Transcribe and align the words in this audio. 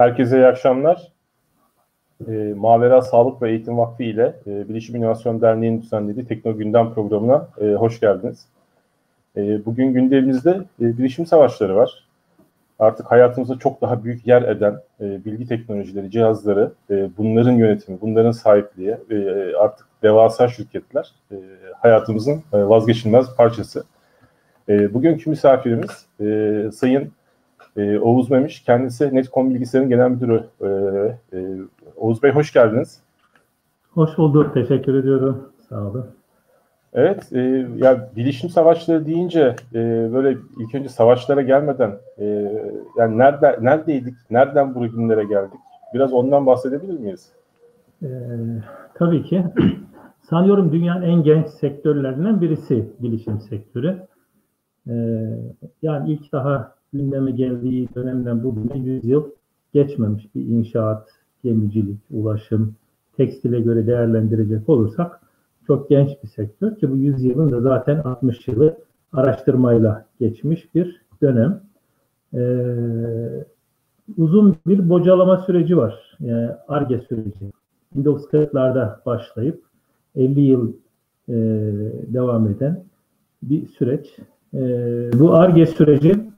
Herkese 0.00 0.36
iyi 0.36 0.46
akşamlar. 0.46 1.12
E, 2.28 2.32
Mavera 2.56 3.02
Sağlık 3.02 3.42
ve 3.42 3.50
Eğitim 3.50 3.78
Vakfı 3.78 4.02
ile 4.02 4.34
e, 4.46 4.68
Bilişim 4.68 4.96
İnovasyon 4.96 5.40
Derneği'nin 5.40 5.82
düzenlediği 5.82 6.26
Tekno 6.26 6.56
Gündem 6.56 6.94
programına 6.94 7.48
e, 7.60 7.64
hoş 7.64 8.00
geldiniz. 8.00 8.46
E, 9.36 9.64
bugün 9.64 9.92
gündemimizde 9.92 10.50
e, 10.50 10.98
bilişim 10.98 11.26
savaşları 11.26 11.76
var. 11.76 12.08
Artık 12.78 13.10
hayatımızda 13.10 13.58
çok 13.58 13.80
daha 13.80 14.04
büyük 14.04 14.26
yer 14.26 14.42
eden 14.42 14.80
e, 15.00 15.24
bilgi 15.24 15.48
teknolojileri, 15.48 16.10
cihazları, 16.10 16.72
e, 16.90 17.08
bunların 17.18 17.52
yönetimi, 17.52 18.00
bunların 18.00 18.32
sahipliği, 18.32 18.96
e, 19.10 19.16
artık 19.56 19.86
devasa 20.02 20.48
şirketler 20.48 21.12
e, 21.32 21.36
hayatımızın 21.76 22.42
e, 22.52 22.68
vazgeçilmez 22.68 23.36
parçası. 23.36 23.84
E, 24.68 24.94
bugünkü 24.94 25.30
misafirimiz 25.30 26.06
e, 26.20 26.70
Sayın 26.72 27.12
e, 27.76 27.98
Oğuz 27.98 28.30
Memiş. 28.30 28.62
Kendisi 28.62 29.14
Netcom 29.14 29.50
Bilgisayar'ın 29.50 29.90
genel 29.90 30.10
müdürü. 30.10 30.44
E, 30.60 30.66
e, 31.38 31.56
Oğuz 31.96 32.22
Bey 32.22 32.30
hoş 32.30 32.52
geldiniz. 32.52 33.00
Hoş 33.90 34.18
bulduk. 34.18 34.54
Teşekkür 34.54 34.94
ediyorum. 34.94 35.52
Sağ 35.68 35.80
olun. 35.80 36.06
Evet, 36.94 37.32
e, 37.32 37.66
ya 37.76 38.10
bilişim 38.16 38.50
savaşları 38.50 39.06
deyince 39.06 39.56
e, 39.74 40.08
böyle 40.12 40.38
ilk 40.58 40.74
önce 40.74 40.88
savaşlara 40.88 41.42
gelmeden 41.42 41.92
e, 42.18 42.24
yani 42.96 43.18
nerede 43.18 43.58
neredeydik, 43.60 44.14
nereden 44.30 44.74
bu 44.74 44.80
günlere 44.80 45.24
geldik? 45.24 45.60
Biraz 45.94 46.12
ondan 46.12 46.46
bahsedebilir 46.46 46.98
miyiz? 46.98 47.32
E, 48.02 48.08
tabii 48.94 49.22
ki. 49.22 49.44
Sanıyorum 50.30 50.72
dünyanın 50.72 51.02
en 51.02 51.22
genç 51.22 51.48
sektörlerinden 51.48 52.40
birisi 52.40 52.88
bilişim 52.98 53.40
sektörü. 53.40 53.98
E, 54.88 54.94
yani 55.82 56.12
ilk 56.12 56.32
daha 56.32 56.74
gündeme 56.92 57.30
geldiği 57.30 57.88
dönemden 57.94 58.44
bugüne 58.44 58.78
100 58.78 59.04
yıl 59.04 59.24
geçmemiş 59.74 60.34
bir 60.34 60.46
inşaat, 60.46 61.08
gemicilik, 61.44 62.00
ulaşım, 62.10 62.74
tekstile 63.16 63.60
göre 63.60 63.86
değerlendirecek 63.86 64.68
olursak 64.68 65.20
çok 65.66 65.88
genç 65.88 66.08
bir 66.22 66.28
sektör 66.28 66.76
ki 66.76 66.90
bu 66.90 66.96
100 66.96 67.24
yılın 67.24 67.52
da 67.52 67.60
zaten 67.60 67.98
60 67.98 68.48
yılı 68.48 68.78
araştırmayla 69.12 70.06
geçmiş 70.20 70.74
bir 70.74 71.02
dönem. 71.22 71.62
Ee, 72.34 73.44
uzun 74.16 74.56
bir 74.66 74.88
bocalama 74.88 75.36
süreci 75.36 75.76
var. 75.76 76.16
Yani 76.20 76.50
ARGE 76.68 77.00
süreci. 77.00 77.52
1940'larda 77.96 79.04
başlayıp 79.06 79.62
50 80.16 80.40
yıl 80.40 80.72
e, 81.28 81.34
devam 82.06 82.48
eden 82.48 82.84
bir 83.42 83.66
süreç. 83.66 84.16
E, 84.54 84.60
bu 85.14 85.34
ARGE 85.34 85.66
süreci 85.66 86.30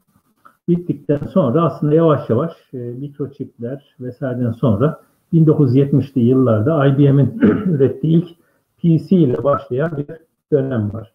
bittikten 0.76 1.26
sonra 1.26 1.64
aslında 1.64 1.94
yavaş 1.94 2.30
yavaş 2.30 2.52
e, 2.74 2.78
mikroçipler 2.78 3.96
vesaireden 4.00 4.52
sonra 4.52 5.00
1970'li 5.32 6.20
yıllarda 6.20 6.86
IBM'in 6.86 7.38
ürettiği 7.66 8.16
ilk 8.16 8.28
PC 8.78 9.16
ile 9.16 9.44
başlayan 9.44 9.96
bir 9.96 10.06
dönem 10.52 10.92
var. 10.92 11.12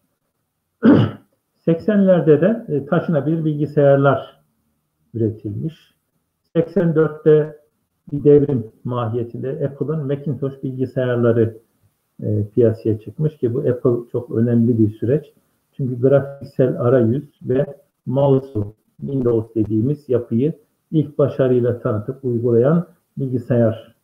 80'lerde 1.66 2.40
de 2.40 2.66
e, 2.68 2.86
taşınabilir 2.86 3.44
bilgisayarlar 3.44 4.40
üretilmiş. 5.14 5.74
84'te 6.56 7.58
bir 8.12 8.24
devrim 8.24 8.66
mahiyetinde 8.84 9.50
Apple'ın 9.50 10.06
Macintosh 10.06 10.62
bilgisayarları 10.62 11.58
e, 12.22 12.48
piyasaya 12.54 13.00
çıkmış 13.00 13.36
ki 13.36 13.54
bu 13.54 13.58
Apple 13.58 14.10
çok 14.12 14.30
önemli 14.30 14.78
bir 14.78 14.90
süreç. 14.90 15.32
Çünkü 15.72 16.00
grafiksel 16.00 16.80
arayüz 16.80 17.24
ve 17.42 17.66
mouse'u 18.06 18.74
Windows 19.00 19.54
dediğimiz 19.54 20.08
yapıyı 20.08 20.52
ilk 20.90 21.18
başarıyla 21.18 21.80
tanıtıp 21.80 22.24
uygulayan 22.24 22.86
bilgisayar. 23.18 23.94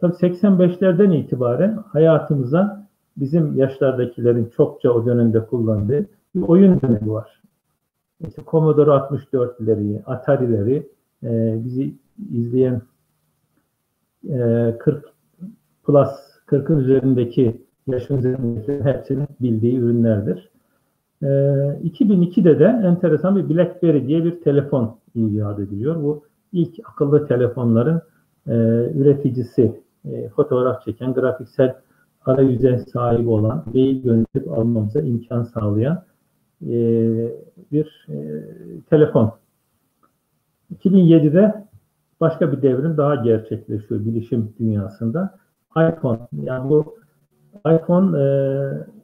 Tabii 0.00 0.12
85'lerden 0.12 1.10
itibaren 1.10 1.76
hayatımıza 1.76 2.88
bizim 3.16 3.56
yaşlardakilerin 3.56 4.50
çokça 4.56 4.90
o 4.90 5.06
dönemde 5.06 5.46
kullandığı 5.46 6.06
bir 6.34 6.42
oyun 6.42 6.80
dönemi 6.80 7.12
var. 7.12 7.42
İşte 8.28 8.42
Commodore 8.46 8.90
64'leri, 8.90 10.02
Atari'leri 10.04 10.88
e, 11.22 11.58
bizi 11.64 11.94
izleyen 12.32 12.82
e, 14.28 14.76
40 14.78 15.04
plus 15.84 16.10
40'ın 16.46 16.78
üzerindeki 16.78 17.62
yaşın 17.86 18.18
üzerindeki 18.18 18.84
hepsinin 18.84 19.28
bildiği 19.40 19.78
ürünlerdir. 19.78 20.50
E, 21.22 21.26
2002'de 21.26 22.58
de 22.58 22.64
enteresan 22.86 23.36
bir 23.36 23.56
BlackBerry 23.56 24.08
diye 24.08 24.24
bir 24.24 24.40
telefon 24.40 24.98
icat 25.14 25.58
ediliyor. 25.58 26.02
Bu 26.02 26.24
ilk 26.52 26.78
akıllı 26.84 27.28
telefonların 27.28 28.02
e, 28.46 28.52
üreticisi, 28.94 29.82
e, 30.04 30.28
fotoğraf 30.28 30.84
çeken, 30.84 31.14
grafiksel 31.14 31.74
arayüze 32.26 32.78
sahip 32.78 33.28
olan, 33.28 33.64
mail 33.74 34.02
gönderip 34.02 34.52
almamıza 34.52 35.00
imkan 35.00 35.42
sağlayan 35.42 36.02
e, 36.62 36.72
bir 37.72 38.06
e, 38.08 38.16
telefon. 38.90 39.32
2007'de 40.74 41.64
başka 42.20 42.52
bir 42.52 42.62
devrim 42.62 42.96
daha 42.96 43.14
gerçekleşiyor 43.14 44.04
bilişim 44.04 44.54
dünyasında. 44.58 45.38
iPhone, 45.76 46.18
yani 46.42 46.70
bu 46.70 46.96
iPhone 47.66 48.18
e, 48.18 48.24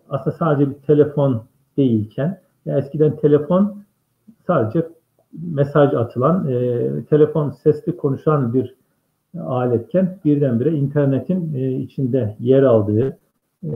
aslında 0.09 0.37
sadece 0.37 0.71
bir 0.71 0.75
telefon 0.75 1.45
değilken, 1.77 2.41
yani 2.67 2.79
eskiden 2.79 3.17
telefon 3.17 3.77
sadece 4.47 4.89
mesaj 5.33 5.95
atılan, 5.95 6.49
e, 6.49 6.91
telefon 7.05 7.51
sesli 7.51 7.97
konuşan 7.97 8.55
bir 8.55 8.75
aletken 9.41 10.19
birdenbire 10.25 10.73
internetin 10.73 11.55
e, 11.55 11.73
içinde 11.73 12.37
yer 12.41 12.63
aldığı, 12.63 13.19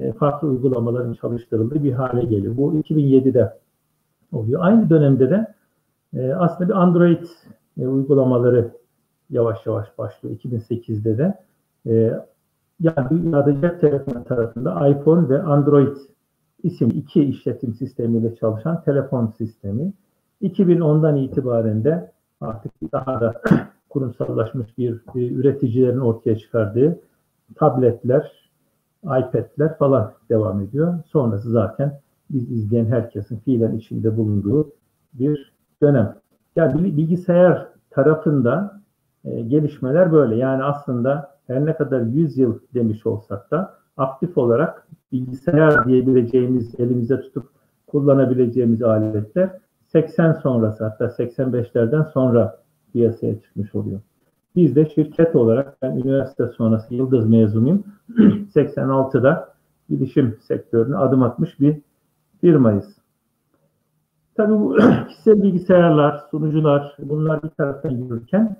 e, 0.00 0.12
farklı 0.12 0.48
uygulamaların 0.48 1.14
çalıştırıldığı 1.14 1.84
bir 1.84 1.92
hale 1.92 2.24
geliyor. 2.24 2.56
Bu 2.56 2.74
2007'de 2.74 3.52
oluyor. 4.32 4.60
Aynı 4.64 4.90
dönemde 4.90 5.30
de 5.30 5.54
e, 6.16 6.32
aslında 6.32 6.68
bir 6.68 6.74
Android 6.74 7.24
uygulamaları 7.76 8.70
yavaş 9.30 9.66
yavaş 9.66 9.98
başlıyor. 9.98 10.36
2008'de 10.36 11.18
de 11.18 11.34
yani 12.80 13.10
dünyada 13.10 13.60
cep 13.60 13.80
telefonu 13.80 14.24
tarafında 14.24 14.88
iPhone 14.88 15.28
ve 15.28 15.42
Android 15.42 15.96
isim 16.62 16.90
iki 16.90 17.24
işletim 17.24 17.74
sistemiyle 17.74 18.34
çalışan 18.34 18.82
telefon 18.82 19.26
sistemi. 19.26 19.92
2010'dan 20.42 21.16
itibaren 21.16 21.84
de 21.84 22.12
artık 22.40 22.72
daha 22.92 23.20
da 23.20 23.42
kurumsallaşmış 23.88 24.78
bir, 24.78 25.00
bir 25.14 25.36
üreticilerin 25.36 25.98
ortaya 25.98 26.38
çıkardığı 26.38 27.00
tabletler, 27.56 28.50
iPad'ler 29.04 29.78
falan 29.78 30.12
devam 30.30 30.60
ediyor. 30.60 30.94
Sonrası 31.06 31.50
zaten 31.50 32.00
biz 32.30 32.50
izleyen 32.50 32.86
herkesin 32.86 33.38
fiilen 33.38 33.76
içinde 33.76 34.16
bulunduğu 34.16 34.72
bir 35.14 35.52
dönem. 35.82 36.14
Yani 36.56 36.96
bilgisayar 36.96 37.68
tarafında 37.90 38.80
e, 39.24 39.40
gelişmeler 39.40 40.12
böyle. 40.12 40.36
Yani 40.36 40.64
aslında 40.64 41.38
her 41.46 41.66
ne 41.66 41.76
kadar 41.76 42.00
100 42.00 42.38
yıl 42.38 42.58
demiş 42.74 43.06
olsak 43.06 43.50
da 43.50 43.74
aktif 43.96 44.38
olarak 44.38 44.88
bilgisayar 45.12 45.84
diyebileceğimiz, 45.84 46.80
elimize 46.80 47.20
tutup 47.20 47.48
kullanabileceğimiz 47.86 48.82
aletler 48.82 49.50
80 49.86 50.32
sonrası 50.32 50.84
hatta 50.84 51.04
85'lerden 51.04 52.02
sonra 52.02 52.58
piyasaya 52.92 53.40
çıkmış 53.40 53.74
oluyor. 53.74 54.00
Biz 54.56 54.76
de 54.76 54.86
şirket 54.86 55.36
olarak 55.36 55.82
ben 55.82 55.96
üniversite 55.96 56.46
sonrası 56.46 56.94
Yıldız 56.94 57.28
mezunuyum. 57.28 57.84
86'da 58.54 59.54
bilişim 59.90 60.36
sektörüne 60.40 60.96
adım 60.96 61.22
atmış 61.22 61.60
bir 61.60 61.76
firmayız. 62.40 62.98
Tabii 64.36 64.52
bu 64.52 64.76
kişisel 65.08 65.42
bilgisayarlar, 65.42 66.20
sunucular 66.30 66.96
bunlar 66.98 67.42
bir 67.42 67.48
taraftan 67.48 67.90
yürürken 67.90 68.56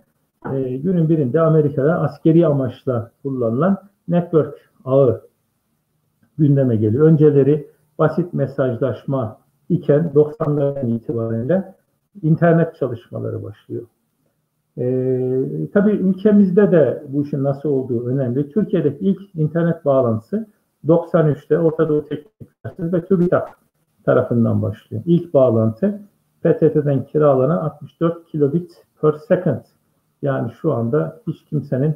e, 0.53 0.77
günün 0.77 1.09
birinde 1.09 1.41
Amerika'da 1.41 2.01
askeri 2.01 2.47
amaçla 2.47 3.11
kullanılan 3.23 3.79
network 4.09 4.55
ağı 4.85 5.28
gündeme 6.39 6.77
geliyor. 6.77 7.07
Önceleri 7.07 7.71
basit 7.99 8.35
mesajlaşma 8.35 9.39
iken 9.69 10.13
90'lardan 10.15 10.97
itibaren 10.97 11.75
internet 12.23 12.77
çalışmaları 12.77 13.43
başlıyor. 13.43 13.83
Ee, 14.79 15.69
tabii 15.73 15.91
ülkemizde 15.91 16.73
de 16.73 17.03
bu 17.09 17.23
işin 17.23 17.45
nasıl 17.45 17.69
olduğu 17.69 18.07
önemli. 18.07 18.49
Türkiye'deki 18.51 19.05
ilk 19.05 19.21
internet 19.35 19.85
bağlantısı 19.85 20.47
93'te 20.87 21.59
Orta 21.59 21.89
Doğu 21.89 22.05
Teknik 22.05 22.33
Üniversitesi 22.41 22.93
ve 22.93 23.05
TÜBİTAK 23.05 23.49
tarafından 24.05 24.63
başlıyor. 24.63 25.03
İlk 25.07 25.35
bağlantı 25.35 26.03
PTT'den 26.41 27.05
kiralanan 27.05 27.59
64 27.59 28.27
kilobit 28.27 28.85
per 29.01 29.13
second. 29.13 29.61
Yani 30.23 30.53
şu 30.53 30.73
anda 30.73 31.21
hiç 31.27 31.45
kimsenin 31.45 31.95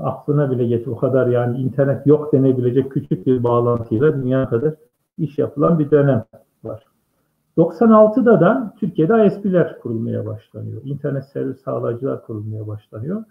aklına 0.00 0.50
bile 0.50 0.66
getir 0.66 0.86
o 0.86 0.96
kadar 0.96 1.26
yani 1.26 1.58
internet 1.58 2.06
yok 2.06 2.32
denebilecek 2.32 2.92
küçük 2.92 3.26
bir 3.26 3.44
bağlantıyla 3.44 4.22
dünya 4.22 4.48
kadar 4.48 4.74
iş 5.18 5.38
yapılan 5.38 5.78
bir 5.78 5.90
dönem 5.90 6.24
var. 6.64 6.84
96'da 7.56 8.40
da 8.40 8.74
Türkiye'de 8.80 9.26
ISP'ler 9.26 9.80
kurulmaya 9.80 10.26
başlanıyor. 10.26 10.82
İnternet 10.84 11.24
servis 11.24 11.60
sağlayıcılar 11.60 12.26
kurulmaya 12.26 12.66
başlanıyor. 12.66 13.24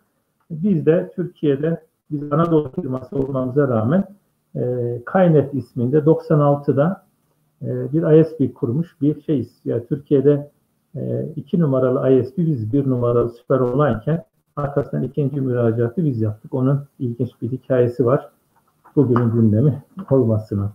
Biz 0.51 0.85
de 0.85 1.11
Türkiye'de 1.15 1.81
biz 2.11 2.33
Anadolu 2.33 2.71
firması 2.71 3.15
olmamıza 3.15 3.67
rağmen 3.67 4.05
e, 4.55 4.61
Kaynet 5.05 5.53
isminde 5.53 5.97
96'da 5.97 7.05
e, 7.61 7.93
bir 7.93 8.19
ISP 8.19 8.55
kurmuş 8.55 9.01
bir 9.01 9.21
şeyiz. 9.21 9.59
Yani 9.65 9.87
Türkiye'de 9.87 10.51
e, 10.95 11.25
iki 11.35 11.59
numaralı 11.59 12.11
ISP 12.11 12.37
biz 12.37 12.73
bir 12.73 12.89
numaralı 12.89 13.29
süper 13.29 13.59
online'ken 13.59 14.23
arkasından 14.55 15.03
ikinci 15.03 15.41
müracaatı 15.41 16.05
biz 16.05 16.21
yaptık. 16.21 16.53
Onun 16.53 16.87
ilginç 16.99 17.29
bir 17.41 17.51
hikayesi 17.51 18.05
var. 18.05 18.29
Bugünün 18.95 19.31
gündemi 19.31 19.83
olmasına. 20.09 20.73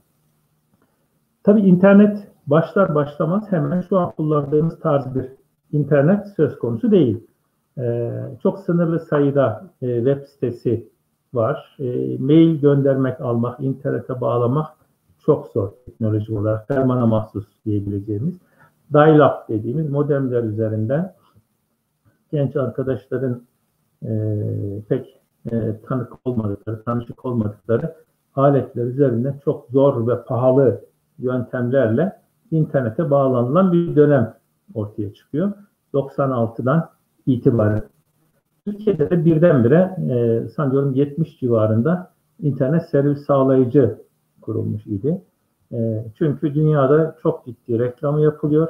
Tabii 1.42 1.60
internet 1.60 2.28
başlar 2.46 2.94
başlamaz 2.94 3.52
hemen 3.52 3.80
şu 3.80 3.98
an 3.98 4.10
kullandığımız 4.10 4.80
tarz 4.80 5.14
bir 5.14 5.26
internet 5.72 6.26
söz 6.36 6.58
konusu 6.58 6.90
değil. 6.90 7.26
Ee, 7.78 8.12
çok 8.42 8.58
sınırlı 8.58 9.00
sayıda 9.00 9.70
e, 9.82 9.96
web 9.96 10.26
sitesi 10.26 10.88
var. 11.34 11.76
E, 11.78 12.18
mail 12.18 12.60
göndermek, 12.60 13.20
almak, 13.20 13.60
internete 13.60 14.20
bağlamak 14.20 14.66
çok 15.26 15.46
zor 15.46 15.70
teknoloji 15.84 16.38
olarak. 16.38 16.68
Fermana 16.68 17.06
mahsus 17.06 17.46
diyebileceğimiz. 17.66 18.34
Dial-up 18.92 19.48
dediğimiz 19.48 19.90
modemler 19.90 20.42
üzerinden 20.42 21.12
genç 22.32 22.56
arkadaşların 22.56 23.42
e, 24.04 24.10
pek 24.88 25.20
e, 25.52 25.80
tanık 25.88 26.12
olmadıkları, 26.24 26.84
tanışık 26.84 27.24
olmadıkları 27.24 27.94
aletler 28.34 28.84
üzerinden 28.84 29.40
çok 29.44 29.66
zor 29.70 30.08
ve 30.08 30.24
pahalı 30.24 30.84
yöntemlerle 31.18 32.12
internete 32.50 33.10
bağlanılan 33.10 33.72
bir 33.72 33.96
dönem 33.96 34.34
ortaya 34.74 35.14
çıkıyor. 35.14 35.52
96'dan 35.94 36.90
itibaren. 37.26 37.82
Türkiye'de 38.64 39.10
de 39.10 39.24
birdenbire 39.24 39.96
e, 40.10 40.48
sanıyorum 40.48 40.94
70 40.94 41.40
civarında 41.40 42.10
internet 42.40 42.88
servis 42.90 43.24
sağlayıcı 43.26 43.98
kurulmuş 44.40 44.86
idi. 44.86 45.22
E, 45.72 46.04
çünkü 46.18 46.54
dünyada 46.54 47.16
çok 47.22 47.46
ciddi 47.46 47.78
reklamı 47.78 48.20
yapılıyor 48.20 48.68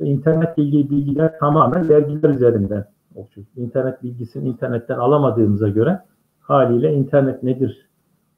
ve 0.00 0.06
internet 0.06 0.58
ilgili 0.58 0.90
bilgiler 0.90 1.38
tamamen 1.38 1.88
vergiler 1.88 2.30
üzerinden 2.30 2.84
oluşuyor. 3.18 3.46
İnternet 3.56 4.02
bilgisini 4.02 4.48
internetten 4.48 4.98
alamadığımıza 4.98 5.68
göre 5.68 6.00
haliyle 6.40 6.94
internet 6.94 7.42
nedir 7.42 7.88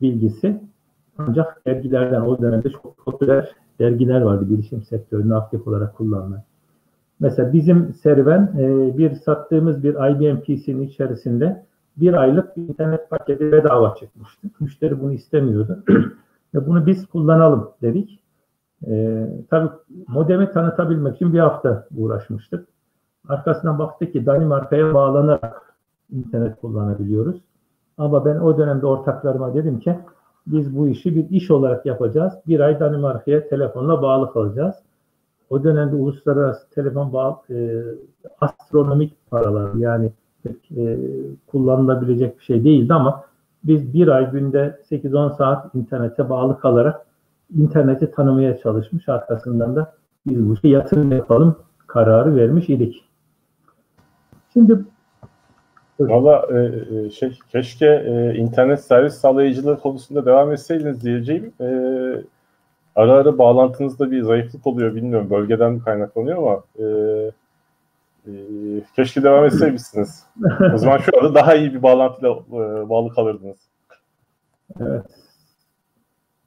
bilgisi 0.01 0.61
ancak 1.19 1.67
dergilerden 1.67 2.21
o 2.21 2.43
dönemde 2.43 2.71
çok 2.71 2.97
popüler 2.97 3.55
dergiler 3.79 4.21
vardı 4.21 4.51
bilişim 4.51 4.83
sektöründe 4.83 5.35
aktif 5.35 5.69
olarak 5.69 5.97
kullanılan. 5.97 6.43
Mesela 7.21 7.53
bizim 7.53 7.95
serüven 7.95 8.55
e, 8.59 8.99
bir 8.99 9.15
sattığımız 9.15 9.83
bir 9.85 9.95
IBM 9.95 10.41
PC'nin 10.41 10.83
içerisinde 10.83 11.65
bir 11.97 12.15
aylık 12.15 12.57
bir 12.57 12.63
internet 12.63 13.11
paketi 13.11 13.53
bedava 13.53 13.95
çıkmıştı. 13.95 14.49
Müşteri 14.61 15.01
bunu 15.01 15.13
istemiyordu. 15.13 15.85
Ve 16.55 16.67
bunu 16.67 16.87
biz 16.87 17.07
kullanalım 17.07 17.71
dedik. 17.83 18.21
E, 18.87 19.27
tabii 19.51 19.71
modemi 20.09 20.53
tanıtabilmek 20.53 21.17
için 21.17 21.33
bir 21.33 21.39
hafta 21.39 21.87
uğraşmıştık. 21.97 22.69
Arkasından 23.29 23.79
baktık 23.79 24.13
ki 24.13 24.27
Danimarka'ya 24.27 24.95
bağlanarak 24.95 25.75
internet 26.11 26.61
kullanabiliyoruz. 26.61 27.37
Ama 27.99 28.25
ben 28.25 28.37
o 28.37 28.59
dönemde 28.59 28.87
ortaklarıma 28.87 29.55
dedim 29.55 29.81
ki 29.81 29.99
biz 30.47 30.77
bu 30.77 30.89
işi 30.89 31.17
bir 31.17 31.31
iş 31.31 31.51
olarak 31.51 31.87
yapacağız. 31.87 32.33
Bir 32.47 32.61
ay 32.61 32.81
Danimarka'ya 32.81 33.49
telefonla 33.49 34.03
bağlı 34.03 34.33
kalacağız. 34.33 34.75
O 35.51 35.65
dönemde 35.65 35.97
uluslararası 35.97 36.71
telefon 36.71 37.13
bağ, 37.13 37.43
e, 37.51 37.83
astronomik 38.41 39.31
paralar 39.31 39.75
yani 39.75 40.13
e, 40.77 40.99
kullanılabilecek 41.47 42.39
bir 42.39 42.45
şey 42.45 42.65
değildi 42.65 42.95
ama 42.95 43.25
biz 43.65 43.95
bir 43.95 44.09
ay 44.09 44.31
günde 44.31 44.81
8-10 44.91 45.37
saat 45.37 45.75
internete 45.75 46.31
bağlı 46.31 46.61
kalarak 46.61 47.07
interneti 47.57 48.11
tanımaya 48.11 48.59
çalışmış. 48.59 49.09
Arkasından 49.09 49.77
da 49.77 49.93
biz 50.27 50.49
bu 50.49 50.55
işe 50.55 50.69
yatırım 50.69 51.13
yapalım 51.13 51.57
kararı 51.87 52.37
vermiş 52.37 52.69
idik. 52.69 53.10
Şimdi 54.53 54.85
Valla 56.01 56.47
e, 56.51 56.59
e, 56.97 57.11
şey 57.11 57.39
keşke 57.53 57.87
e, 57.87 58.35
internet 58.35 58.85
servis 58.85 59.15
sağlayıcılığı 59.15 59.81
konusunda 59.81 60.27
devam 60.27 60.53
etseydiniz 60.53 61.05
diyeceğim. 61.05 61.53
E, 61.61 61.67
ara 62.97 63.13
ara 63.13 63.39
bağlantınızda 63.39 64.11
bir 64.11 64.23
zayıflık 64.23 64.67
oluyor 64.67 64.95
bilmiyorum 64.95 65.31
bölgeden 65.31 65.73
mi 65.73 65.83
kaynaklanıyor 65.83 66.39
ama 66.39 66.63
e, 66.79 66.85
e, 68.27 68.33
keşke 68.97 69.23
devam 69.23 69.45
etseymişsiniz. 69.45 70.27
o 70.75 70.79
zaman 70.79 70.99
şu 70.99 71.19
anda 71.19 71.35
daha 71.35 71.55
iyi 71.55 71.75
bir 71.75 71.83
bağlantıyla 71.83 72.31
e, 72.31 72.89
bağlı 72.89 73.15
kalırdınız. 73.15 73.59
Evet. 74.81 75.05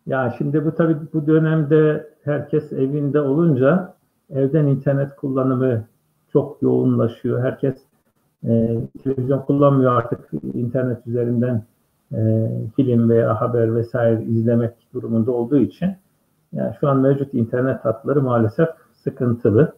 Ya 0.08 0.36
şimdi 0.38 0.66
bu 0.66 0.76
tabii 0.76 0.98
bu 1.14 1.28
dönemde 1.28 2.08
herkes 2.24 2.74
evinde 2.74 3.22
olunca 3.22 3.94
evden 4.30 4.66
internet 4.66 5.16
kullanımı 5.16 5.86
çok 6.34 6.62
yoğunlaşıyor. 6.62 7.44
Herkes 7.44 7.76
televizyon 9.04 9.40
kullanmıyor 9.40 9.96
artık 9.96 10.30
internet 10.54 11.08
üzerinden 11.08 11.64
e, 12.14 12.50
film 12.76 13.10
veya 13.10 13.42
haber 13.42 13.76
vesaire 13.76 14.24
izlemek 14.24 14.74
durumunda 14.94 15.32
olduğu 15.32 15.58
için 15.58 15.92
yani 16.54 16.76
şu 16.80 16.90
an 16.90 16.98
mevcut 16.98 17.34
internet 17.34 17.86
hatları 17.86 18.22
maalesef 18.22 18.70
sıkıntılı. 18.94 19.74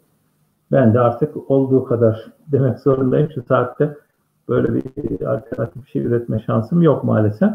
Ben 0.72 0.94
de 0.94 1.00
artık 1.00 1.52
olduğu 1.52 1.84
kadar 1.84 2.26
demek 2.52 2.80
zorundayım. 2.80 3.32
Şu 3.32 3.44
saatte 3.44 3.98
böyle 4.50 4.74
bir 4.74 5.22
alternatif 5.22 5.86
bir 5.86 5.90
şey 5.90 6.02
üretme 6.02 6.40
şansım 6.40 6.82
yok 6.82 7.04
maalesef. 7.04 7.52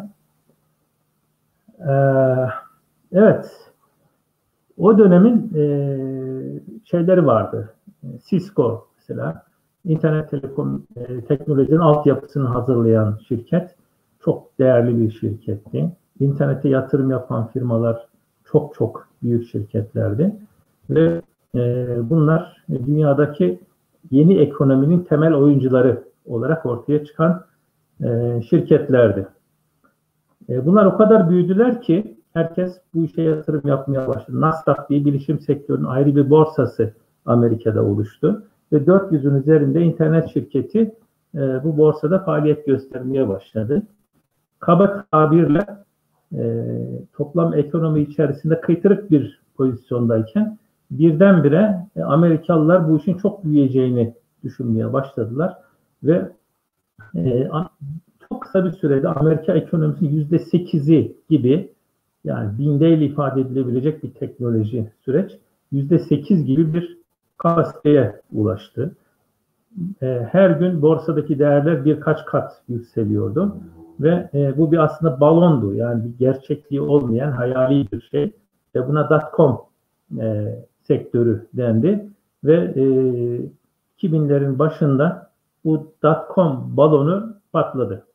Ee, 1.89 1.93
evet. 3.13 3.71
O 4.79 4.99
dönemin 4.99 5.53
e, 5.55 5.63
şeyleri 6.85 7.27
vardı. 7.27 7.75
Cisco 8.31 8.87
mesela 8.99 9.50
internet 9.85 10.31
telekom 10.31 10.83
e, 10.97 11.21
teknolojinin 11.21 11.79
altyapısını 11.79 12.49
hazırlayan 12.49 13.19
şirket 13.29 13.75
çok 14.25 14.59
değerli 14.59 14.99
bir 14.99 15.11
şirketti. 15.11 15.91
İnternete 16.21 16.69
yatırım 16.69 17.11
yapan 17.11 17.47
firmalar 17.47 18.07
çok 18.45 18.75
çok 18.75 19.09
büyük 19.23 19.49
şirketlerdi 19.49 20.37
ve 20.91 21.23
e, 21.55 21.87
bunlar 22.11 22.65
dünyadaki 22.71 23.61
yeni 24.11 24.39
ekonominin 24.39 25.01
temel 25.01 25.35
oyuncuları 25.35 26.05
olarak 26.27 26.67
ortaya 26.67 27.05
çıkan 27.05 27.45
e, 28.05 28.41
şirketlerdi. 28.51 29.27
E, 30.49 30.67
bunlar 30.67 30.87
o 30.87 30.97
kadar 30.97 31.31
büyüdüler 31.31 31.83
ki 31.83 32.17
herkes 32.33 32.81
bu 32.95 33.05
işe 33.05 33.23
yatırım 33.23 33.69
yapmaya 33.69 34.09
başladı. 34.09 34.41
Nasdaq 34.41 34.89
diye 34.89 35.05
bilişim 35.05 35.41
sektörünün 35.41 35.85
ayrı 35.85 36.17
bir 36.17 36.31
borsası 36.31 36.95
Amerika'da 37.27 37.85
oluştu 37.85 38.43
ve 38.73 38.77
400'ün 38.77 39.35
üzerinde 39.35 39.83
internet 39.83 40.33
şirketi 40.33 40.95
e, 41.35 41.39
bu 41.65 41.79
borsada 41.79 42.19
faaliyet 42.19 42.67
göstermeye 42.67 43.29
başladı. 43.29 43.83
Kaba 44.61 45.05
tabirle 45.11 45.67
e, 46.35 46.67
toplam 47.13 47.55
ekonomi 47.55 48.01
içerisinde 48.01 48.61
kıytırık 48.61 49.11
bir 49.11 49.41
pozisyondayken 49.57 50.59
birdenbire 50.91 51.87
e, 51.97 52.03
Amerikalılar 52.03 52.89
bu 52.89 52.97
işin 52.97 53.17
çok 53.17 53.45
büyüyeceğini 53.45 54.15
düşünmeye 54.45 54.93
başladılar 54.93 55.57
ve 56.03 56.29
e, 57.17 57.49
çok 58.29 58.43
kısa 58.43 58.65
bir 58.65 58.73
sürede 58.73 59.09
Amerika 59.09 59.53
ekonomisinin 59.53 60.11
yüzde 60.11 60.39
sekizi 60.39 61.17
gibi 61.29 61.73
yani 62.25 62.59
bindeyle 62.59 63.05
ifade 63.05 63.41
edilebilecek 63.41 64.03
bir 64.03 64.11
teknoloji 64.11 64.91
süreç 65.05 65.33
yüzde 65.73 65.99
sekiz 65.99 66.45
gibi 66.45 66.75
bir 66.75 67.00
kapasiteye 67.41 68.21
ulaştı. 68.33 68.97
E, 70.03 70.29
her 70.33 70.51
gün 70.51 70.83
borsadaki 70.83 71.39
değerler 71.39 71.85
birkaç 71.85 72.25
kat 72.25 72.63
yükseliyordu 72.69 73.57
ve 74.01 74.31
e, 74.35 74.59
bu 74.59 74.73
bir 74.73 74.79
aslında 74.79 75.21
balondu 75.21 75.75
yani 75.75 76.05
bir 76.05 76.19
gerçekliği 76.19 76.81
olmayan 76.81 77.33
hayali 77.33 77.93
bir 77.93 78.01
şey 78.01 78.33
ve 78.75 78.89
buna 78.89 79.11
dotcom 79.11 79.61
e, 80.21 80.59
sektörü 80.83 81.47
dendi 81.55 82.07
ve 82.45 82.55
e, 82.55 82.83
2000'lerin 83.99 84.59
başında 84.59 85.31
bu 85.65 85.93
dotcom 86.03 86.77
balonu 86.77 87.37
patladı. 87.53 88.07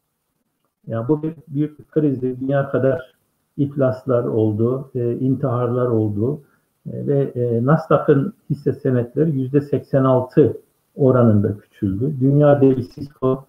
Yani 0.88 1.08
bu 1.08 1.24
bir 1.24 1.34
büyük 1.48 1.80
bir 1.80 1.86
krizdi. 1.86 2.40
Dünya 2.40 2.70
kadar 2.70 3.16
iflaslar 3.58 4.24
oldu, 4.24 4.92
intiharlar 5.20 5.86
oldu 5.86 6.42
ve 6.86 7.32
e, 7.36 7.66
Nasdaq'ın 7.66 8.34
hisse 8.50 8.74
senetleri 8.74 9.32
yüzde 9.32 9.62
86 9.62 10.58
oranında 10.96 11.58
küçüldü. 11.58 12.16
Dünya 12.20 12.62
devi 12.62 12.90
Cisco 12.92 13.46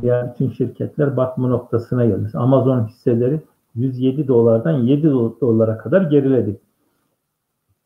diğer 0.00 0.32
bütün 0.34 0.50
şirketler 0.50 1.16
batma 1.16 1.48
noktasına 1.48 2.04
geldi. 2.04 2.28
Amazon 2.34 2.86
hisseleri 2.86 3.40
107 3.74 4.28
dolardan 4.28 4.72
7 4.72 5.10
dolara 5.40 5.78
kadar 5.78 6.02
geriledi. 6.02 6.60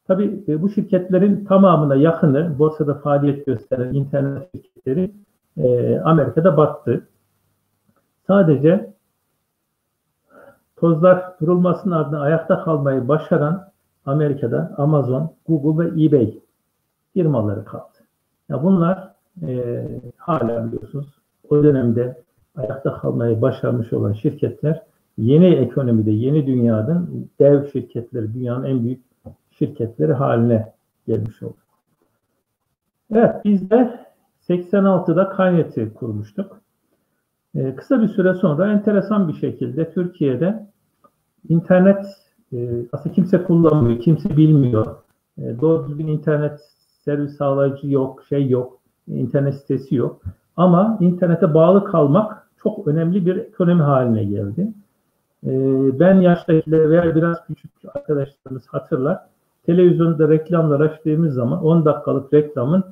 Tabii 0.07 0.45
e, 0.49 0.63
bu 0.63 0.69
şirketlerin 0.69 1.45
tamamına 1.45 1.95
yakını 1.95 2.59
borsada 2.59 2.95
faaliyet 2.95 3.47
gösteren 3.47 3.95
internet 3.95 4.49
şirketleri 4.53 5.11
e, 5.57 5.99
Amerika'da 5.99 6.57
battı. 6.57 7.09
Sadece 8.27 8.95
tozlar 10.77 11.41
durulmasının 11.41 11.95
ardından 11.95 12.21
ayakta 12.21 12.65
kalmayı 12.65 13.09
başaran 13.09 13.74
Amerika'da 14.07 14.75
Amazon, 14.77 15.33
Google 15.49 15.85
ve 15.85 16.05
eBay 16.05 16.39
firmaları 17.13 17.65
kaldı. 17.65 17.99
Ya 18.49 18.63
bunlar 18.63 19.15
e, 19.43 19.85
hala 20.17 20.67
biliyorsunuz 20.67 21.07
o 21.51 21.63
dönemde 21.65 22.23
ayakta 22.57 22.99
kalmayı 22.99 23.43
başarmış 23.43 23.93
olan 23.93 24.13
şirketler 24.13 24.83
yeni 25.19 25.47
ekonomide, 25.47 26.11
yeni 26.11 26.47
dünyanın 26.47 27.31
dev 27.41 27.71
şirketleri, 27.71 28.35
dünyanın 28.35 28.65
en 28.65 28.85
büyük 28.85 29.05
şirketleri 29.51 30.13
haline 30.13 30.73
gelmiş 31.07 31.43
oldu. 31.43 31.57
Evet, 33.13 33.45
biz 33.45 33.71
de 33.71 34.01
86'da 34.49 35.29
Kaynet'i 35.29 35.95
kurmuştuk. 35.95 36.61
Ee, 37.55 37.77
kısa 37.77 38.03
bir 38.03 38.09
süre 38.09 38.35
sonra 38.35 38.73
enteresan 38.73 39.29
bir 39.29 39.35
şekilde 39.35 39.93
Türkiye'de 39.93 40.67
internet 41.49 42.07
e, 42.55 42.87
aslında 42.93 43.15
kimse 43.15 43.43
kullanmıyor, 43.45 44.01
kimse 44.01 44.37
bilmiyor. 44.37 44.87
E, 45.39 45.61
doğru 45.61 45.89
düzgün 45.89 46.07
internet 46.07 46.61
servis 47.05 47.37
sağlayıcı 47.37 47.91
yok, 47.91 48.23
şey 48.29 48.49
yok, 48.49 48.79
internet 49.09 49.55
sitesi 49.55 49.95
yok. 49.95 50.23
Ama 50.57 50.99
internete 51.01 51.55
bağlı 51.55 51.85
kalmak 51.85 52.49
çok 52.63 52.89
önemli 52.89 53.27
bir 53.27 53.37
ekonomi 53.37 53.83
haline 53.83 54.25
geldi. 54.25 54.69
E, 55.47 55.51
ben 56.01 56.15
yaştakiler 56.15 56.91
veya 56.91 57.15
biraz 57.15 57.47
küçük 57.47 57.71
arkadaşlarımız 57.95 58.67
hatırlar. 58.67 59.19
Televizyonda 59.67 60.29
reklamlar 60.29 60.81
açtığımız 60.81 61.35
zaman 61.35 61.65
10 61.65 61.85
dakikalık 61.85 62.35
reklamın 62.35 62.85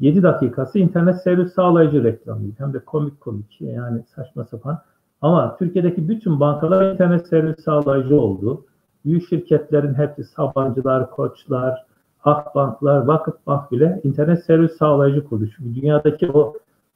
7 0.00 0.22
dakikası 0.22 0.78
internet 0.78 1.22
servis 1.22 1.52
sağlayıcı 1.52 2.04
reklamıydı. 2.04 2.54
Hem 2.58 2.72
de 2.72 2.78
komik 2.78 3.20
komik 3.20 3.60
yani 3.60 4.04
saçma 4.14 4.44
sapan. 4.44 4.78
Ama 5.22 5.56
Türkiye'deki 5.56 6.08
bütün 6.08 6.40
bankalar 6.40 6.92
internet 6.92 7.26
servis 7.26 7.64
sağlayıcı 7.64 8.20
oldu. 8.20 8.64
Büyük 9.04 9.28
şirketlerin 9.28 9.94
hepsi 9.94 10.24
Sabancılar, 10.24 11.10
Koçlar, 11.10 11.86
Akbanklar, 12.24 13.00
Vakıfbank 13.00 13.72
bile 13.72 14.00
internet 14.04 14.44
servis 14.44 14.76
sağlayıcı. 14.76 15.24
Çünkü 15.30 15.74
dünyadaki 15.74 16.32
o 16.32 16.54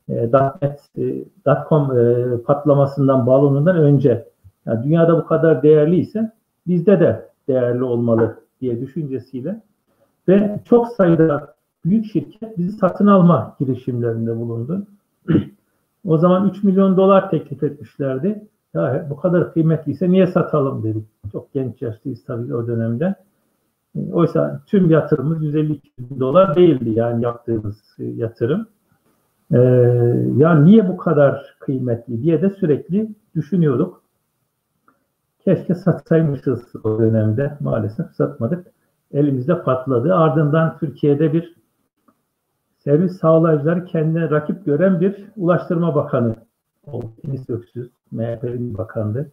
e, 0.09 0.31
.net, 0.63 0.81
e, 0.99 1.25
.com 1.69 1.99
e, 1.99 2.25
patlamasından, 2.43 3.27
balonundan 3.27 3.77
önce 3.77 4.29
yani 4.67 4.85
dünyada 4.85 5.19
bu 5.19 5.27
kadar 5.27 5.63
değerliyse 5.63 6.33
bizde 6.67 7.01
de 7.01 7.29
değerli 7.49 7.85
olmalı 7.85 8.39
diye 8.61 8.81
düşüncesiyle 8.81 9.61
ve 10.29 10.61
çok 10.65 10.89
sayıda 10.89 11.55
büyük 11.85 12.13
şirket 12.13 12.59
bizi 12.59 12.73
satın 12.73 13.07
alma 13.07 13.57
girişimlerinde 13.61 14.37
bulundu. 14.37 14.87
o 16.07 16.19
zaman 16.19 16.49
3 16.49 16.63
milyon 16.63 16.97
dolar 16.97 17.31
teklif 17.31 17.63
etmişlerdi. 17.63 18.49
Ya 18.75 19.07
bu 19.11 19.17
kadar 19.17 19.53
kıymetliyse 19.53 20.11
niye 20.11 20.27
satalım 20.27 20.83
dedik. 20.83 21.05
Çok 21.33 21.53
genç 21.53 21.83
yaşlıyız 21.83 22.25
tabii 22.25 22.55
o 22.55 22.67
dönemde. 22.67 23.15
E, 23.97 24.13
oysa 24.13 24.61
tüm 24.67 24.91
yatırımımız 24.91 25.43
150 25.45 25.81
bin 25.99 26.21
dolar 26.21 26.57
değildi 26.57 26.91
yani 26.91 27.25
yaptığımız 27.25 27.97
e, 27.99 28.05
yatırım. 28.05 28.67
Ee, 29.53 29.59
ya 30.37 30.55
niye 30.55 30.89
bu 30.89 30.97
kadar 30.97 31.57
kıymetli 31.61 32.23
diye 32.23 32.43
de 32.43 32.51
sürekli 32.51 33.09
düşünüyorduk. 33.35 34.03
Keşke 35.45 35.75
satsaymışız 35.75 36.77
o 36.85 36.99
dönemde. 36.99 37.57
Maalesef 37.61 38.11
satmadık. 38.11 38.67
Elimizde 39.13 39.63
patladı. 39.63 40.15
Ardından 40.15 40.79
Türkiye'de 40.79 41.33
bir 41.33 41.55
servis 42.79 43.19
sağlayıcıları 43.19 43.85
kendine 43.85 44.31
rakip 44.31 44.65
gören 44.65 45.01
bir 45.01 45.25
Ulaştırma 45.37 45.95
Bakanı 45.95 46.35
Enis 47.29 47.51
Öksüz, 47.51 47.91
MHP'nin 48.13 48.79
bakandı. 48.79 49.31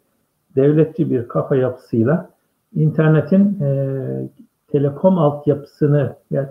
Devletçi 0.55 1.11
bir 1.11 1.27
kafa 1.27 1.55
yapısıyla 1.55 2.29
internetin 2.75 3.61
e, 3.61 4.29
telekom 4.67 5.17
altyapısını 5.17 6.15
yani 6.31 6.47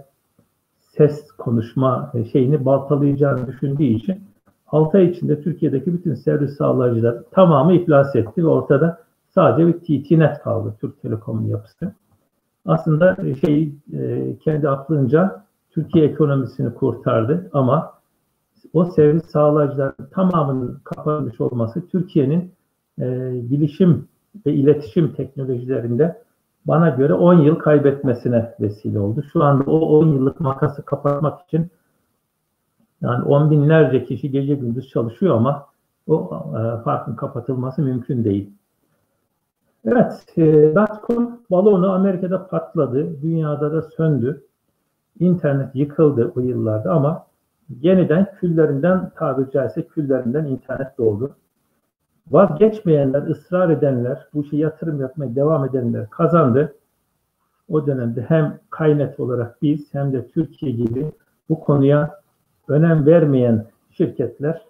ses 0.81 1.33
konuşma 1.33 2.13
e, 2.15 2.25
şeyini 2.25 2.65
baltalayacağını 2.65 3.47
düşündüğü 3.47 3.85
için 3.85 4.25
6 4.67 4.99
ay 4.99 5.07
içinde 5.07 5.43
Türkiye'deki 5.43 5.93
bütün 5.93 6.15
servis 6.15 6.57
sağlayıcılar 6.57 7.23
tamamı 7.31 7.73
iflas 7.73 8.17
etti 8.17 8.45
ve 8.45 8.49
ortada 8.49 9.03
sadece 9.35 9.67
bir 9.67 9.73
TT-Net 9.73 10.43
kaldı 10.43 10.75
Türk 10.81 11.03
Telekom'un 11.03 11.47
yapısı. 11.47 11.93
Aslında 12.67 13.17
e, 13.25 13.35
şey 13.35 13.73
e, 13.93 14.37
kendi 14.45 14.69
aklınca 14.69 15.45
Türkiye 15.71 16.05
ekonomisini 16.05 16.75
kurtardı 16.75 17.51
ama 17.53 18.00
o 18.73 18.85
servis 18.85 19.25
sağlayıcıların 19.25 20.07
tamamının 20.15 20.81
kapanmış 20.85 21.41
olması 21.41 21.89
Türkiye'nin 21.89 22.53
e, 22.99 23.31
bilişim 23.51 24.09
ve 24.47 24.53
iletişim 24.53 25.15
teknolojilerinde 25.15 26.23
bana 26.65 26.89
göre 26.89 27.15
10 27.15 27.35
yıl 27.35 27.55
kaybetmesine 27.55 28.55
vesile 28.61 28.99
oldu. 28.99 29.23
Şu 29.33 29.45
anda 29.45 29.71
o 29.71 29.99
10 29.99 30.07
yıllık 30.07 30.41
makası 30.41 30.85
kapatmak 30.85 31.41
için 31.41 31.71
yani 33.01 33.25
on 33.25 33.51
binlerce 33.51 34.05
kişi 34.05 34.31
gece 34.31 34.55
gündüz 34.55 34.89
çalışıyor 34.89 35.37
ama 35.37 35.67
o 36.07 36.43
e, 36.57 36.83
farkın 36.83 37.17
kapatılması 37.17 37.83
mümkün 37.83 38.25
değil. 38.25 38.51
Evet, 39.85 40.25
e, 40.37 40.75
dotcom 40.75 41.41
balonu 41.51 41.93
Amerika'da 41.93 42.47
patladı, 42.47 43.23
dünyada 43.23 43.73
da 43.73 43.83
söndü. 43.83 44.45
İnternet 45.21 45.75
yıkıldı 45.75 46.33
o 46.37 46.41
yıllarda 46.41 46.93
ama 46.93 47.27
yeniden 47.81 48.27
küllerinden 48.41 49.11
tabiri 49.17 49.51
caizse 49.51 49.87
küllerinden 49.87 50.45
internet 50.45 50.99
doğdu. 50.99 51.37
Vazgeçmeyenler, 52.31 53.23
ısrar 53.23 53.71
edenler, 53.71 54.27
bu 54.35 54.45
işe 54.45 54.57
yatırım 54.57 55.01
yapmaya 55.01 55.35
devam 55.35 55.65
edenler 55.65 56.11
kazandı. 56.11 56.75
O 57.69 57.87
dönemde 57.87 58.23
hem 58.23 58.59
kaynet 58.71 59.21
olarak 59.21 59.63
biz 59.63 59.95
hem 59.95 60.13
de 60.13 60.27
Türkiye 60.29 60.73
gibi 60.73 61.13
bu 61.49 61.61
konuya 61.61 62.21
önem 62.69 63.07
vermeyen 63.07 63.67
şirketler 63.91 64.63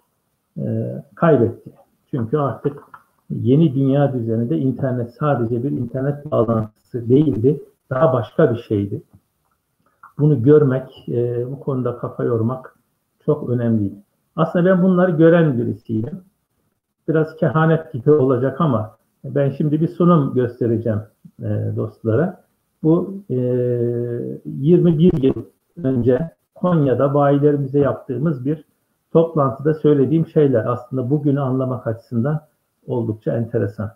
e, 0.57 0.95
kaybetti. 1.15 1.71
Çünkü 2.11 2.37
artık 2.37 2.83
yeni 3.29 3.75
dünya 3.75 4.13
düzeninde 4.13 4.57
internet 4.57 5.13
sadece 5.13 5.63
bir 5.63 5.71
internet 5.71 6.31
bağlantısı 6.31 7.09
değildi. 7.09 7.61
Daha 7.89 8.13
başka 8.13 8.53
bir 8.53 8.59
şeydi. 8.59 9.01
Bunu 10.19 10.43
görmek, 10.43 11.09
e, 11.09 11.51
bu 11.51 11.59
konuda 11.59 11.97
kafa 11.97 12.23
yormak 12.23 12.75
çok 13.25 13.49
önemliydi. 13.49 13.95
Aslında 14.35 14.65
ben 14.65 14.83
bunları 14.83 15.11
gören 15.11 15.57
birisiydim 15.57 16.21
biraz 17.07 17.35
kehanet 17.35 17.93
gibi 17.93 18.11
olacak 18.11 18.61
ama 18.61 18.97
ben 19.23 19.49
şimdi 19.49 19.81
bir 19.81 19.87
sunum 19.87 20.33
göstereceğim 20.33 21.01
e, 21.39 21.71
dostlara. 21.75 22.43
Bu 22.83 23.23
e, 23.29 23.35
21 24.45 25.23
yıl 25.23 25.45
önce 25.83 26.31
Konya'da 26.55 27.13
bayilerimize 27.13 27.79
yaptığımız 27.79 28.45
bir 28.45 28.65
toplantıda 29.13 29.73
söylediğim 29.73 30.27
şeyler 30.27 30.65
aslında 30.65 31.09
bugünü 31.09 31.39
anlamak 31.39 31.87
açısından 31.87 32.41
oldukça 32.87 33.37
enteresan. 33.37 33.91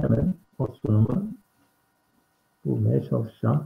Hemen 0.00 0.34
o 0.58 0.66
sunumu 0.66 1.24
bulmaya 2.64 3.02
çalışacağım. 3.02 3.64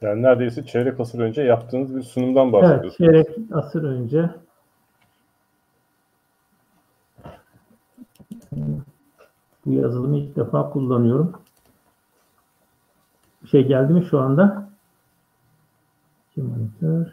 Yani 0.00 0.22
neredeyse 0.22 0.66
çeyrek 0.66 1.00
asır 1.00 1.18
önce 1.18 1.42
yaptığınız 1.42 1.96
bir 1.96 2.02
sunumdan 2.02 2.52
bahsediyorsunuz. 2.52 2.96
Evet, 3.00 3.26
çeyrek 3.26 3.52
asır 3.52 3.82
önce 3.82 4.30
bu 9.66 9.72
yazılımı 9.72 10.16
ilk 10.16 10.36
defa 10.36 10.70
kullanıyorum. 10.70 11.32
Bir 13.42 13.48
şey 13.48 13.66
geldi 13.66 13.92
mi 13.92 14.04
şu 14.10 14.20
anda? 14.20 14.70
İki 16.30 16.42
monitör. 16.42 17.06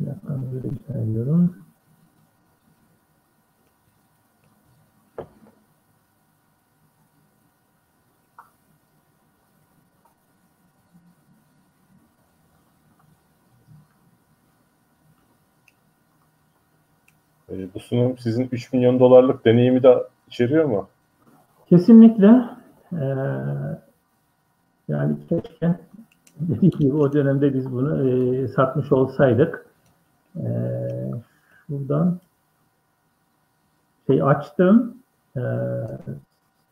Bir 0.00 0.06
dakika 0.06 0.28
böyle 0.28 0.68
gösteriyorum. 0.68 1.68
E, 17.58 17.74
bu 17.74 17.80
sunum 17.80 18.18
sizin 18.18 18.48
3 18.52 18.72
milyon 18.72 19.00
dolarlık 19.00 19.44
deneyimi 19.44 19.82
de 19.82 19.96
içeriyor 20.28 20.64
mu? 20.64 20.88
Kesinlikle. 21.68 22.44
Ee, 22.92 22.96
yani 24.88 25.16
keşke 25.28 25.78
dediğim 26.40 26.70
gibi 26.78 26.94
o 26.94 27.12
dönemde 27.12 27.54
biz 27.54 27.72
bunu 27.72 28.08
e, 28.08 28.48
satmış 28.48 28.92
olsaydık. 28.92 29.66
E, 30.36 30.46
şuradan 31.66 32.18
şey 34.06 34.22
açtım. 34.22 34.96
E, 35.36 35.42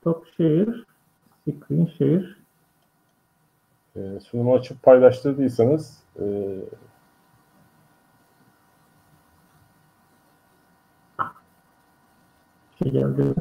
Stockshare 0.01 0.75
screen 1.45 1.87
share. 1.99 2.27
E, 3.97 4.21
sunumu 4.21 4.55
açıp 4.55 4.83
paylaştırdıysanız 4.83 6.03
e, 6.21 6.25
şey 12.83 12.93
geldi. 12.93 13.35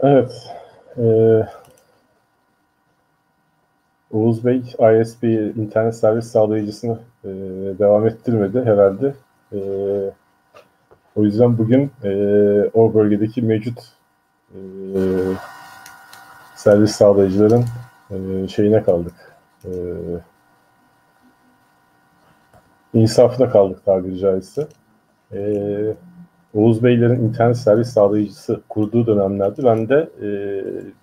Evet. 0.00 0.54
Ee, 0.98 1.42
Oğuz 4.12 4.44
Bey 4.44 4.58
ISP 5.02 5.24
internet 5.56 5.96
servis 5.96 6.26
sağlayıcısını 6.26 6.98
e, 7.24 7.28
devam 7.78 8.06
ettirmedi 8.06 8.64
herhalde. 8.64 9.14
E, 9.52 9.58
o 11.16 11.24
yüzden 11.24 11.58
bugün 11.58 11.90
e, 12.04 12.10
o 12.74 12.94
bölgedeki 12.94 13.42
mevcut 13.42 13.78
e, 14.54 14.58
servis 16.56 16.92
sağlayıcıların 16.92 17.64
e, 18.10 18.48
şeyine 18.48 18.82
kaldık. 18.82 19.14
E, 19.64 19.70
insafına 22.94 23.50
kaldık 23.50 23.84
tabiri 23.84 24.18
caizse. 24.18 24.68
E, 25.32 25.96
Oğuz 26.54 26.82
Beylerin 26.82 27.20
internet 27.20 27.56
servis 27.56 27.88
sağlayıcısı 27.88 28.60
kurduğu 28.68 29.06
dönemlerde 29.06 29.64
ben 29.64 29.88
de 29.88 30.10
e, 30.20 30.28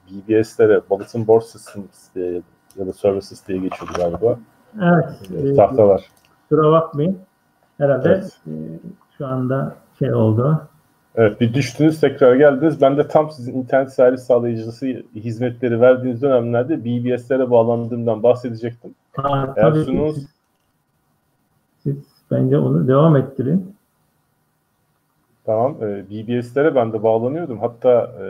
BBS'lere, 0.09 0.81
Bulletin 0.89 1.27
Board 1.27 1.41
Systems 1.41 2.15
diye 2.15 2.41
ya 2.75 2.87
da 2.87 2.93
Services 2.93 3.47
diye 3.47 3.57
geçiyordu 3.57 3.93
galiba. 3.97 4.39
Evet. 4.81 5.45
E, 5.45 5.55
tahtalar. 5.55 6.01
Kusura 6.49 6.71
bakmayın. 6.71 7.19
Herhalde 7.77 8.09
evet. 8.09 8.39
e, 8.47 8.51
şu 9.17 9.27
anda 9.27 9.75
şey 9.99 10.13
oldu. 10.13 10.67
Evet 11.17 11.41
bir 11.41 11.53
düştünüz 11.53 11.99
tekrar 11.99 12.35
geldiniz. 12.35 12.81
Ben 12.81 12.97
de 12.97 13.07
tam 13.07 13.31
sizin 13.31 13.53
internet 13.53 13.93
servis 13.93 14.21
sağlayıcısı 14.21 15.03
hizmetleri 15.15 15.81
verdiğiniz 15.81 16.21
dönemlerde 16.21 16.85
BBS'lere 16.85 17.51
bağlandığımdan 17.51 18.23
bahsedecektim. 18.23 18.95
Aa, 19.17 19.47
Eğer 19.55 19.73
sununuz... 19.73 20.15
siz, 20.15 20.27
siz 21.83 21.95
bence 22.31 22.57
onu 22.57 22.87
devam 22.87 23.15
ettirin. 23.15 23.75
Tamam. 25.45 25.75
E, 25.81 26.09
BBS'lere 26.09 26.75
ben 26.75 26.93
de 26.93 27.03
bağlanıyordum. 27.03 27.59
Hatta 27.59 28.11
e, 28.21 28.27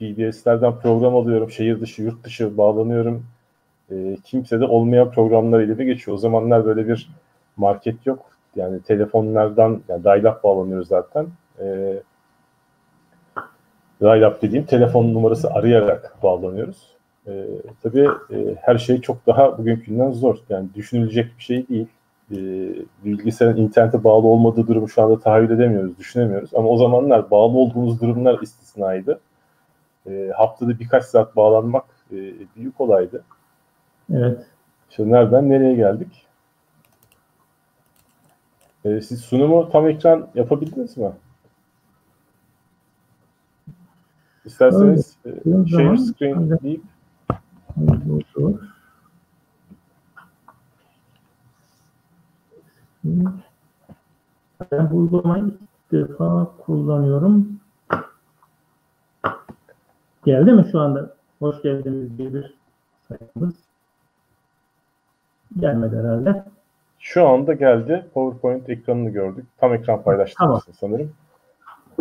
BBS'lerden 0.00 0.72
program 0.82 1.16
alıyorum. 1.16 1.50
Şehir 1.50 1.80
dışı, 1.80 2.02
yurt 2.02 2.24
dışı 2.24 2.58
bağlanıyorum. 2.58 3.26
E, 3.90 4.16
kimse 4.24 4.60
de 4.60 4.64
olmayan 4.64 5.10
programlar 5.10 5.78
de 5.78 5.84
geçiyor. 5.84 6.14
O 6.14 6.18
zamanlar 6.18 6.64
böyle 6.64 6.88
bir 6.88 7.10
market 7.56 8.06
yok. 8.06 8.26
Yani 8.56 8.82
telefonlardan, 8.82 9.80
yani 9.88 10.04
dial-up 10.04 10.44
bağlanıyoruz 10.44 10.88
zaten. 10.88 11.26
E, 11.60 11.98
dial-up 14.00 14.42
dediğim 14.42 14.64
telefon 14.64 15.14
numarası 15.14 15.50
arayarak 15.50 16.22
bağlanıyoruz. 16.22 16.96
E, 17.26 17.46
tabii 17.82 18.08
e, 18.30 18.54
her 18.60 18.78
şey 18.78 19.00
çok 19.00 19.26
daha 19.26 19.58
bugünkünden 19.58 20.12
zor. 20.12 20.36
Yani 20.48 20.68
düşünülecek 20.74 21.38
bir 21.38 21.42
şey 21.42 21.68
değil 21.68 21.86
e, 22.30 22.36
bilgisayarın 23.04 23.56
internete 23.56 24.04
bağlı 24.04 24.26
olmadığı 24.26 24.66
durumu 24.66 24.88
şu 24.88 25.02
anda 25.02 25.20
tahayyül 25.20 25.50
edemiyoruz, 25.50 25.98
düşünemiyoruz. 25.98 26.50
Ama 26.54 26.68
o 26.68 26.76
zamanlar 26.76 27.30
bağlı 27.30 27.58
olduğumuz 27.58 28.00
durumlar 28.00 28.38
istisnaydı. 28.42 29.20
E, 30.06 30.30
haftada 30.36 30.78
birkaç 30.78 31.04
saat 31.04 31.36
bağlanmak 31.36 31.84
e, 32.12 32.16
büyük 32.56 32.80
olaydı. 32.80 33.24
Evet. 34.12 34.46
Şimdi 34.90 35.12
nereden 35.12 35.50
nereye 35.50 35.74
geldik? 35.74 36.26
E, 38.84 39.00
siz 39.00 39.20
sunumu 39.20 39.70
tam 39.70 39.88
ekran 39.88 40.28
yapabildiniz 40.34 40.96
mi? 40.96 41.10
İsterseniz 44.48 45.16
e, 45.26 45.30
share 45.70 45.98
screen 45.98 46.58
deyip 46.62 46.82
ben 54.72 54.90
bu 54.90 54.96
uygulamayı 54.96 55.44
ilk 55.44 55.92
defa 55.92 56.52
kullanıyorum. 56.58 57.60
Geldi 60.24 60.52
mi 60.52 60.68
şu 60.72 60.80
anda? 60.80 61.14
Hoş 61.38 61.62
geldiniz 61.62 62.18
diye 62.18 62.34
bir 62.34 62.54
sayfamız. 63.08 63.54
Gelmedi 65.60 65.96
herhalde. 65.96 66.44
Şu 66.98 67.28
anda 67.28 67.52
geldi. 67.52 68.06
PowerPoint 68.14 68.70
ekranını 68.70 69.10
gördük. 69.10 69.46
Tam 69.58 69.74
ekran 69.74 70.02
paylaştırmışsın 70.02 70.72
tamam. 70.72 70.98
sanırım. 70.98 71.12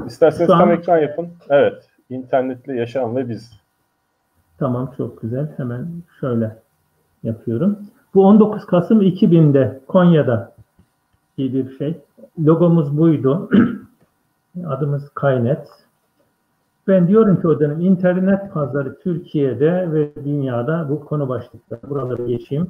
İsterseniz 0.07 0.47
tam 0.47 0.71
ekran 0.71 0.97
yapın. 0.97 1.29
Evet. 1.49 1.86
İnternetle 2.09 2.75
yaşayan 2.75 3.15
ve 3.15 3.29
biz. 3.29 3.59
Tamam 4.57 4.93
çok 4.97 5.21
güzel. 5.21 5.53
Hemen 5.57 5.87
şöyle 6.19 6.55
yapıyorum. 7.23 7.77
Bu 8.13 8.25
19 8.25 8.65
Kasım 8.65 9.01
2000'de 9.01 9.79
Konya'da 9.87 10.53
bir 11.37 11.77
şey. 11.77 11.97
Logomuz 12.39 12.97
buydu. 12.97 13.49
Adımız 14.65 15.09
Kaynet. 15.09 15.67
Ben 16.87 17.07
diyorum 17.07 17.41
ki 17.41 17.47
o 17.47 17.59
dönem 17.59 17.81
internet 17.81 18.53
pazarı 18.53 18.99
Türkiye'de 18.99 19.91
ve 19.91 20.09
dünyada 20.25 20.87
bu 20.89 21.05
konu 21.05 21.29
başlıkları. 21.29 21.89
Buraları 21.89 22.27
geçeyim. 22.27 22.67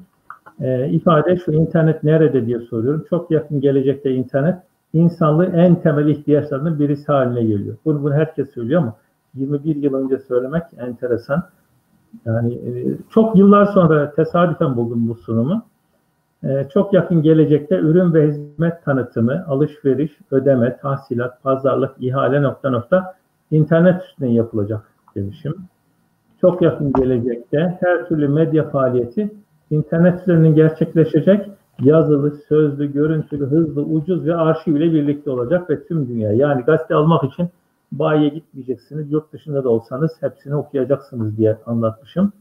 Ee, 0.61 0.89
ifade 0.89 1.37
şu 1.37 1.51
internet 1.51 2.03
nerede 2.03 2.45
diye 2.45 2.59
soruyorum. 2.59 3.05
Çok 3.09 3.31
yakın 3.31 3.61
gelecekte 3.61 4.11
internet 4.11 4.55
insanlığın 4.93 5.53
en 5.53 5.81
temel 5.81 6.07
ihtiyaçlarının 6.07 6.79
birisi 6.79 7.11
haline 7.11 7.43
geliyor. 7.43 7.75
Bunu, 7.85 8.03
bunu 8.03 8.13
herkes 8.13 8.53
söylüyor 8.53 8.81
ama 8.81 8.95
21 9.35 9.75
yıl 9.75 9.93
önce 9.93 10.17
söylemek 10.19 10.63
enteresan. 10.77 11.43
Yani 12.25 12.53
e, 12.53 12.97
çok 13.09 13.37
yıllar 13.37 13.65
sonra 13.65 14.11
tesadüfen 14.11 14.75
buldum 14.75 15.09
bu 15.09 15.15
sunumu. 15.15 15.65
Ee, 16.43 16.67
çok 16.73 16.93
yakın 16.93 17.21
gelecekte 17.21 17.75
ürün 17.75 18.13
ve 18.13 18.27
hizmet 18.27 18.83
tanıtımı, 18.85 19.45
alışveriş, 19.47 20.11
ödeme, 20.31 20.77
tahsilat, 20.77 21.43
pazarlık, 21.43 21.91
ihale 21.99 22.41
nokta 22.41 22.69
nokta 22.69 23.13
internet 23.51 24.03
üstünden 24.03 24.31
yapılacak 24.31 24.81
demişim. 25.15 25.55
Çok 26.41 26.61
yakın 26.61 26.93
gelecekte 26.93 27.77
her 27.79 28.07
türlü 28.07 28.27
medya 28.27 28.69
faaliyeti 28.69 29.31
internet 29.71 30.21
üzerinden 30.21 30.55
gerçekleşecek. 30.55 31.49
Yazılı, 31.81 32.31
sözlü, 32.49 32.93
görüntülü, 32.93 33.45
hızlı, 33.45 33.81
ucuz 33.81 34.25
ve 34.25 34.35
arşiv 34.35 34.75
ile 34.75 34.93
birlikte 34.93 35.31
olacak 35.31 35.69
ve 35.69 35.83
tüm 35.83 36.07
dünya. 36.07 36.31
Yani 36.31 36.63
gazete 36.63 36.95
almak 36.95 37.23
için 37.23 37.49
bayiye 37.91 38.29
gitmeyeceksiniz. 38.29 39.11
Yurt 39.11 39.33
dışında 39.33 39.63
da 39.63 39.69
olsanız 39.69 40.11
hepsini 40.21 40.55
okuyacaksınız 40.55 41.37
diye 41.37 41.57
anlatmışım 41.65 42.31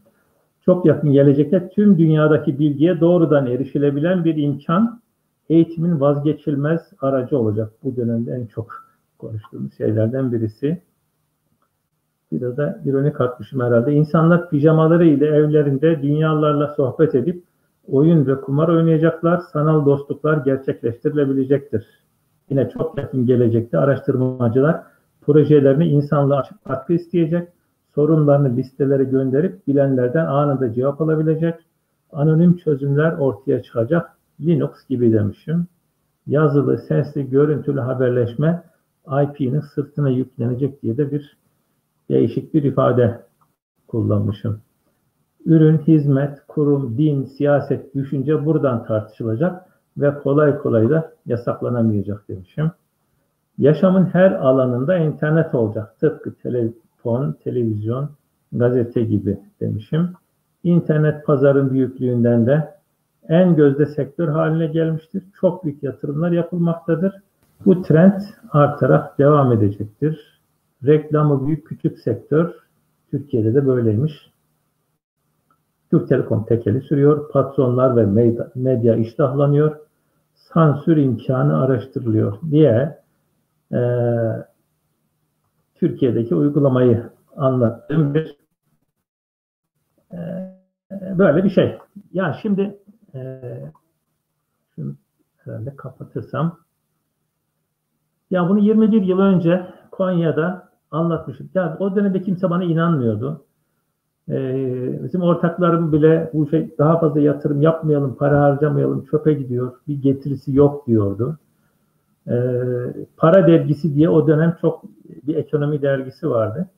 çok 0.67 0.87
yakın 0.87 1.13
gelecekte 1.13 1.69
tüm 1.69 1.99
dünyadaki 1.99 2.59
bilgiye 2.59 3.01
doğrudan 3.01 3.47
erişilebilen 3.47 4.25
bir 4.25 4.37
imkan 4.37 5.01
eğitimin 5.49 6.01
vazgeçilmez 6.01 6.81
aracı 7.01 7.39
olacak. 7.39 7.73
Bu 7.85 7.97
dönemde 7.97 8.33
en 8.33 8.47
çok 8.47 8.73
konuştuğumuz 9.19 9.77
şeylerden 9.77 10.33
birisi. 10.33 10.83
Biraz 12.33 12.57
da 12.57 12.81
ironi 12.85 13.13
katmışım 13.13 13.61
herhalde. 13.61 13.93
İnsanlar 13.93 14.51
pijamaları 14.51 15.07
ile 15.07 15.27
evlerinde 15.27 16.03
dünyalarla 16.03 16.75
sohbet 16.77 17.15
edip 17.15 17.45
oyun 17.89 18.27
ve 18.27 18.41
kumar 18.41 18.69
oynayacaklar. 18.69 19.39
Sanal 19.39 19.87
dostluklar 19.87 20.37
gerçekleştirilebilecektir. 20.37 21.87
Yine 22.51 22.71
çok 22.71 22.99
yakın 22.99 23.27
gelecekte 23.27 23.79
araştırmacılar 23.79 24.83
projelerini 25.27 25.89
insanlığa 25.89 26.39
açık 26.39 26.65
katkı 26.65 26.93
isteyecek 26.93 27.49
sorunlarını 27.95 28.57
listelere 28.57 29.05
gönderip 29.05 29.67
bilenlerden 29.67 30.27
anında 30.27 30.73
cevap 30.73 31.01
alabilecek, 31.01 31.55
anonim 32.13 32.57
çözümler 32.57 33.13
ortaya 33.13 33.63
çıkacak 33.63 34.11
Linux 34.41 34.87
gibi 34.89 35.13
demişim. 35.13 35.67
Yazılı, 36.27 36.79
sesli, 36.79 37.31
görüntülü 37.31 37.81
haberleşme 37.81 38.63
IP'nin 39.07 39.61
sırtına 39.61 40.09
yüklenecek 40.09 40.83
diye 40.83 40.97
de 40.97 41.11
bir 41.11 41.37
değişik 42.09 42.55
bir 42.55 42.63
ifade 42.63 43.21
kullanmışım. 43.89 44.61
Ürün, 45.47 45.79
hizmet, 45.79 46.47
kurum, 46.49 46.99
din, 46.99 47.25
siyaset, 47.25 47.95
düşünce 47.95 48.47
buradan 48.47 48.85
tartışılacak 48.85 49.67
ve 49.97 50.19
kolay 50.19 50.59
kolay 50.59 50.91
da 50.91 51.13
yasaklanamayacak 51.27 52.29
demişim. 52.29 52.71
Yaşamın 53.59 54.05
her 54.05 54.33
alanında 54.33 54.97
internet 54.97 55.55
olacak. 55.55 56.01
Tıpkı 56.01 56.35
tele, 56.35 56.73
telefon, 57.07 57.33
televizyon, 57.45 58.11
gazete 58.53 59.03
gibi 59.03 59.39
demişim. 59.61 60.13
İnternet 60.65 61.27
pazarın 61.27 61.71
büyüklüğünden 61.71 62.47
de 62.47 62.75
en 63.29 63.57
gözde 63.57 63.87
sektör 63.87 64.29
haline 64.29 64.67
gelmiştir. 64.67 65.23
Çok 65.41 65.65
büyük 65.65 65.83
yatırımlar 65.83 66.33
yapılmaktadır. 66.33 67.15
Bu 67.67 67.83
trend 67.83 68.21
artarak 68.53 69.19
devam 69.19 69.53
edecektir. 69.53 70.41
Reklamı 70.87 71.47
büyük 71.47 71.67
küçük 71.67 71.99
sektör 71.99 72.55
Türkiye'de 73.11 73.55
de 73.55 73.67
böyleymiş. 73.67 74.31
Türk 75.91 76.09
Telekom 76.09 76.45
tekeli 76.45 76.81
sürüyor. 76.81 77.31
Patronlar 77.31 77.97
ve 77.97 78.07
medya 78.55 78.95
iştahlanıyor. 78.95 79.77
sansür 80.35 80.97
imkanı 80.97 81.63
araştırılıyor 81.63 82.39
diye 82.51 82.99
e, 83.73 83.81
Türkiye'deki 85.75 86.35
uygulamayı 86.35 87.11
anlattığım 87.37 88.15
bir 88.15 88.37
e, 90.13 90.19
böyle 90.91 91.45
bir 91.45 91.51
şey. 91.51 91.79
Yani 92.13 92.37
şimdi 92.43 92.79
e, 93.15 93.41
şunu 94.75 94.97
herhalde 95.37 95.77
kapatırsam 95.77 96.59
ya 98.31 98.49
bunu 98.49 98.59
21 98.59 99.03
yıl 99.03 99.19
önce 99.19 99.67
Konya'da 99.91 100.69
anlatmışım. 100.91 101.51
Ya 101.55 101.77
o 101.81 101.97
dönemde 101.97 102.23
kimse 102.23 102.51
bana 102.51 102.65
inanmıyordu. 102.65 103.45
Ee, 104.29 105.01
bizim 105.05 105.23
ortaklarım 105.23 105.93
bile 105.93 106.31
bu 106.35 106.49
şey 106.49 106.79
daha 106.79 106.99
fazla 106.99 107.21
yatırım 107.21 107.63
yapmayalım, 107.63 108.17
para 108.17 108.43
harcamayalım, 108.43 109.05
çöpe 109.05 109.33
gidiyor, 109.33 109.73
bir 109.89 110.03
getirisi 110.03 110.57
yok 110.57 110.87
diyordu. 110.87 111.39
Ee, 112.29 112.35
para 113.17 113.47
dergisi 113.47 113.95
diye 113.95 114.09
o 114.09 114.27
dönem 114.27 114.57
çok 114.61 114.83
bir 115.27 115.37
ekonomi 115.37 115.83
dergisi 115.83 116.31
vardı. 116.31 116.69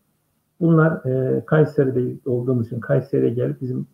Bunlar 0.60 1.06
e, 1.06 1.44
Kayseri'de 1.46 2.30
olduğumuz 2.30 2.66
için 2.66 2.80
Kayseri'ye 2.80 3.30
gelip 3.30 3.60
bizim 3.60 3.86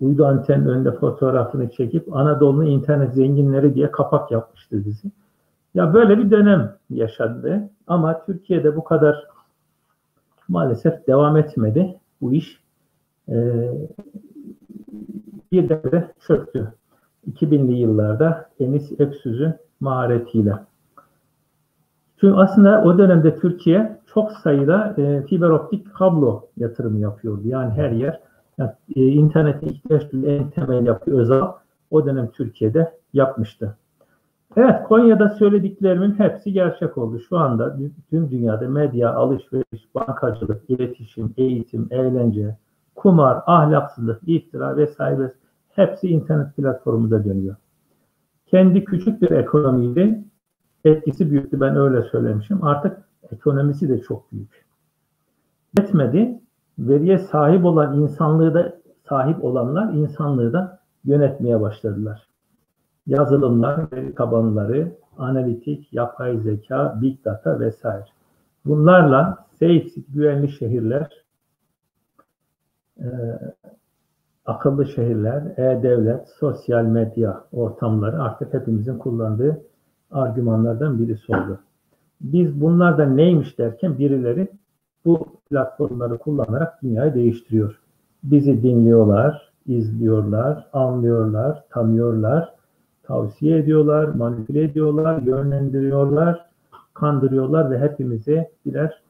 uydu 0.00 0.26
antenin 0.26 0.66
önünde 0.66 0.92
fotoğrafını 0.92 1.70
çekip 1.70 2.16
Anadolu'nun 2.16 2.66
internet 2.66 3.14
zenginleri 3.14 3.74
diye 3.74 3.90
kapak 3.90 4.30
yapmıştı 4.30 4.84
bizi. 4.86 5.08
Ya 5.74 5.94
böyle 5.94 6.18
bir 6.18 6.30
dönem 6.30 6.76
yaşadı 6.90 7.70
ama 7.86 8.24
Türkiye'de 8.26 8.76
bu 8.76 8.84
kadar 8.84 9.26
maalesef 10.48 11.06
devam 11.06 11.36
etmedi 11.36 12.00
bu 12.20 12.32
iş. 12.32 12.60
Ee, 13.28 13.72
bir 15.52 15.68
de 15.68 16.14
çöktü. 16.26 16.72
2000'li 17.30 17.72
yıllarda 17.72 18.50
Enis 18.60 19.00
Öksüz'ün 19.00 19.54
maharetiyle. 19.80 20.54
Çünkü 22.20 22.34
aslında 22.34 22.82
o 22.84 22.98
dönemde 22.98 23.38
Türkiye 23.38 23.98
çok 24.06 24.32
sayıda 24.32 24.94
e, 24.98 25.22
fiber 25.22 25.50
optik 25.50 25.94
kablo 25.94 26.48
yatırımı 26.56 26.98
yapıyordu. 26.98 27.42
Yani 27.44 27.70
her 27.70 27.90
yer 27.90 28.20
yani, 28.58 28.70
e, 28.96 29.06
internete 29.06 29.66
ihtiyaç 29.66 30.02
en 30.14 30.50
temel 30.50 30.86
yapı 30.86 31.16
özel 31.16 31.42
o 31.90 32.06
dönem 32.06 32.30
Türkiye'de 32.30 32.92
yapmıştı. 33.12 33.76
Evet 34.56 34.82
Konya'da 34.88 35.28
söylediklerimin 35.28 36.14
hepsi 36.18 36.52
gerçek 36.52 36.98
oldu. 36.98 37.20
Şu 37.28 37.38
anda 37.38 37.76
tüm 38.10 38.30
dünyada 38.30 38.68
medya, 38.68 39.14
alışveriş, 39.14 39.94
bankacılık, 39.94 40.70
iletişim, 40.70 41.34
eğitim, 41.36 41.88
eğlence, 41.90 42.56
kumar, 42.94 43.38
ahlaksızlık, 43.46 44.20
iftira 44.26 44.76
vesaire 44.76 45.32
hepsi 45.70 46.08
internet 46.08 46.56
platformunda 46.56 47.24
dönüyor. 47.24 47.56
Kendi 48.46 48.84
küçük 48.84 49.22
bir 49.22 49.30
ekonomiyle 49.30 50.24
etkisi 50.86 51.30
büyüktü 51.30 51.60
ben 51.60 51.76
öyle 51.76 52.02
söylemişim. 52.02 52.64
Artık 52.64 52.98
ekonomisi 53.32 53.88
de 53.88 54.00
çok 54.00 54.32
büyük. 54.32 54.66
Yetmedi. 55.78 56.40
Veriye 56.78 57.18
sahip 57.18 57.64
olan 57.64 58.00
insanlığı 58.00 58.54
da 58.54 58.76
sahip 59.08 59.44
olanlar 59.44 59.92
insanlığı 59.92 60.52
da 60.52 60.80
yönetmeye 61.04 61.60
başladılar. 61.60 62.26
Yazılımlar, 63.06 63.92
veri 63.92 64.14
tabanları, 64.14 64.92
analitik, 65.18 65.92
yapay 65.92 66.38
zeka, 66.38 66.98
big 67.02 67.24
data 67.24 67.60
vesaire. 67.60 68.04
Bunlarla 68.64 69.46
safe, 69.52 69.84
güvenli 70.08 70.48
şehirler, 70.48 71.24
e, 73.00 73.06
akıllı 74.46 74.86
şehirler, 74.86 75.42
e-devlet, 75.56 76.28
sosyal 76.28 76.84
medya 76.84 77.44
ortamları 77.52 78.22
artık 78.22 78.54
hepimizin 78.54 78.98
kullandığı 78.98 79.60
argümanlardan 80.10 80.98
birisi 80.98 81.32
oldu. 81.32 81.58
Biz 82.20 82.60
bunlardan 82.60 83.16
neymiş 83.16 83.58
derken 83.58 83.98
birileri 83.98 84.48
bu 85.04 85.26
platformları 85.50 86.18
kullanarak 86.18 86.82
dünyayı 86.82 87.14
değiştiriyor. 87.14 87.78
Bizi 88.24 88.62
dinliyorlar, 88.62 89.52
izliyorlar, 89.66 90.66
anlıyorlar, 90.72 91.64
tanıyorlar, 91.70 92.54
tavsiye 93.02 93.58
ediyorlar, 93.58 94.04
manipüle 94.08 94.62
ediyorlar, 94.62 95.22
yönlendiriyorlar, 95.22 96.46
kandırıyorlar 96.94 97.70
ve 97.70 97.78
hepimizi 97.78 98.48
birer 98.66 99.02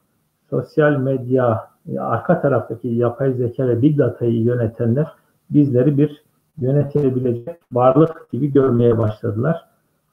sosyal 0.49 0.97
medya, 0.97 1.67
arka 1.99 2.41
taraftaki 2.41 2.87
yapay 2.87 3.33
zeka 3.33 3.67
ve 3.67 3.81
big 3.81 3.97
data'yı 3.97 4.43
yönetenler 4.43 5.07
bizleri 5.49 5.97
bir 5.97 6.23
yönetilebilecek 6.57 7.59
varlık 7.71 8.31
gibi 8.31 8.51
görmeye 8.51 8.97
başladılar. 8.97 9.67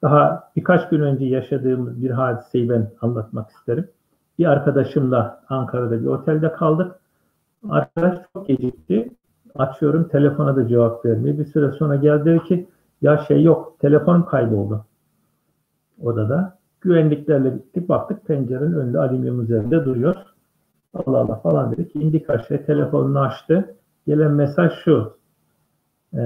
Daha 0.05 0.49
birkaç 0.55 0.89
gün 0.89 1.01
önce 1.01 1.25
yaşadığımız 1.25 2.03
bir 2.03 2.09
hadiseyi 2.09 2.69
ben 2.69 2.91
anlatmak 3.01 3.49
isterim. 3.49 3.87
Bir 4.39 4.45
arkadaşımla 4.45 5.41
Ankara'da 5.49 6.01
bir 6.01 6.05
otelde 6.05 6.51
kaldık. 6.51 6.95
Arkadaş 7.69 8.17
çok 8.33 8.47
gecikti. 8.47 9.09
Açıyorum 9.55 10.07
telefona 10.07 10.55
da 10.55 10.67
cevap 10.67 11.05
vermiyor. 11.05 11.37
Bir 11.37 11.45
süre 11.45 11.71
sonra 11.71 11.95
geldi 11.95 12.25
dedi 12.25 12.43
ki 12.43 12.67
ya 13.01 13.17
şey 13.17 13.43
yok 13.43 13.79
telefonum 13.79 14.25
kayboldu 14.25 14.85
odada. 16.01 16.57
Güvenliklerle 16.81 17.49
gittik 17.49 17.89
baktık 17.89 18.25
pencerenin 18.25 18.73
önünde 18.73 18.99
alüminyum 18.99 19.41
üzerinde 19.41 19.85
duruyor. 19.85 20.15
Allah 20.93 21.17
Allah 21.17 21.35
falan 21.35 21.71
dedik. 21.71 21.95
İndik 21.95 22.29
aşağıya 22.29 22.65
telefonunu 22.65 23.19
açtı. 23.19 23.75
Gelen 24.07 24.31
mesaj 24.31 24.71
şu. 24.83 25.17
Ee, 26.13 26.19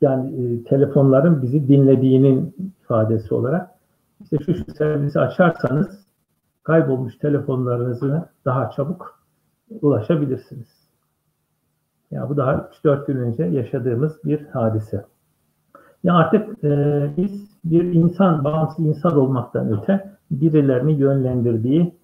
yani 0.00 0.44
e, 0.44 0.64
telefonların 0.64 1.42
bizi 1.42 1.68
dinlediğinin 1.68 2.54
ifadesi 2.82 3.34
olarak 3.34 3.70
işte 4.20 4.38
şu, 4.38 4.54
şu 4.54 4.74
servisi 4.74 5.20
açarsanız 5.20 6.06
kaybolmuş 6.62 7.18
telefonlarınızı 7.18 8.28
daha 8.44 8.70
çabuk 8.70 9.20
ulaşabilirsiniz. 9.82 10.88
Ya 12.10 12.28
bu 12.28 12.36
daha 12.36 12.54
3-4 12.84 13.06
gün 13.06 13.16
önce 13.16 13.44
yaşadığımız 13.44 14.24
bir 14.24 14.46
hadise. 14.46 15.04
Ya 16.04 16.14
artık 16.14 16.64
e, 16.64 17.10
biz 17.16 17.48
bir 17.64 17.84
insan, 17.84 18.44
bağımsız 18.44 18.86
insan 18.86 19.16
olmaktan 19.16 19.80
öte 19.80 20.10
birilerini 20.30 20.92
yönlendirdiği 20.92 21.94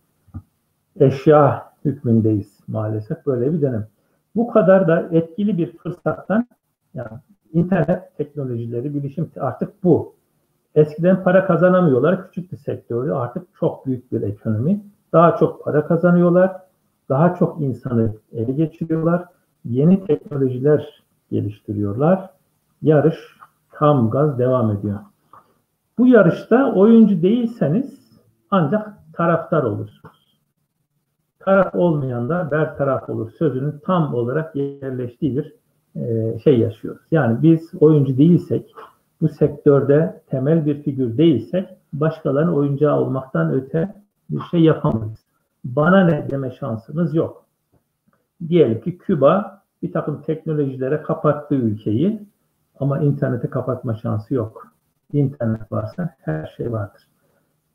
eşya 1.00 1.72
hükmündeyiz 1.84 2.60
maalesef 2.66 3.26
böyle 3.26 3.52
bir 3.52 3.62
dönem. 3.62 3.86
Bu 4.36 4.48
kadar 4.48 4.88
da 4.88 5.08
etkili 5.12 5.58
bir 5.58 5.76
fırsattan 5.76 6.46
yani 6.94 7.08
internet 7.54 8.16
teknolojileri, 8.16 8.94
bilişim 8.94 9.30
artık 9.40 9.84
bu. 9.84 10.14
Eskiden 10.74 11.22
para 11.22 11.46
kazanamıyorlar. 11.46 12.26
Küçük 12.26 12.52
bir 12.52 12.56
sektördü. 12.56 13.10
Artık 13.10 13.42
çok 13.60 13.86
büyük 13.86 14.12
bir 14.12 14.22
ekonomi. 14.22 14.80
Daha 15.12 15.36
çok 15.36 15.64
para 15.64 15.86
kazanıyorlar. 15.86 16.56
Daha 17.08 17.34
çok 17.34 17.60
insanı 17.60 18.14
ele 18.32 18.52
geçiriyorlar. 18.52 19.24
Yeni 19.64 20.06
teknolojiler 20.06 21.02
geliştiriyorlar. 21.30 22.30
Yarış 22.82 23.18
tam 23.72 24.10
gaz 24.10 24.38
devam 24.38 24.70
ediyor. 24.70 24.98
Bu 25.98 26.06
yarışta 26.06 26.74
oyuncu 26.74 27.22
değilseniz 27.22 28.18
ancak 28.50 28.88
taraftar 29.12 29.62
olursunuz. 29.62 30.40
Taraf 31.38 31.74
olmayan 31.74 32.28
da 32.28 32.50
ber 32.50 32.76
taraf 32.76 33.10
olur 33.10 33.30
sözünün 33.38 33.80
tam 33.84 34.14
olarak 34.14 34.56
yerleştiği 34.56 35.36
bir 35.36 35.54
e, 35.96 36.38
şey 36.44 36.58
yaşıyoruz. 36.58 37.02
Yani 37.10 37.42
biz 37.42 37.74
oyuncu 37.80 38.18
değilsek, 38.18 38.74
bu 39.20 39.28
sektörde 39.28 40.20
temel 40.26 40.66
bir 40.66 40.82
figür 40.82 41.18
değilsek 41.18 41.68
başkalarının 41.92 42.52
oyuncağı 42.52 43.00
olmaktan 43.00 43.52
öte 43.52 43.94
bir 44.30 44.40
şey 44.50 44.60
yapamayız. 44.60 45.24
Bana 45.64 46.04
ne 46.04 46.30
deme 46.30 46.50
şansımız 46.50 47.14
yok. 47.14 47.44
Diyelim 48.48 48.80
ki 48.80 48.98
Küba 48.98 49.62
bir 49.82 49.92
takım 49.92 50.22
teknolojilere 50.22 51.02
kapattı 51.02 51.54
ülkeyi 51.54 52.22
ama 52.80 52.98
interneti 52.98 53.50
kapatma 53.50 53.94
şansı 53.94 54.34
yok. 54.34 54.66
İnternet 55.12 55.72
varsa 55.72 56.14
her 56.20 56.54
şey 56.56 56.72
vardır. 56.72 57.02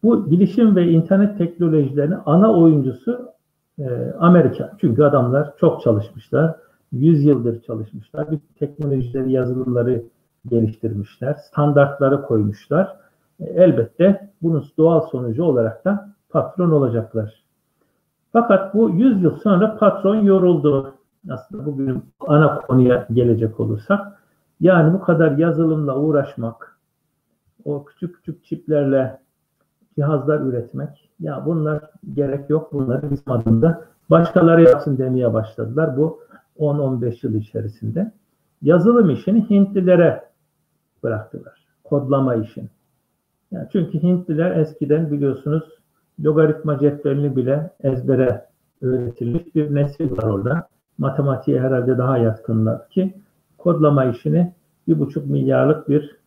Bu 0.04 0.32
bilişim 0.32 0.76
ve 0.76 0.88
internet 0.92 1.38
teknolojilerinin 1.38 2.18
ana 2.26 2.54
oyuncusu 2.54 3.30
e, 3.80 4.14
Amerika. 4.20 4.72
Çünkü 4.82 5.04
adamlar 5.04 5.54
çok 5.58 5.82
çalışmışlar 5.82 6.56
100 6.91 7.23
yıldır 7.25 7.62
çalışmışlar. 7.62 8.32
Bir 8.32 8.39
teknolojileri, 8.60 9.32
yazılımları 9.32 10.04
geliştirmişler. 10.47 11.34
Standartları 11.34 12.21
koymuşlar. 12.21 12.95
E, 13.39 13.45
elbette 13.45 14.30
bunun 14.41 14.65
doğal 14.78 15.02
sonucu 15.02 15.43
olarak 15.43 15.86
da 15.86 16.10
patron 16.30 16.71
olacaklar. 16.71 17.43
Fakat 18.32 18.73
bu 18.73 18.89
100 18.89 19.23
yıl 19.23 19.36
sonra 19.36 19.78
patron 19.78 20.15
yoruldu. 20.15 20.93
Aslında 21.30 21.65
bugün 21.65 22.04
ana 22.19 22.62
konuya 22.62 23.08
gelecek 23.13 23.60
olursak. 23.60 24.19
Yani 24.60 24.93
bu 24.93 25.02
kadar 25.02 25.32
yazılımla 25.38 25.97
uğraşmak, 25.97 26.78
o 27.65 27.86
küçük 27.86 28.15
küçük 28.15 28.45
çiplerle 28.45 29.19
cihazlar 29.95 30.39
üretmek, 30.39 31.10
ya 31.19 31.43
bunlar 31.45 31.82
gerek 32.13 32.49
yok, 32.49 32.73
bunları 32.73 33.12
bizim 33.12 33.32
adında 33.32 33.86
başkaları 34.10 34.63
yapsın 34.63 34.97
demeye 34.97 35.34
başladılar. 35.34 35.97
Bu 35.97 36.19
10-15 36.60 37.28
yıl 37.28 37.36
içerisinde 37.36 38.12
yazılım 38.62 39.10
işini 39.10 39.50
Hintlilere 39.50 40.24
bıraktılar. 41.04 41.65
kodlama 41.84 42.36
işini. 42.36 42.69
Yani 43.52 43.67
çünkü 43.72 44.04
Hintliler 44.04 44.58
eskiden 44.58 45.12
biliyorsunuz 45.12 45.63
logaritma 46.24 46.80
cetvelini 46.80 47.36
bile 47.36 47.72
ezbere 47.84 48.45
öğretilmiş 48.82 49.56
bir 49.56 49.76
nesil 49.76 50.12
var 50.12 50.24
orada. 50.24 50.67
Matematiğe 50.98 51.62
herhalde 51.62 51.98
daha 51.98 52.17
yatkınlar 52.17 52.89
ki 52.89 53.13
kodlama 53.58 54.06
işini 54.06 54.54
bir 54.88 55.00
buçuk 55.00 55.26
milyarlık 55.26 55.89
bir 55.89 56.19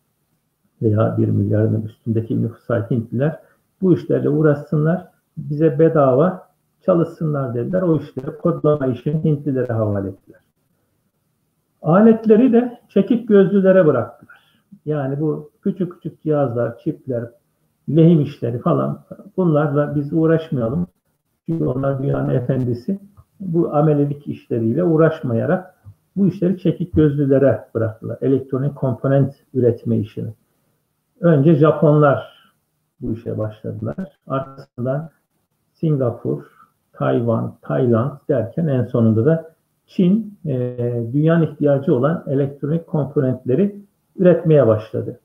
veya 0.81 1.17
bir 1.17 1.27
milyarın 1.27 1.81
üstündeki 1.81 2.41
nüfusa 2.41 2.89
Hintliler 2.91 3.39
bu 3.81 3.93
işlerle 3.93 4.29
uğraşsınlar, 4.29 5.07
bize 5.37 5.79
bedava 5.79 6.52
çalışsınlar 6.85 7.53
dediler. 7.53 7.81
O 7.81 7.99
işleri 7.99 8.37
kodlama 8.37 8.87
işini 8.87 9.23
Hintlilere 9.23 9.73
havale 9.73 10.09
ettiler. 10.09 10.41
Aletleri 11.81 12.53
de 12.53 12.79
çekik 12.89 13.27
gözlülere 13.27 13.85
bıraktılar. 13.85 14.61
Yani 14.85 15.19
bu 15.19 15.51
küçük 15.61 15.93
küçük 15.93 16.21
cihazlar, 16.23 16.77
çipler, 16.77 17.29
lehim 17.89 18.21
işleri 18.21 18.59
falan 18.59 19.03
bunlarla 19.37 19.95
biz 19.95 20.13
uğraşmayalım. 20.13 20.87
Çünkü 21.45 21.65
onlar 21.65 22.03
dünyanın 22.03 22.29
efendisi. 22.29 22.99
Bu 23.39 23.75
amelelik 23.75 24.27
işleriyle 24.27 24.83
uğraşmayarak 24.83 25.75
bu 26.15 26.27
işleri 26.27 26.57
çekik 26.57 26.93
gözlülere 26.93 27.67
bıraktılar. 27.75 28.17
Elektronik 28.21 28.75
komponent 28.75 29.35
üretme 29.53 29.97
işini. 29.97 30.33
Önce 31.21 31.55
Japonlar 31.55 32.53
bu 33.01 33.13
işe 33.13 33.37
başladılar. 33.37 34.17
Arkasından 34.27 35.09
Singapur, 35.73 36.43
Tayvan, 36.93 37.57
Tayland 37.61 38.11
derken 38.29 38.67
en 38.67 38.83
sonunda 38.83 39.25
da 39.25 39.53
Çin 39.87 40.37
e, 40.45 40.77
dünyanın 41.13 41.45
ihtiyacı 41.45 41.95
olan 41.95 42.23
elektronik 42.27 42.87
komponentleri 42.87 43.75
üretmeye 44.15 44.67
başladı. 44.67 45.19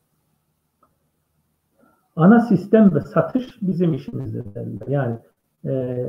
Ana 2.16 2.40
sistem 2.40 2.94
ve 2.94 3.00
satış 3.00 3.46
bizim 3.62 3.94
işimizdir. 3.94 4.44
Yani 4.88 5.16
e, 5.64 6.04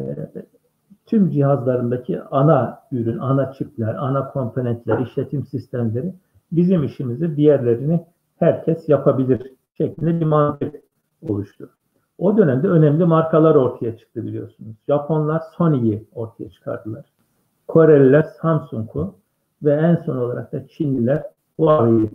tüm 1.05 1.29
cihazlarındaki 1.29 2.21
ana 2.21 2.81
ürün, 2.91 3.17
ana 3.17 3.51
çipler, 3.51 3.95
ana 3.95 4.31
komponentler, 4.31 4.99
işletim 4.99 5.45
sistemleri 5.45 6.13
bizim 6.51 6.83
işimizi 6.83 7.35
diğerlerini 7.35 8.05
herkes 8.37 8.89
yapabilir 8.89 9.53
şeklinde 9.77 10.19
bir 10.19 10.25
mantık 10.25 10.75
oluştu. 11.29 11.69
O 12.19 12.37
dönemde 12.37 12.67
önemli 12.67 13.05
markalar 13.05 13.55
ortaya 13.55 13.97
çıktı 13.97 14.25
biliyorsunuz. 14.25 14.75
Japonlar 14.87 15.41
Sony'yi 15.57 16.07
ortaya 16.15 16.49
çıkardılar. 16.49 17.05
Koreliler 17.67 18.23
Samsung'u 18.41 19.15
ve 19.63 19.73
en 19.73 19.95
son 19.95 20.17
olarak 20.17 20.53
da 20.53 20.67
Çinliler 20.67 21.23
Huawei'yi 21.57 22.09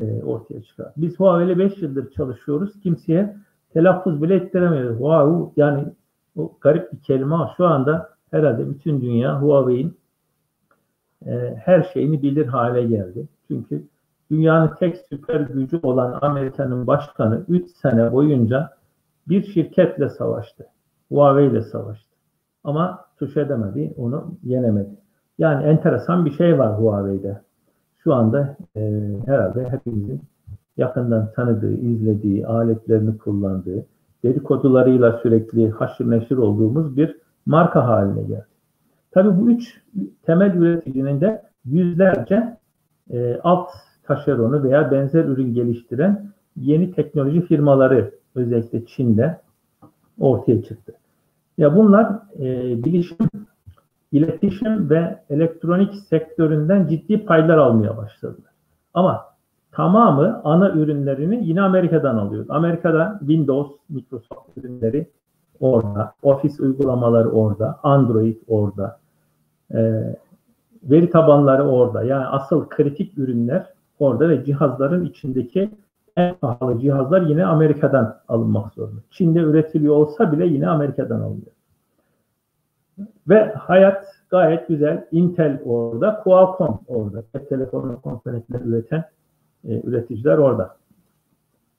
e, 0.00 0.22
ortaya 0.22 0.62
çıkardı. 0.62 0.92
Biz 0.96 1.20
Huawei 1.20 1.46
ile 1.46 1.58
5 1.58 1.82
yıldır 1.82 2.10
çalışıyoruz. 2.10 2.80
Kimseye 2.80 3.36
telaffuz 3.72 4.22
bile 4.22 4.34
ettiremiyoruz. 4.34 5.00
Huawei 5.00 5.52
yani 5.56 5.84
o 6.36 6.52
garip 6.60 6.92
bir 6.92 7.00
kelime 7.00 7.36
şu 7.56 7.66
anda 7.66 8.10
herhalde 8.30 8.70
bütün 8.70 9.00
dünya 9.00 9.42
Huawei'in 9.42 9.96
e, 11.26 11.54
her 11.64 11.82
şeyini 11.82 12.22
bilir 12.22 12.46
hale 12.46 12.82
geldi. 12.82 13.28
Çünkü 13.48 13.84
dünyanın 14.30 14.70
tek 14.78 14.96
süper 15.08 15.40
gücü 15.40 15.80
olan 15.82 16.18
Amerika'nın 16.22 16.86
başkanı 16.86 17.44
3 17.48 17.70
sene 17.70 18.12
boyunca 18.12 18.81
bir 19.28 19.42
şirketle 19.42 20.08
savaştı. 20.08 20.66
Huawei 21.08 21.50
ile 21.50 21.62
savaştı. 21.62 22.12
Ama 22.64 23.04
tuş 23.18 23.36
edemedi, 23.36 23.94
onu 23.96 24.34
yenemedi. 24.42 24.96
Yani 25.38 25.64
enteresan 25.64 26.24
bir 26.24 26.30
şey 26.30 26.58
var 26.58 26.78
Huawei'de. 26.78 27.40
Şu 27.98 28.14
anda 28.14 28.56
e, 28.76 28.80
herhalde 29.26 29.70
hepimizin 29.70 30.22
yakından 30.76 31.32
tanıdığı, 31.32 31.72
izlediği, 31.72 32.46
aletlerini 32.46 33.18
kullandığı, 33.18 33.86
dedikodularıyla 34.22 35.20
sürekli 35.22 35.70
haşır 35.70 36.10
neşir 36.10 36.36
olduğumuz 36.36 36.96
bir 36.96 37.16
marka 37.46 37.88
haline 37.88 38.22
geldi. 38.22 38.46
Tabii 39.10 39.40
bu 39.40 39.50
üç 39.50 39.82
temel 40.22 40.54
üreticinin 40.54 41.20
de 41.20 41.42
yüzlerce 41.64 42.56
e, 43.10 43.40
alt 43.44 43.68
taşeronu 44.02 44.62
veya 44.62 44.90
benzer 44.90 45.24
ürün 45.24 45.54
geliştiren 45.54 46.32
yeni 46.56 46.92
teknoloji 46.92 47.40
firmaları 47.40 48.14
özellikle 48.34 48.86
Çin'de 48.86 49.40
ortaya 50.20 50.62
çıktı. 50.62 50.92
Ya 51.58 51.76
bunlar 51.76 52.18
e, 52.38 52.44
bilişim, 52.84 53.28
iletişim 54.12 54.90
ve 54.90 55.22
elektronik 55.30 55.94
sektöründen 55.94 56.86
ciddi 56.86 57.24
paylar 57.24 57.58
almaya 57.58 57.96
başladılar. 57.96 58.52
Ama 58.94 59.24
tamamı 59.72 60.40
ana 60.44 60.70
ürünlerini 60.70 61.46
yine 61.46 61.62
Amerika'dan 61.62 62.16
alıyor. 62.16 62.46
Amerika'da 62.48 63.16
Windows, 63.18 63.72
Microsoft 63.88 64.56
ürünleri 64.56 65.06
orada, 65.60 66.14
Office 66.22 66.62
uygulamaları 66.62 67.30
orada, 67.30 67.78
Android 67.82 68.36
orada, 68.48 68.98
e, 69.74 69.80
veri 70.82 71.10
tabanları 71.10 71.68
orada. 71.68 72.02
Yani 72.02 72.26
asıl 72.26 72.68
kritik 72.68 73.18
ürünler 73.18 73.66
orada 73.98 74.28
ve 74.28 74.44
cihazların 74.44 75.04
içindeki 75.04 75.70
en 76.16 76.34
pahalı 76.34 76.80
cihazlar 76.80 77.22
yine 77.22 77.44
Amerika'dan 77.44 78.20
alınmak 78.28 78.74
zorunda. 78.74 79.00
Çin'de 79.10 79.38
üretiliyor 79.38 79.94
olsa 79.94 80.32
bile 80.32 80.46
yine 80.46 80.68
Amerika'dan 80.68 81.20
alınıyor. 81.20 81.52
Ve 83.28 83.52
hayat 83.52 84.04
gayet 84.30 84.68
güzel. 84.68 85.06
Intel 85.12 85.60
orada, 85.64 86.20
Qualcomm 86.22 86.80
orada. 86.86 87.22
Cep 87.32 87.48
telefonu 87.48 88.00
komponentleri 88.00 88.62
üreten 88.62 89.04
e, 89.64 89.80
üreticiler 89.82 90.38
orada. 90.38 90.76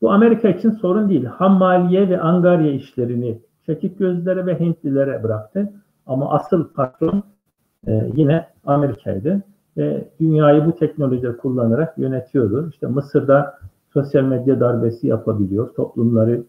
Bu 0.01 0.11
Amerika 0.11 0.49
için 0.49 0.71
sorun 0.71 1.09
değil. 1.09 1.25
Ham 1.25 1.57
maliye 1.57 2.09
ve 2.09 2.21
angarya 2.21 2.71
işlerini 2.71 3.39
çekik 3.65 3.99
gözlere 3.99 4.45
ve 4.45 4.59
Hintlilere 4.59 5.23
bıraktı. 5.23 5.73
Ama 6.05 6.33
asıl 6.33 6.73
patron 6.73 7.23
e, 7.87 8.11
yine 8.15 8.47
Amerika'ydı 8.65 9.41
ve 9.77 10.07
dünyayı 10.19 10.65
bu 10.65 10.75
teknolojileri 10.75 11.37
kullanarak 11.37 11.97
yönetiyordu. 11.97 12.69
İşte 12.69 12.87
Mısır'da 12.87 13.59
sosyal 13.93 14.23
medya 14.23 14.59
darbesi 14.59 15.07
yapabiliyor, 15.07 15.73
toplumları 15.73 16.43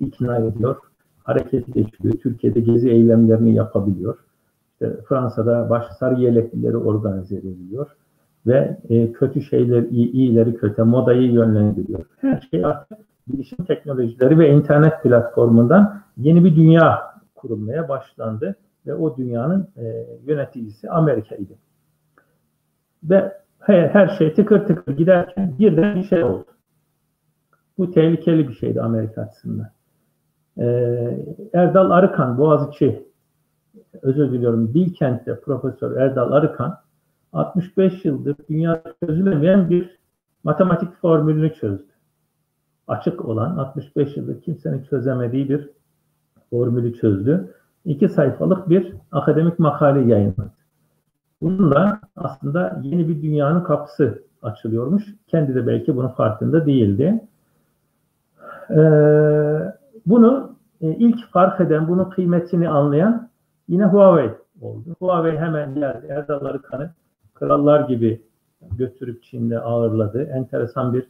ikna 0.00 0.36
ediyor, 0.36 0.76
hareket 1.24 1.74
geçiriyor, 1.74 2.14
Türkiye'de 2.14 2.60
gezi 2.60 2.90
eylemlerini 2.90 3.54
yapabiliyor. 3.54 4.18
İşte 4.72 4.96
Fransa'da 5.08 5.70
baş 5.70 5.86
sarı 5.98 6.20
yeleklileri 6.20 6.76
organize 6.76 7.36
edebiliyor 7.36 7.88
ve 8.46 8.78
e, 8.88 9.12
kötü 9.12 9.42
şeyler, 9.42 9.82
iyi, 9.82 10.12
iyileri 10.12 10.54
kötü, 10.54 10.82
modayı 10.82 11.32
yönlendiriyor. 11.32 12.04
Her 12.20 12.48
şey 12.50 12.64
artık 12.64 12.98
bilişim 13.28 13.64
teknolojileri 13.64 14.38
ve 14.38 14.50
internet 14.50 15.02
platformundan 15.02 16.02
yeni 16.16 16.44
bir 16.44 16.56
dünya 16.56 16.98
kurulmaya 17.34 17.88
başlandı 17.88 18.56
ve 18.86 18.94
o 18.94 19.16
dünyanın 19.16 19.68
e, 19.76 20.06
yöneticisi 20.26 20.90
Amerika'ydı. 20.90 21.52
Ve 23.04 23.32
her, 23.60 23.88
her 23.88 24.08
şey 24.08 24.34
tıkır 24.34 24.66
tıkır 24.66 24.96
giderken 24.96 25.54
birden 25.58 25.96
bir 25.96 26.04
şey 26.04 26.24
oldu. 26.24 26.44
Bu 27.78 27.90
tehlikeli 27.90 28.48
bir 28.48 28.54
şeydi 28.54 28.82
Amerika 28.82 29.22
açısından. 29.22 29.70
Ee, 30.58 31.26
Erdal 31.52 31.90
Arıkan, 31.90 32.38
Boğaziçi, 32.38 33.08
özür 34.02 34.32
diliyorum, 34.32 34.74
Bilkent'te 34.74 35.40
Profesör 35.40 35.96
Erdal 35.96 36.32
Arıkan 36.32 36.78
65 37.32 38.04
yıldır 38.04 38.36
dünya 38.48 38.82
çözülemeyen 39.04 39.70
bir 39.70 39.98
matematik 40.44 40.94
formülünü 40.94 41.54
çözdü. 41.54 41.92
Açık 42.88 43.24
olan 43.24 43.56
65 43.56 44.16
yıldır 44.16 44.42
kimsenin 44.42 44.82
çözemediği 44.82 45.48
bir 45.48 45.70
formülü 46.50 46.94
çözdü. 46.94 47.54
İki 47.84 48.08
sayfalık 48.08 48.68
bir 48.68 48.94
akademik 49.12 49.58
makale 49.58 50.00
yayınladı. 50.00 50.52
Bununla 51.42 52.00
aslında 52.16 52.80
yeni 52.82 53.08
bir 53.08 53.22
dünyanın 53.22 53.64
kapısı 53.64 54.22
açılıyormuş. 54.42 55.14
Kendi 55.26 55.54
de 55.54 55.66
belki 55.66 55.96
bunun 55.96 56.08
farkında 56.08 56.66
değildi. 56.66 57.20
Ee, 58.70 59.74
bunu 60.06 60.56
e, 60.80 60.86
ilk 60.86 61.30
fark 61.32 61.60
eden, 61.60 61.88
bunun 61.88 62.04
kıymetini 62.04 62.68
anlayan 62.68 63.28
yine 63.68 63.84
Huawei 63.84 64.30
oldu. 64.60 64.96
Huawei 64.98 65.38
hemen 65.38 65.74
geldi. 65.74 66.06
Erdal 66.08 66.44
Arıkan'ı 66.44 66.90
krallar 67.34 67.88
gibi 67.88 68.22
götürüp 68.78 69.22
Çin'de 69.22 69.60
ağırladı. 69.60 70.22
Enteresan 70.22 70.94
bir 70.94 71.06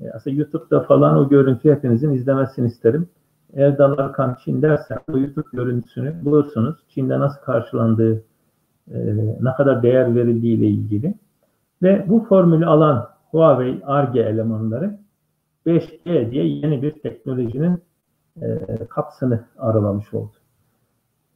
e, 0.00 0.10
aslında 0.10 0.36
YouTube'da 0.36 0.80
falan 0.80 1.16
o 1.16 1.28
görüntüyü 1.28 1.74
hepinizin 1.74 2.12
izlemesini 2.12 2.66
isterim. 2.66 3.08
Erdal 3.54 3.98
Arkan 3.98 4.36
Çin 4.44 4.62
dersen 4.62 4.98
o 5.12 5.18
YouTube 5.18 5.48
görüntüsünü 5.52 6.24
bulursunuz. 6.24 6.76
Çin'de 6.88 7.20
nasıl 7.20 7.40
karşılandığı, 7.40 8.22
e, 8.90 8.98
ne 9.40 9.52
kadar 9.56 9.82
değer 9.82 10.14
verildiği 10.14 10.56
ile 10.56 10.66
ilgili. 10.66 11.14
Ve 11.82 12.04
bu 12.08 12.24
formülü 12.28 12.66
alan 12.66 13.08
Huawei 13.30 13.80
ARGE 13.84 14.20
elemanları 14.20 14.98
5G 15.66 16.30
diye 16.30 16.46
yeni 16.46 16.82
bir 16.82 16.90
teknolojinin 16.90 17.82
e, 18.42 18.58
kapsını 18.88 19.44
aralamış 19.58 20.14
oldu. 20.14 20.32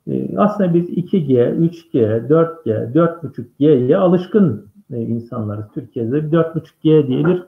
E, 0.06 0.38
aslında 0.38 0.74
biz 0.74 0.90
2G, 0.90 1.56
3G, 1.56 2.28
4G, 2.28 2.92
4.5G'ye 2.92 3.96
alışkın 3.96 4.66
e, 4.92 5.00
insanlarız. 5.00 5.64
Türkiye'de 5.74 6.16
4.5G 6.18 7.06
diye 7.06 7.24
bir 7.24 7.42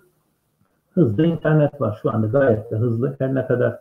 hızlı 0.95 1.27
internet 1.27 1.81
var 1.81 1.99
şu 2.03 2.11
anda 2.11 2.27
gayet 2.27 2.71
de 2.71 2.77
hızlı. 2.77 3.17
Her 3.19 3.35
ne 3.35 3.47
kadar 3.47 3.79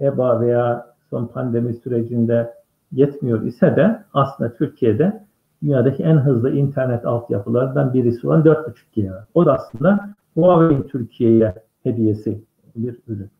EBA 0.00 0.40
veya 0.40 0.86
son 1.10 1.26
pandemi 1.26 1.74
sürecinde 1.74 2.54
yetmiyor 2.92 3.42
ise 3.42 3.76
de 3.76 4.04
aslında 4.14 4.54
Türkiye'de 4.54 5.24
dünyadaki 5.62 6.02
en 6.02 6.16
hızlı 6.16 6.50
internet 6.50 7.06
altyapılarından 7.06 7.94
birisi 7.94 8.28
olan 8.28 8.42
4.5 8.42 8.74
G 8.92 9.10
var. 9.10 9.24
O 9.34 9.46
da 9.46 9.54
aslında 9.54 10.14
Huawei'in 10.34 10.82
Türkiye'ye 10.82 11.54
hediyesi 11.88 12.42
bir 12.76 12.96
ürün. 13.08 13.30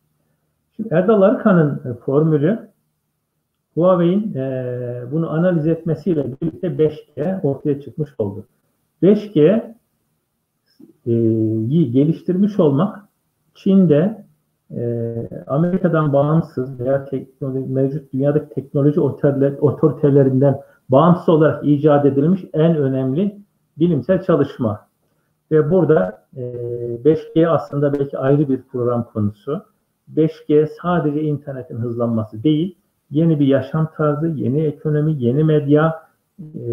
Şimdi 0.76 0.94
Erdal 0.94 1.22
Arıkan'ın 1.22 1.80
e, 1.90 1.94
formülü 1.94 2.68
Huawei'in 3.74 4.34
e, 4.34 5.02
bunu 5.12 5.30
analiz 5.30 5.66
etmesiyle 5.66 6.26
birlikte 6.42 6.66
5G 6.66 7.40
ortaya 7.42 7.80
çıkmış 7.80 8.10
oldu. 8.18 8.46
5G'yi 9.02 9.74
e, 11.86 11.90
geliştirmiş 11.90 12.60
olmak 12.60 13.08
Çin'de 13.54 14.24
e, 14.76 15.14
Amerika'dan 15.46 16.12
bağımsız 16.12 16.80
veya 16.80 17.04
teknoloji, 17.04 17.72
mevcut 17.72 18.12
dünyadaki 18.12 18.54
teknoloji 18.54 19.00
otoritelerinden 19.60 20.60
bağımsız 20.88 21.28
olarak 21.28 21.64
icat 21.64 22.06
edilmiş 22.06 22.44
en 22.52 22.76
önemli 22.76 23.38
bilimsel 23.78 24.22
çalışma. 24.22 24.87
Ve 25.50 25.70
burada 25.70 26.22
e, 26.36 26.42
5G 27.04 27.48
aslında 27.48 27.92
belki 27.92 28.18
ayrı 28.18 28.48
bir 28.48 28.62
program 28.62 29.04
konusu. 29.04 29.64
5G 30.14 30.68
sadece 30.82 31.22
internetin 31.22 31.76
hızlanması 31.76 32.42
değil, 32.42 32.78
yeni 33.10 33.40
bir 33.40 33.46
yaşam 33.46 33.90
tarzı, 33.96 34.28
yeni 34.28 34.60
ekonomi, 34.60 35.14
yeni 35.18 35.44
medya 35.44 36.02
e, 36.40 36.64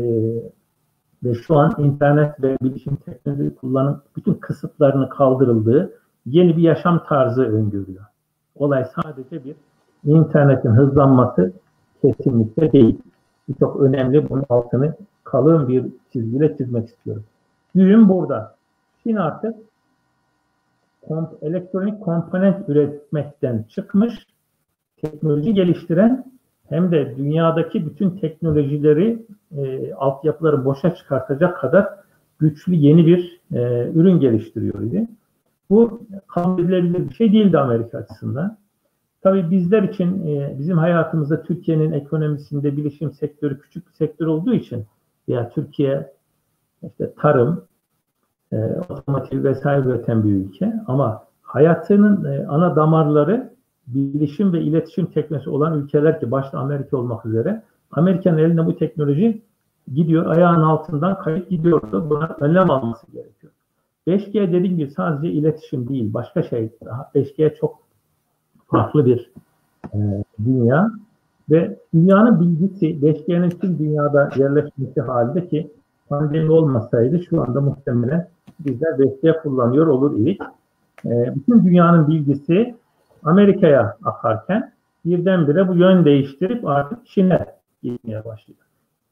ve 1.23 1.33
şu 1.33 1.55
an 1.55 1.75
internet 1.77 2.43
ve 2.43 2.57
bilişim 2.61 2.95
teknoloji 2.95 3.55
kullanım 3.55 4.01
bütün 4.15 4.33
kısıtlarını 4.33 5.09
kaldırıldığı 5.09 5.91
yeni 6.25 6.57
bir 6.57 6.61
yaşam 6.61 7.03
tarzı 7.03 7.43
öngörüyor. 7.43 8.05
Olay 8.55 8.85
sadece 8.95 9.45
bir 9.45 9.55
internetin 10.05 10.69
hızlanması 10.69 11.53
kesinlikle 12.01 12.71
değil. 12.71 13.01
Bu 13.47 13.53
çok 13.59 13.81
önemli. 13.81 14.29
Bunun 14.29 14.43
altını 14.49 14.95
kalın 15.23 15.67
bir 15.67 15.85
çizgiyle 16.13 16.57
çizmek 16.57 16.88
istiyorum. 16.88 17.23
Düğüm 17.75 18.09
burada. 18.09 18.54
Çin 19.05 19.15
artık 19.15 19.55
komp 21.01 21.43
elektronik 21.43 22.01
komponent 22.01 22.69
üretmekten 22.69 23.65
çıkmış, 23.69 24.13
teknoloji 24.97 25.53
geliştiren 25.53 26.25
hem 26.69 26.91
de 26.91 27.17
dünyadaki 27.17 27.85
bütün 27.85 28.09
teknolojileri, 28.09 29.25
e, 29.57 29.93
altyapıları 29.93 30.65
boşa 30.65 30.95
çıkartacak 30.95 31.57
kadar 31.57 31.89
güçlü 32.39 32.75
yeni 32.75 33.05
bir 33.05 33.41
e, 33.53 33.91
ürün 33.95 34.19
geliştiriyor 34.19 34.81
idi. 34.81 35.07
Bu 35.69 36.01
kabul 36.27 36.63
edilebilir 36.63 37.09
bir 37.09 37.15
şey 37.15 37.33
değildi 37.33 37.59
Amerika 37.59 37.97
açısından. 37.97 38.57
Tabii 39.21 39.51
bizler 39.51 39.83
için 39.83 40.27
e, 40.27 40.55
bizim 40.59 40.77
hayatımızda 40.77 41.43
Türkiye'nin 41.43 41.91
ekonomisinde 41.91 42.77
bilişim 42.77 43.11
sektörü 43.11 43.59
küçük 43.59 43.87
bir 43.87 43.93
sektör 43.93 44.27
olduğu 44.27 44.53
için 44.53 44.85
ya 45.27 45.49
Türkiye 45.49 46.11
işte 46.83 47.13
tarım, 47.21 47.65
e, 48.53 48.58
otomotiv 48.89 49.43
vesaire 49.43 49.88
üreten 49.88 50.23
bir 50.23 50.31
ülke 50.31 50.73
ama 50.88 51.23
hayatının 51.41 52.25
e, 52.25 52.47
ana 52.47 52.75
damarları 52.75 53.55
bilişim 53.88 54.53
ve 54.53 54.62
iletişim 54.62 55.05
teknolojisi 55.05 55.49
olan 55.49 55.79
ülkeler 55.79 56.19
ki 56.19 56.31
başta 56.31 56.60
Amerika 56.60 56.97
olmak 56.97 57.25
üzere 57.25 57.63
Amerika'nın 57.91 58.38
elinde 58.38 58.65
bu 58.65 58.77
teknoloji 58.77 59.41
gidiyor 59.93 60.25
ayağın 60.25 60.62
altından 60.62 61.19
kayıp 61.19 61.49
gidiyordu. 61.49 62.10
Buna 62.10 62.36
önlem 62.39 62.71
alması 62.71 63.12
gerekiyor. 63.12 63.53
5G 64.08 64.34
dediğim 64.34 64.77
gibi 64.77 64.91
sadece 64.91 65.34
iletişim 65.34 65.89
değil, 65.89 66.13
başka 66.13 66.43
şey. 66.43 66.69
5G 67.15 67.55
çok 67.55 67.79
farklı 68.67 69.05
bir 69.05 69.31
e, 69.93 70.23
dünya 70.45 70.91
ve 71.49 71.79
dünyanın 71.93 72.39
bilgisi 72.39 72.86
5G'nin 72.86 73.49
tüm 73.49 73.79
dünyada 73.79 74.29
yerleşmesi 74.36 75.01
halinde 75.01 75.47
ki 75.47 75.71
pandemi 76.10 76.51
olmasaydı 76.51 77.23
şu 77.29 77.41
anda 77.41 77.62
muhtemelen 77.62 78.27
bizler 78.59 78.89
5G 78.89 79.41
kullanıyor 79.41 79.87
olur 79.87 80.19
idik. 80.19 80.41
E, 81.05 81.35
bütün 81.35 81.65
dünyanın 81.65 82.07
bilgisi 82.07 82.75
Amerika'ya 83.23 83.97
akarken 84.03 84.71
birdenbire 85.05 85.67
bu 85.67 85.75
yön 85.75 86.05
değiştirip 86.05 86.67
artık 86.67 87.07
Çin'e 87.07 87.45
gitmeye 87.83 88.25
başlıyor. 88.25 88.59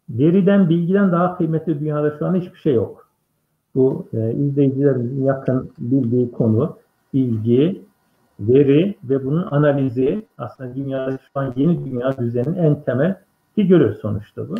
Veriden, 0.10 0.69
bilgiden 0.69 1.12
daha 1.12 1.38
kıymetli 1.38 1.79
dünyada 1.79 2.17
şu 2.19 2.25
an 2.25 2.36
hiçbir 2.36 2.60
şey 2.60 2.73
yok. 2.73 3.08
Bu 3.75 4.08
e, 4.13 4.34
izleyicilerimizin 4.34 5.23
yakın 5.23 5.71
bildiği 5.79 6.32
konu 6.32 6.77
bilgi, 7.13 7.82
veri 8.39 8.95
ve 9.03 9.25
bunun 9.25 9.47
analizi 9.51 10.25
aslında 10.38 10.75
dünyada 10.75 11.12
şu 11.12 11.39
an 11.39 11.53
yeni 11.56 11.86
dünya 11.86 12.17
düzeninin 12.17 12.58
en 12.58 12.82
temel 12.82 13.15
figürü 13.56 13.97
sonuçta 14.01 14.49
bu. 14.49 14.56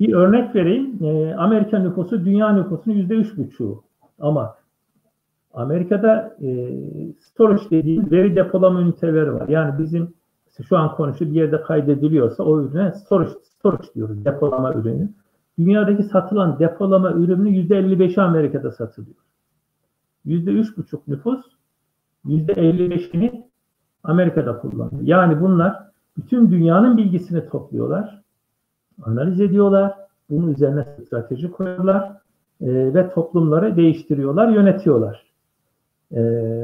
Bir 0.00 0.12
örnek 0.12 0.54
vereyim. 0.54 1.04
E, 1.04 1.34
Amerika 1.34 1.78
nüfusu 1.78 2.24
dünya 2.24 2.52
nüfusunun 2.52 2.94
yüzde 2.94 3.14
üç 3.14 3.36
buçuğu. 3.36 3.82
Ama 4.18 4.54
Amerika'da 5.54 6.36
e, 6.42 6.70
storage 7.18 7.70
dediğimiz 7.70 8.12
veri 8.12 8.36
depolama 8.36 8.80
üniteleri 8.80 9.34
var. 9.34 9.48
Yani 9.48 9.78
bizim 9.78 10.14
şu 10.68 10.78
an 10.78 10.94
konuşu 10.94 11.26
bir 11.26 11.30
yerde 11.30 11.60
kaydediliyorsa 11.60 12.42
o 12.42 12.60
ürüne 12.60 12.92
storage, 12.92 13.30
storage 13.42 13.94
diyoruz. 13.94 14.24
Depolama 14.24 14.74
ürünü. 14.74 15.08
Dünyadaki 15.58 16.02
satılan 16.02 16.58
depolama 16.58 17.12
ürününün 17.12 17.52
yüzde 17.52 17.74
55'i 17.80 18.20
Amerika'da 18.20 18.72
satılıyor. 18.72 19.16
Yüzde 20.24 20.50
üç 20.50 20.76
buçuk 20.76 21.08
nüfus 21.08 21.40
yüzde 22.24 22.52
55'ini 22.52 23.42
Amerika'da 24.04 24.58
kullanıyor. 24.58 25.02
Yani 25.02 25.40
bunlar 25.40 25.76
bütün 26.16 26.50
dünyanın 26.50 26.96
bilgisini 26.96 27.48
topluyorlar, 27.48 28.22
analiz 29.02 29.40
ediyorlar, 29.40 29.94
bunun 30.30 30.52
üzerine 30.52 30.86
strateji 31.06 31.50
koyuyorlar 31.50 32.12
e, 32.60 32.94
ve 32.94 33.10
toplumları 33.10 33.76
değiştiriyorlar, 33.76 34.48
yönetiyorlar. 34.48 35.26
E, 36.12 36.18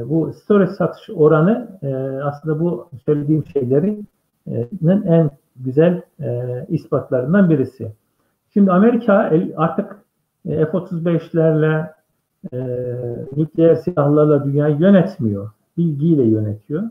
bu 0.09 0.33
storage 0.33 0.71
satış 0.71 1.09
oranı 1.09 1.79
e, 1.81 1.95
aslında 2.23 2.59
bu 2.59 2.89
söylediğim 3.05 3.45
şeylerin 3.45 4.07
e, 4.47 4.67
en 4.87 5.29
güzel 5.55 6.01
e, 6.19 6.65
ispatlarından 6.69 7.49
birisi. 7.49 7.91
Şimdi 8.53 8.71
Amerika 8.71 9.31
artık 9.57 9.97
e, 10.45 10.65
F-35'lerle 10.65 11.93
e, 12.53 12.57
nükleer 13.37 13.75
silahlarla 13.75 14.45
dünyayı 14.45 14.75
yönetmiyor. 14.79 15.49
Bilgiyle 15.77 16.23
yönetiyor. 16.23 16.83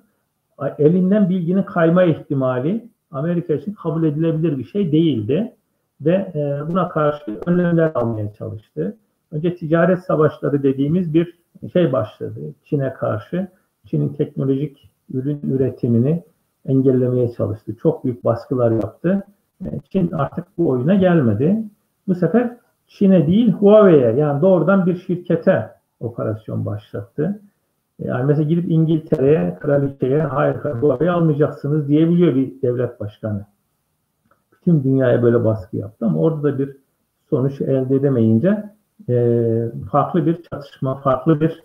Elinden 0.78 1.28
bilginin 1.28 1.62
kayma 1.62 2.02
ihtimali 2.05 2.88
Amerika 3.12 3.55
için 3.55 3.72
kabul 3.72 4.05
edilebilir 4.05 4.59
bir 4.59 4.64
şey 4.64 4.92
değildi. 4.92 5.53
Ve 6.01 6.33
e, 6.35 6.68
buna 6.68 6.88
karşı 6.88 7.40
önlemler 7.46 7.92
almaya 7.94 8.33
çalıştı. 8.33 8.96
Önce 9.33 9.55
ticaret 9.55 9.98
savaşları 9.98 10.62
dediğimiz 10.62 11.14
bir 11.14 11.38
şey 11.72 11.92
başladı 11.92 12.40
Çin'e 12.64 12.92
karşı. 12.92 13.48
Çin'in 13.87 14.09
teknolojik 14.09 14.90
ürün 15.14 15.40
üretimini 15.42 16.22
engellemeye 16.66 17.33
çalıştı. 17.33 17.77
Çok 17.83 18.05
büyük 18.05 18.25
baskılar 18.25 18.70
yaptı. 18.70 19.22
E, 19.64 19.81
Çin 19.90 20.11
artık 20.11 20.44
bu 20.59 20.68
oyuna 20.68 20.94
gelmedi. 20.94 21.64
Bu 22.09 22.14
sefer 22.14 22.57
Çin'e 22.87 23.27
değil 23.27 23.53
Huawei'ye 23.53 24.12
yani 24.12 24.43
doğrudan 24.43 24.87
bir 24.87 24.97
şirkete 24.97 25.70
operasyon 26.01 26.66
başlattı. 26.66 27.41
Yani 28.05 28.24
mesela 28.24 28.48
gidip 28.48 28.70
İngiltere'ye, 28.70 29.59
kraliçeye 29.61 30.22
hayır 30.22 30.55
Huawei 30.55 31.11
almayacaksınız 31.11 31.88
diyebiliyor 31.88 32.34
bir 32.34 32.62
devlet 32.62 33.00
başkanı. 33.00 33.46
Bütün 34.53 34.84
dünyaya 34.84 35.22
böyle 35.22 35.44
baskı 35.44 35.76
yaptı 35.76 36.07
ama 36.07 36.20
orada 36.20 36.42
da 36.42 36.59
bir 36.59 36.76
sonuç 37.30 37.61
elde 37.61 37.96
edemeyince 37.96 38.64
e, 39.09 39.68
farklı 39.90 40.26
bir 40.26 40.42
çatışma, 40.42 41.00
farklı 41.00 41.40
bir 41.40 41.62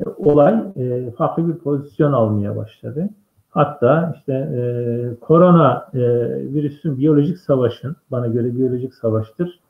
e, 0.00 0.04
olay, 0.16 0.64
e, 0.76 1.10
farklı 1.10 1.48
bir 1.48 1.58
pozisyon 1.58 2.12
almaya 2.12 2.56
başladı. 2.56 3.08
Hatta 3.50 4.14
işte 4.16 4.32
e, 4.32 4.60
korona 5.20 5.88
e, 5.94 6.00
virüsün 6.52 6.98
biyolojik 6.98 7.38
savaşın, 7.38 7.96
bana 8.10 8.26
göre 8.26 8.56
biyolojik 8.56 8.94
savaştır, 8.94 9.60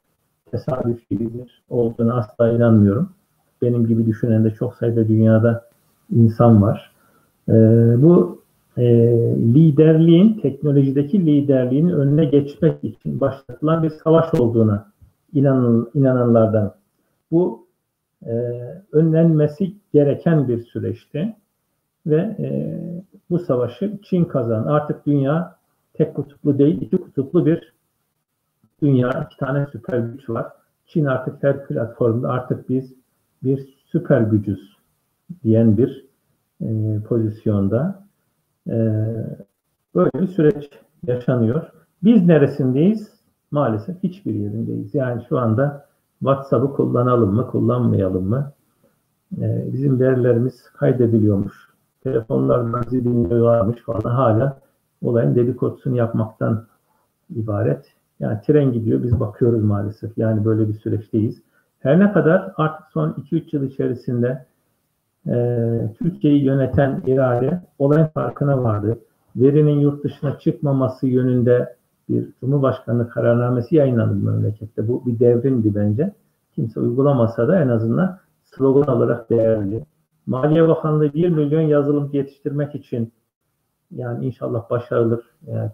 tesadüf 0.50 1.10
gibidir 1.10 1.62
olduğunu 1.68 2.14
asla 2.14 2.52
inanmıyorum. 2.52 3.12
Benim 3.62 3.86
gibi 3.86 4.06
düşünen 4.06 4.44
de 4.44 4.50
çok 4.50 4.74
sayıda 4.74 5.08
dünyada 5.08 5.69
insan 6.10 6.62
var. 6.62 6.92
E, 7.48 7.52
bu 8.02 8.42
e, 8.76 8.84
liderliğin, 9.36 10.34
teknolojideki 10.42 11.26
liderliğin 11.26 11.88
önüne 11.88 12.24
geçmek 12.24 12.84
için 12.84 13.20
başlatılan 13.20 13.82
bir 13.82 13.90
savaş 13.90 14.34
olduğuna 14.34 14.92
inanın, 15.34 15.90
inananlardan. 15.94 16.74
Bu 17.30 17.66
e, 18.26 18.32
önlenmesi 18.92 19.72
gereken 19.92 20.48
bir 20.48 20.64
süreçti 20.64 21.36
ve 22.06 22.16
e, 22.16 22.78
bu 23.30 23.38
savaşı 23.38 23.98
Çin 24.02 24.24
kazan. 24.24 24.64
Artık 24.64 25.06
dünya 25.06 25.56
tek 25.94 26.14
kutuplu 26.14 26.58
değil, 26.58 26.80
iki 26.80 26.96
kutuplu 26.96 27.46
bir 27.46 27.72
dünya. 28.82 29.26
iki 29.26 29.36
tane 29.36 29.66
süper 29.72 29.98
güç 29.98 30.30
var. 30.30 30.46
Çin 30.86 31.04
artık 31.04 31.42
her 31.42 31.66
platformda 31.66 32.28
artık 32.28 32.68
biz 32.68 32.94
bir 33.42 33.74
süper 33.92 34.20
gücüz 34.20 34.69
diyen 35.44 35.76
bir 35.76 36.06
e, 36.62 37.00
pozisyonda. 37.08 38.04
E, 38.68 38.76
böyle 39.94 40.10
bir 40.14 40.26
süreç 40.26 40.70
yaşanıyor. 41.06 41.70
Biz 42.04 42.26
neresindeyiz? 42.26 43.20
Maalesef 43.50 44.02
hiçbir 44.02 44.34
yerindeyiz. 44.34 44.94
Yani 44.94 45.22
şu 45.28 45.38
anda 45.38 45.86
WhatsApp'ı 46.18 46.72
kullanalım 46.72 47.34
mı, 47.34 47.46
kullanmayalım 47.46 48.28
mı? 48.28 48.52
E, 49.38 49.72
bizim 49.72 50.00
verilerimiz 50.00 50.62
kaydediliyormuş. 50.72 51.70
Telefonlardan 52.04 52.82
zil 52.82 53.30
varmış 53.30 53.82
falan 53.82 54.10
hala 54.10 54.60
olayın 55.02 55.34
dedikodusunu 55.34 55.96
yapmaktan 55.96 56.66
ibaret. 57.36 57.86
Yani 58.20 58.40
tren 58.46 58.72
gidiyor, 58.72 59.02
biz 59.02 59.20
bakıyoruz 59.20 59.64
maalesef. 59.64 60.18
Yani 60.18 60.44
böyle 60.44 60.68
bir 60.68 60.74
süreçteyiz. 60.74 61.42
Her 61.78 62.00
ne 62.00 62.12
kadar 62.12 62.52
artık 62.56 62.86
son 62.92 63.10
2-3 63.10 63.56
yıl 63.56 63.62
içerisinde 63.62 64.46
e, 65.26 65.34
Türkiye'yi 65.98 66.44
yöneten 66.44 67.02
irade 67.06 67.60
olayın 67.78 68.06
farkına 68.06 68.62
vardı. 68.62 68.98
Verinin 69.36 69.80
yurt 69.80 70.04
dışına 70.04 70.38
çıkmaması 70.38 71.06
yönünde 71.06 71.76
bir 72.08 72.28
Cumhurbaşkanı 72.40 73.08
kararnamesi 73.08 73.76
yayınlandı 73.76 74.30
memlekette. 74.30 74.88
Bu 74.88 75.06
bir 75.06 75.18
devrimdi 75.18 75.74
bence. 75.74 76.14
Kimse 76.54 76.80
uygulamasa 76.80 77.48
da 77.48 77.62
en 77.62 77.68
azından 77.68 78.18
slogan 78.44 78.96
olarak 78.96 79.30
değerli. 79.30 79.84
Maliye 80.26 80.68
Bakanlığı 80.68 81.14
1 81.14 81.28
milyon 81.28 81.60
yazılım 81.60 82.10
yetiştirmek 82.12 82.74
için 82.74 83.12
yani 83.90 84.26
inşallah 84.26 84.70
başarılır. 84.70 85.20
Yani 85.46 85.70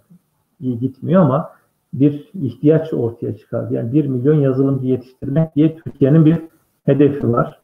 iyi 0.61 0.79
gitmiyor 0.79 1.23
ama 1.23 1.51
bir 1.93 2.31
ihtiyaç 2.35 2.95
ortaya 2.95 3.37
çıkardı. 3.37 3.75
Yani 3.75 3.93
1 3.93 4.07
milyon 4.07 4.35
yazılımcı 4.35 4.87
yetiştirmek 4.87 5.55
diye 5.55 5.77
Türkiye'nin 5.77 6.25
bir 6.25 6.39
hedefi 6.85 7.33
var. 7.33 7.61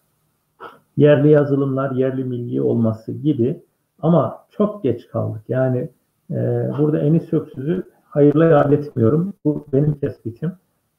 Yerli 0.97 1.29
yazılımlar, 1.29 1.91
yerli 1.91 2.25
milli 2.25 2.63
olması 2.63 3.13
gibi 3.13 3.63
ama 4.03 4.45
çok 4.51 4.83
geç 4.83 5.09
kaldık. 5.09 5.43
Yani 5.49 5.89
e, 6.31 6.71
burada 6.79 6.99
Enis 6.99 7.33
Öksüz'ü 7.33 7.83
hayırla 8.05 8.45
yad 8.45 8.73
etmiyorum. 8.73 9.35
Bu 9.45 9.67
benim 9.73 9.95
tespitim. 9.95 10.53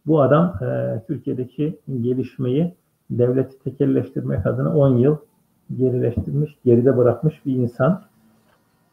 Bu 0.06 0.22
adam 0.22 0.54
e, 0.64 1.02
Türkiye'deki 1.08 1.80
gelişmeyi 2.02 2.74
devleti 3.10 3.60
tekelleştirmek 3.60 4.46
adına 4.46 4.76
10 4.76 4.98
yıl 4.98 5.18
gerileştirmiş, 5.78 6.58
geride 6.66 6.98
bırakmış 6.98 7.46
bir 7.46 7.56
insan. 7.56 8.02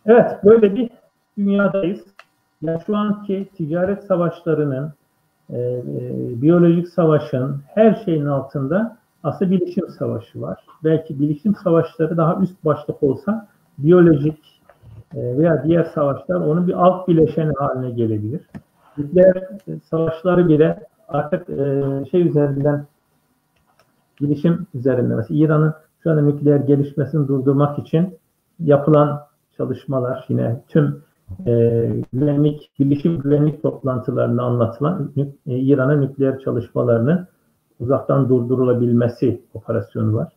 Evet, 0.06 0.30
böyle 0.44 0.76
bir 0.76 0.90
dünyadayız. 1.38 2.00
Yani 2.62 2.80
şu 2.86 2.96
anki 2.96 3.48
ticaret 3.56 4.04
savaşlarının, 4.04 4.92
e, 5.50 5.58
e, 5.58 5.82
biyolojik 6.42 6.88
savaşın 6.88 7.62
her 7.66 8.02
şeyin 8.04 8.26
altında 8.26 8.96
aslında 9.22 9.50
bilişim 9.50 9.88
savaşı 9.88 10.40
var. 10.40 10.64
Belki 10.84 11.20
bilişim 11.20 11.54
savaşları 11.54 12.16
daha 12.16 12.40
üst 12.42 12.64
başlık 12.64 13.02
olsa 13.02 13.48
biyolojik 13.78 14.60
e, 15.14 15.38
veya 15.38 15.64
diğer 15.64 15.84
savaşlar 15.84 16.36
onun 16.36 16.66
bir 16.66 16.72
alt 16.72 17.08
bileşeni 17.08 17.52
haline 17.58 17.90
gelebilir. 17.90 18.40
Nükleer 18.98 19.48
savaşları 19.90 20.48
bile 20.48 20.86
artık 21.08 21.50
e, 21.50 21.84
şey 22.10 22.28
üzerinden 22.28 22.86
bilişim 24.20 24.66
üzerinde 24.74 25.14
mesela 25.14 25.44
İran'ın 25.44 25.74
şu 26.02 26.10
anda 26.10 26.22
nükleer 26.22 26.60
gelişmesini 26.60 27.28
durdurmak 27.28 27.78
için 27.78 28.18
yapılan 28.60 29.20
çalışmalar 29.56 30.24
yine 30.28 30.62
tüm 30.68 31.02
e, 31.46 31.52
güvenlik, 32.12 32.70
bilişim 32.78 33.18
güvenlik 33.18 33.62
toplantılarında 33.62 34.42
anlatılan 34.42 35.12
e, 35.16 35.58
İran'ın 35.58 36.00
nükleer 36.00 36.38
çalışmalarını 36.38 37.26
uzaktan 37.80 38.28
durdurulabilmesi 38.28 39.42
operasyonu 39.54 40.14
var. 40.14 40.32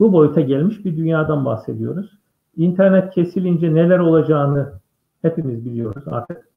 Bu 0.00 0.12
boyuta 0.12 0.40
gelmiş 0.40 0.84
bir 0.84 0.96
dünyadan 0.96 1.44
bahsediyoruz. 1.44 2.18
İnternet 2.56 3.14
kesilince 3.14 3.74
neler 3.74 3.98
olacağını 3.98 4.72
hepimiz 5.22 5.64
biliyoruz 5.64 6.02
artık. 6.06 6.48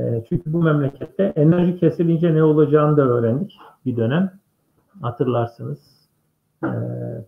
E, 0.00 0.24
çünkü 0.28 0.52
bu 0.52 0.62
memlekette 0.62 1.32
enerji 1.36 1.76
kesilince 1.76 2.34
ne 2.34 2.42
olacağını 2.42 2.96
da 2.96 3.02
öğrendik 3.02 3.58
bir 3.86 3.96
dönem. 3.96 4.32
Hatırlarsınız. 5.00 5.78
E, 6.64 6.68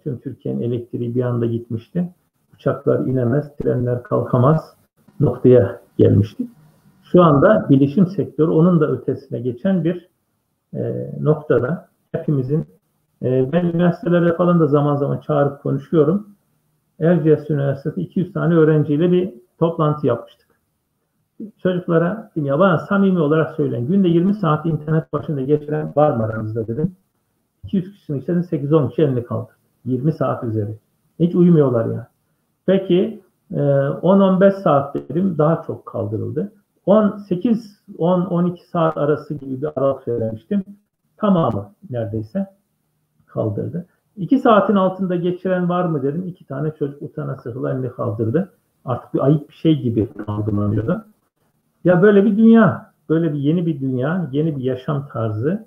tüm 0.05 0.19
Türkiye'nin 0.19 0.61
elektriği 0.61 1.15
bir 1.15 1.23
anda 1.23 1.47
gitmişti. 1.47 2.09
Uçaklar 2.55 3.07
inemez, 3.07 3.57
trenler 3.57 4.03
kalkamaz 4.03 4.77
noktaya 5.21 5.81
gelmiştik. 5.99 6.51
Şu 7.03 7.23
anda 7.23 7.67
bilişim 7.71 8.07
sektörü 8.07 8.51
onun 8.51 8.81
da 8.81 8.91
ötesine 8.91 9.41
geçen 9.41 9.85
bir 9.85 10.09
e, 10.75 11.11
noktada 11.21 11.89
hepimizin 12.13 12.67
e, 13.23 13.53
ben 13.53 13.65
üniversitelere 13.65 14.37
falan 14.37 14.61
da 14.61 14.67
zaman 14.67 14.97
zaman 14.97 15.19
çağırıp 15.19 15.63
konuşuyorum. 15.63 16.27
Erciyes 17.01 17.51
Üniversitesi 17.51 18.01
200 18.01 18.33
tane 18.33 18.55
öğrenciyle 18.55 19.13
bir 19.13 19.35
toplantı 19.59 20.07
yapmıştık. 20.07 20.49
Çocuklara 21.63 22.31
ya 22.37 22.59
bana 22.59 22.79
samimi 22.79 23.21
olarak 23.21 23.57
söyleyin. 23.57 23.87
Günde 23.87 24.09
20 24.09 24.35
saat 24.35 24.67
internet 24.67 25.13
başında 25.13 25.41
geçiren 25.41 25.93
var 25.97 26.17
mı 26.17 26.25
aranızda 26.25 26.67
dedim. 26.67 26.97
200 27.65 27.93
kişinin 27.93 28.21
içerisinde 28.21 28.67
8-10 28.67 28.89
kişi 28.89 29.03
elini 29.03 29.25
kaldı. 29.25 29.51
20 29.85 30.13
saat 30.13 30.45
üzeri. 30.45 30.79
Hiç 31.21 31.35
uyumuyorlar 31.35 31.87
ya. 31.87 32.09
Peki 32.67 33.23
10-15 33.53 34.47
ee, 34.47 34.51
saat 34.51 34.95
dedim 34.95 35.39
daha 35.39 35.63
çok 35.67 35.87
kaldırıldı. 35.87 36.53
18 36.87 37.83
10-12 37.99 38.57
saat 38.73 38.97
arası 38.97 39.35
gibi 39.35 39.63
bir 39.63 39.69
aralık 39.77 40.03
söylemiştim. 40.03 40.65
Tamamı 41.17 41.73
neredeyse 41.91 42.47
kaldırdı. 43.33 43.87
2 44.17 44.39
saatin 44.39 44.75
altında 44.75 45.17
geçiren 45.17 45.69
var 45.69 45.85
mı 45.85 46.03
dedim. 46.03 46.25
İki 46.27 46.45
tane 46.45 46.73
çocuk 46.79 47.03
utana 47.03 47.37
sıkıla 47.37 47.73
elini 47.73 47.91
kaldırdı. 47.91 48.53
Artık 48.85 49.15
bir 49.15 49.25
ayıp 49.25 49.49
bir 49.49 49.55
şey 49.55 49.81
gibi 49.83 50.09
algılanıyordu. 50.27 51.05
Ya 51.85 52.03
böyle 52.03 52.25
bir 52.25 52.37
dünya, 52.37 52.93
böyle 53.09 53.33
bir 53.33 53.39
yeni 53.39 53.67
bir 53.67 53.81
dünya, 53.81 54.29
yeni 54.33 54.57
bir 54.57 54.63
yaşam 54.63 55.09
tarzı. 55.13 55.67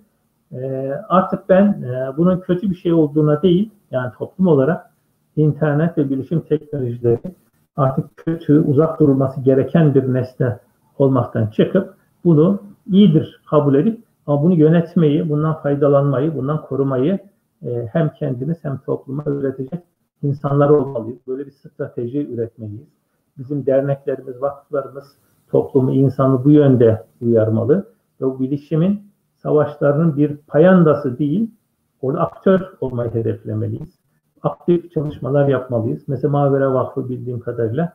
Ee, 0.53 0.93
artık 1.09 1.49
ben 1.49 1.65
e, 1.65 2.17
bunun 2.17 2.39
kötü 2.39 2.69
bir 2.69 2.75
şey 2.75 2.93
olduğuna 2.93 3.41
değil, 3.41 3.69
yani 3.91 4.11
toplum 4.17 4.47
olarak 4.47 4.91
internet 5.35 5.97
ve 5.97 6.09
bilişim 6.09 6.41
teknolojileri 6.41 7.19
artık 7.75 8.17
kötü, 8.17 8.59
uzak 8.59 8.99
durulması 8.99 9.41
gereken 9.41 9.95
bir 9.95 10.13
nesne 10.13 10.59
olmaktan 10.97 11.47
çıkıp 11.47 11.93
bunu 12.25 12.59
iyidir 12.91 13.41
kabul 13.49 13.75
edip 13.75 14.03
ama 14.27 14.43
bunu 14.43 14.55
yönetmeyi, 14.55 15.29
bundan 15.29 15.61
faydalanmayı, 15.61 16.35
bundan 16.35 16.61
korumayı 16.61 17.19
e, 17.63 17.87
hem 17.93 18.09
kendimiz 18.09 18.63
hem 18.63 18.77
topluma 18.77 19.23
üretecek 19.25 19.83
insanlar 20.23 20.69
olmalıyız. 20.69 21.19
Böyle 21.27 21.45
bir 21.45 21.51
strateji 21.51 22.27
üretmeliyiz. 22.33 22.87
Bizim 23.37 23.65
derneklerimiz, 23.65 24.41
vakıflarımız 24.41 25.05
toplumu, 25.47 25.91
insanı 25.91 26.43
bu 26.43 26.51
yönde 26.51 27.03
uyarmalı. 27.21 27.95
Ve 28.21 28.25
bu 28.25 28.39
bilişimin 28.39 29.11
savaşlarının 29.35 30.17
bir 30.17 30.37
payandası 30.37 31.17
değil, 31.17 31.51
orada 32.01 32.21
aktör 32.21 32.61
olmayı 32.81 33.13
hedeflemeliyiz 33.13 34.05
aktif 34.45 34.91
çalışmalar 34.91 35.47
yapmalıyız. 35.47 36.03
Mesela 36.07 36.31
Mavera 36.31 36.73
Vakfı 36.73 37.09
bildiğim 37.09 37.39
kadarıyla 37.39 37.93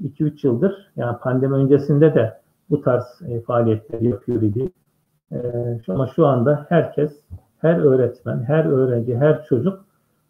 2-3 0.00 0.46
yıldır 0.46 0.92
yani 0.96 1.18
pandemi 1.18 1.54
öncesinde 1.54 2.14
de 2.14 2.40
bu 2.70 2.82
tarz 2.82 3.04
e, 3.28 3.40
faaliyetleri 3.40 4.08
yapıyor 4.08 4.42
idi. 4.42 4.72
E, 5.32 5.38
ama 5.88 6.06
şu 6.06 6.26
anda 6.26 6.66
herkes, 6.68 7.12
her 7.62 7.76
öğretmen, 7.76 8.44
her 8.46 8.64
öğrenci, 8.64 9.16
her 9.16 9.44
çocuk 9.44 9.84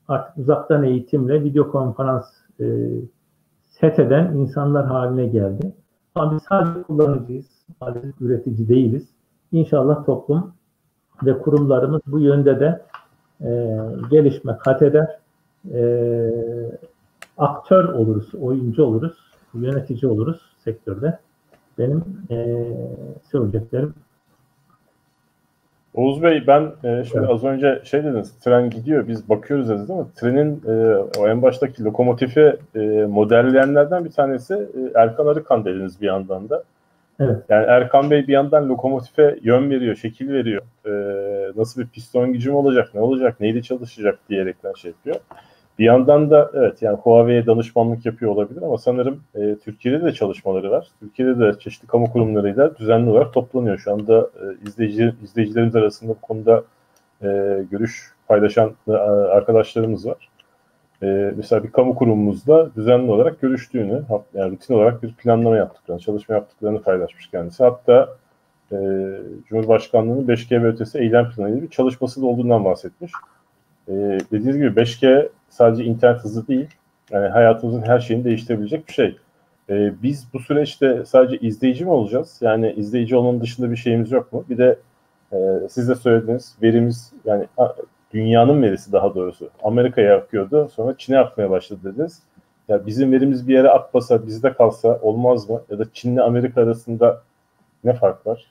artık 0.08 0.38
uzaktan 0.38 0.82
eğitimle 0.82 1.44
video 1.44 1.70
konferans 1.70 2.24
e, 2.60 2.64
set 3.64 3.98
eden 3.98 4.32
insanlar 4.32 4.86
haline 4.86 5.26
geldi. 5.26 5.72
Ama 6.14 6.32
biz 6.32 6.42
sadece 6.48 6.82
kullanıcıyız, 6.82 7.46
maalesef 7.80 8.20
üretici 8.20 8.68
değiliz. 8.68 9.08
İnşallah 9.52 10.06
toplum 10.06 10.52
ve 11.24 11.38
kurumlarımız 11.38 12.00
bu 12.06 12.20
yönde 12.20 12.60
de 12.60 12.82
e, 13.40 13.78
gelişme 14.10 14.58
kat 14.58 14.82
eder 14.82 15.18
e, 15.72 15.80
aktör 17.38 17.84
oluruz, 17.84 18.34
oyuncu 18.34 18.84
oluruz, 18.84 19.16
yönetici 19.54 20.12
oluruz 20.12 20.40
sektörde. 20.64 21.18
Benim 21.78 22.04
e, 22.30 22.66
söyleyeceklerim 23.30 23.94
Oğuz 25.95 26.22
Bey 26.22 26.47
ben 26.47 26.62
e, 26.62 27.05
şimdi 27.05 27.18
evet. 27.18 27.30
az 27.30 27.45
önce 27.45 27.82
şey 27.84 28.05
dediniz 28.05 28.38
tren 28.38 28.70
gidiyor 28.70 29.09
biz 29.09 29.28
bakıyoruz 29.28 29.68
dediniz 29.68 29.90
mi? 29.90 30.05
Trenin 30.16 30.62
e, 30.68 30.97
o 31.18 31.28
en 31.28 31.43
baştaki 31.43 31.84
lokomotifi 31.84 32.57
e, 32.74 32.80
modelleyenlerden 33.09 34.05
bir 34.05 34.11
tanesi 34.11 34.55
e, 34.55 34.80
Erkan 34.95 35.26
Arıkan 35.26 35.64
dediniz 35.64 36.01
bir 36.01 36.07
yandan 36.07 36.49
da. 36.49 36.62
Evet. 37.20 37.36
Yani 37.49 37.66
Erkan 37.66 38.11
Bey 38.11 38.26
bir 38.26 38.32
yandan 38.32 38.68
lokomotife 38.68 39.38
yön 39.43 39.70
veriyor, 39.70 39.97
şekil 39.97 40.32
veriyor. 40.32 40.62
E, 40.86 40.93
nasıl 41.57 41.80
bir 41.80 41.86
piston 41.86 42.32
gücüm 42.32 42.55
olacak, 42.55 42.88
ne 42.95 43.01
olacak, 43.01 43.40
neyle 43.40 43.62
çalışacak 43.62 44.18
diyerekten 44.28 44.72
şey 44.72 44.90
yapıyor. 44.90 45.16
Bir 45.78 45.84
yandan 45.84 46.30
da 46.30 46.50
evet 46.54 46.82
yani 46.82 46.96
Huawei'ye 46.98 47.46
danışmanlık 47.46 48.06
yapıyor 48.06 48.32
olabilir 48.32 48.62
ama 48.62 48.78
sanırım 48.78 49.22
e, 49.34 49.56
Türkiye'de 49.64 50.04
de 50.04 50.12
çalışmaları 50.12 50.70
var. 50.70 50.86
Türkiye'de 51.00 51.38
de 51.38 51.58
çeşitli 51.58 51.86
kamu 51.86 52.12
kurumlarıyla 52.12 52.76
düzenli 52.76 53.10
olarak 53.10 53.34
toplanıyor. 53.34 53.78
Şu 53.78 53.92
anda 53.92 54.18
e, 54.20 54.68
izleyici, 54.68 55.14
izleyicilerimiz 55.24 55.76
arasında 55.76 56.10
bu 56.10 56.20
konuda 56.20 56.64
e, 57.22 57.28
görüş 57.70 58.12
paylaşan 58.28 58.74
e, 58.88 58.92
arkadaşlarımız 58.92 60.06
var. 60.06 60.28
e, 61.02 61.32
mesela 61.36 61.64
bir 61.64 61.72
kamu 61.72 61.94
kurumumuzla 61.94 62.74
düzenli 62.76 63.10
olarak 63.10 63.40
görüştüğünü, 63.40 64.02
yani 64.34 64.52
rutin 64.52 64.74
olarak 64.74 65.02
bir 65.02 65.12
planlama 65.14 65.56
yaptıklarını, 65.56 66.02
çalışma 66.02 66.34
yaptıklarını 66.34 66.82
paylaşmış 66.82 67.26
kendisi. 67.30 67.64
Hatta 67.64 68.08
e, 68.72 68.76
Cumhurbaşkanlığı'nın 69.48 70.26
5G 70.26 70.62
ve 70.62 70.68
ötesi 70.68 70.98
eylem 70.98 71.30
planıyla 71.30 71.62
bir 71.62 71.70
çalışması 71.70 72.22
da 72.22 72.26
olduğundan 72.26 72.64
bahsetmiş. 72.64 73.12
E, 73.88 73.92
dediğiniz 74.32 74.56
gibi 74.56 74.80
5G 74.80 75.28
sadece 75.53 75.84
internet 75.84 76.20
hızı 76.20 76.48
değil, 76.48 76.68
yani 77.11 77.28
hayatımızın 77.28 77.82
her 77.82 78.00
şeyini 78.00 78.24
değiştirebilecek 78.24 78.88
bir 78.88 78.92
şey. 78.92 79.16
E, 79.70 80.03
biz 80.03 80.26
bu 80.32 80.38
süreçte 80.38 81.05
sadece 81.05 81.38
izleyici 81.38 81.84
mi 81.84 81.90
olacağız? 81.90 82.38
Yani 82.40 82.72
izleyici 82.72 83.16
olmanın 83.16 83.40
dışında 83.40 83.70
bir 83.70 83.76
şeyimiz 83.76 84.12
yok 84.12 84.32
mu? 84.32 84.44
Bir 84.50 84.59
de 84.59 84.78
e, 85.32 85.38
siz 85.70 85.88
de 85.88 85.94
söylediğiniz 85.94 86.57
verimiz 86.62 87.12
yani 87.24 87.46
dünyanın 88.12 88.62
verisi 88.62 88.92
daha 88.92 89.14
doğrusu 89.14 89.50
Amerika'ya 89.62 90.16
akıyordu. 90.16 90.68
Sonra 90.74 90.94
Çin'e 90.98 91.18
akmaya 91.18 91.50
başladı 91.50 91.80
dediniz. 91.84 92.22
Ya 92.68 92.86
bizim 92.86 93.12
verimiz 93.12 93.48
bir 93.48 93.55
yere 93.55 93.68
akmasa, 93.68 94.26
bizde 94.26 94.53
kalsa 94.53 94.98
olmaz 95.03 95.50
mı? 95.50 95.62
Ya 95.70 95.78
da 95.78 95.84
Çin'le 95.92 96.18
Amerika 96.18 96.62
arasında 96.62 97.22
ne 97.84 97.92
fark 97.92 98.26
var? 98.26 98.46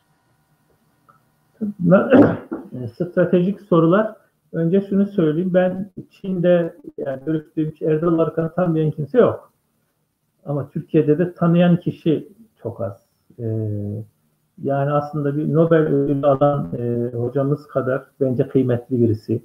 Stratejik 2.96 3.62
sorular. 3.62 4.21
Önce 4.54 4.82
şunu 4.90 5.06
söyleyeyim. 5.06 5.54
Ben 5.54 5.92
Çin'de 6.10 6.76
yani 6.98 7.20
görüştüğüm 7.26 7.74
Erdal 7.82 8.20
Arkan'ı 8.20 8.54
tanımayan 8.54 8.92
kimse 8.92 9.18
yok. 9.18 9.54
Ama 10.46 10.70
Türkiye'de 10.70 11.20
de 11.20 11.34
tanıyan 11.34 11.78
kişi 11.78 12.28
çok 12.64 12.82
az. 12.82 13.06
Ee, 13.40 13.44
yani 14.64 14.92
aslında 14.92 15.38
bir 15.38 15.54
Nobel 15.54 15.80
ödülü 15.80 16.28
alan 16.28 16.70
e, 16.78 17.16
hocamız 17.16 17.68
kadar 17.68 18.04
bence 18.20 18.48
kıymetli 18.48 19.02
birisi. 19.02 19.42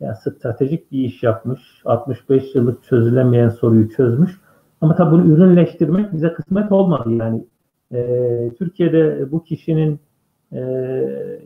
Yani 0.00 0.16
stratejik 0.16 0.92
bir 0.92 0.98
iş 0.98 1.22
yapmış. 1.22 1.82
65 1.84 2.54
yıllık 2.54 2.84
çözülemeyen 2.84 3.48
soruyu 3.48 3.88
çözmüş. 3.88 4.40
Ama 4.80 4.94
tabii 4.94 5.10
bunu 5.10 5.32
ürünleştirmek 5.32 6.12
bize 6.12 6.32
kısmet 6.32 6.72
olmadı. 6.72 7.12
Yani 7.12 7.44
e, 7.92 8.50
Türkiye'de 8.58 9.32
bu 9.32 9.44
kişinin 9.44 10.00
e, 10.52 10.60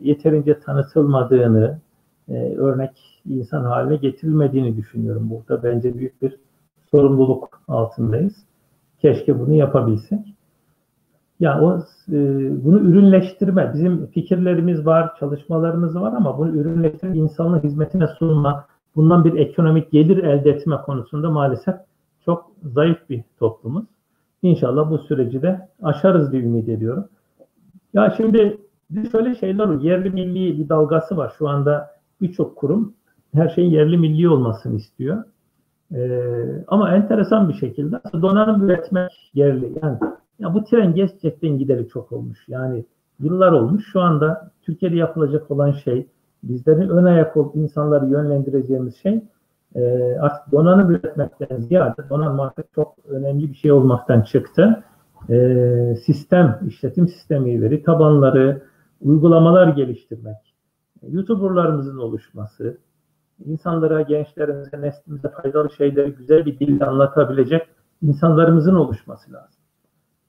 yeterince 0.01 0.59
tanıtılmadığını, 0.59 1.79
e, 2.29 2.55
örnek 2.55 3.21
insan 3.29 3.63
haline 3.63 3.95
getirilmediğini 3.95 4.77
düşünüyorum. 4.77 5.29
Burada 5.29 5.63
bence 5.63 5.97
büyük 5.97 6.21
bir 6.21 6.37
sorumluluk 6.91 7.61
altındayız. 7.67 8.33
Keşke 8.99 9.39
bunu 9.39 9.53
yapabilsek. 9.53 10.19
Yani 11.39 11.65
o 11.65 11.77
e, 12.09 12.17
bunu 12.65 12.79
ürünleştirme, 12.79 13.71
bizim 13.73 14.07
fikirlerimiz 14.07 14.85
var, 14.85 15.15
çalışmalarımız 15.19 15.95
var 15.95 16.13
ama 16.13 16.37
bunu 16.37 16.49
ürünleştirip 16.49 17.15
insanın 17.15 17.63
hizmetine 17.63 18.07
sunma, 18.07 18.65
bundan 18.95 19.25
bir 19.25 19.33
ekonomik 19.33 19.91
gelir 19.91 20.23
elde 20.23 20.49
etme 20.49 20.75
konusunda 20.85 21.31
maalesef 21.31 21.75
çok 22.25 22.51
zayıf 22.63 23.09
bir 23.09 23.23
toplumuz. 23.39 23.85
İnşallah 24.41 24.89
bu 24.89 24.97
süreci 24.97 25.41
de 25.41 25.69
aşarız 25.83 26.31
diye 26.31 26.41
ümit 26.41 26.69
ediyorum. 26.69 27.07
Ya 27.93 28.13
şimdi 28.17 28.57
şöyle 29.11 29.35
şeyler 29.35 29.65
var. 29.65 29.81
Yerli 29.81 30.09
milli 30.09 30.59
bir 30.59 30.69
dalgası 30.69 31.17
var. 31.17 31.33
Şu 31.37 31.49
anda 31.49 31.94
birçok 32.21 32.55
kurum 32.55 32.93
her 33.33 33.49
şeyin 33.49 33.71
yerli 33.71 33.97
milli 33.97 34.29
olmasını 34.29 34.75
istiyor. 34.75 35.23
Ee, 35.95 36.63
ama 36.67 36.95
enteresan 36.95 37.49
bir 37.49 37.53
şekilde 37.53 37.95
donanım 38.21 38.63
üretmek 38.63 39.31
yerli. 39.33 39.79
Yani 39.83 39.97
ya 40.39 40.53
bu 40.53 40.63
tren 40.63 40.95
gerçekten 40.95 41.57
gideri 41.57 41.87
çok 41.87 42.11
olmuş. 42.11 42.39
Yani 42.47 42.85
yıllar 43.19 43.51
olmuş. 43.51 43.85
Şu 43.91 44.01
anda 44.01 44.51
Türkiye'de 44.61 44.95
yapılacak 44.95 45.51
olan 45.51 45.71
şey 45.71 46.07
bizlerin 46.43 46.89
ön 46.89 47.05
ayak 47.05 47.37
olup 47.37 47.55
insanları 47.55 48.05
yönlendireceğimiz 48.05 48.95
şey 48.95 49.21
e, 49.75 50.15
artık 50.19 50.51
donanım 50.51 50.91
üretmekten 50.91 51.57
ziyade 51.57 52.09
donanım 52.09 52.39
artık 52.39 52.73
çok 52.75 52.95
önemli 53.09 53.49
bir 53.49 53.55
şey 53.55 53.71
olmaktan 53.71 54.21
çıktı. 54.21 54.83
E, 55.29 55.95
sistem, 56.05 56.59
işletim 56.67 57.07
sistemi, 57.07 57.61
veri 57.61 57.83
tabanları, 57.83 58.61
uygulamalar 59.01 59.67
geliştirmek, 59.67 60.54
YouTuber'larımızın 61.07 61.97
oluşması, 61.97 62.77
insanlara, 63.45 64.01
gençlerimize, 64.01 64.81
neslimize 64.81 65.29
faydalı 65.29 65.69
şeyleri 65.71 66.11
güzel 66.11 66.45
bir 66.45 66.59
dille 66.59 66.85
anlatabilecek 66.85 67.67
insanlarımızın 68.01 68.75
oluşması 68.75 69.33
lazım. 69.33 69.61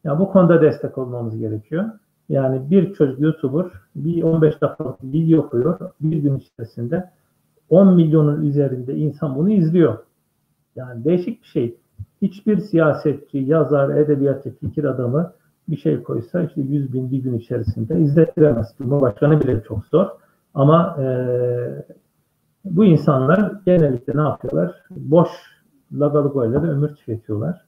Ya 0.04 0.18
bu 0.18 0.32
konuda 0.32 0.60
destek 0.60 0.98
olmamız 0.98 1.38
gerekiyor. 1.38 1.84
Yani 2.28 2.70
bir 2.70 2.94
çocuk 2.94 3.20
YouTuber 3.20 3.66
bir 3.96 4.22
15 4.22 4.60
dakikalık 4.60 5.04
video 5.04 5.48
koyuyor. 5.48 5.90
Bir 6.00 6.16
gün 6.16 6.36
içerisinde 6.36 7.10
10 7.70 7.94
milyonun 7.94 8.42
üzerinde 8.42 8.94
insan 8.94 9.36
bunu 9.36 9.50
izliyor. 9.50 9.98
Yani 10.76 11.04
değişik 11.04 11.42
bir 11.42 11.46
şey. 11.46 11.78
Hiçbir 12.22 12.58
siyasetçi, 12.58 13.38
yazar, 13.38 13.96
edebiyatçı, 13.96 14.58
fikir 14.58 14.84
adamı 14.84 15.32
bir 15.68 15.76
şey 15.76 16.02
koysa 16.02 16.42
işte 16.42 16.60
100 16.60 16.92
bin 16.92 17.10
bir 17.10 17.18
gün 17.18 17.34
içerisinde 17.34 17.98
izletiremez. 17.98 18.74
Cumhurbaşkanı 18.78 19.40
bile 19.40 19.62
çok 19.68 19.84
zor. 19.84 20.06
Ama 20.56 20.96
e, 21.00 21.06
bu 22.64 22.84
insanlar 22.84 23.52
genellikle 23.66 24.16
ne 24.16 24.20
yapıyorlar? 24.20 24.82
Boş 24.90 25.28
lagalugoyla 25.92 26.62
ömür 26.62 26.88
tüketiyorlar. 26.88 27.64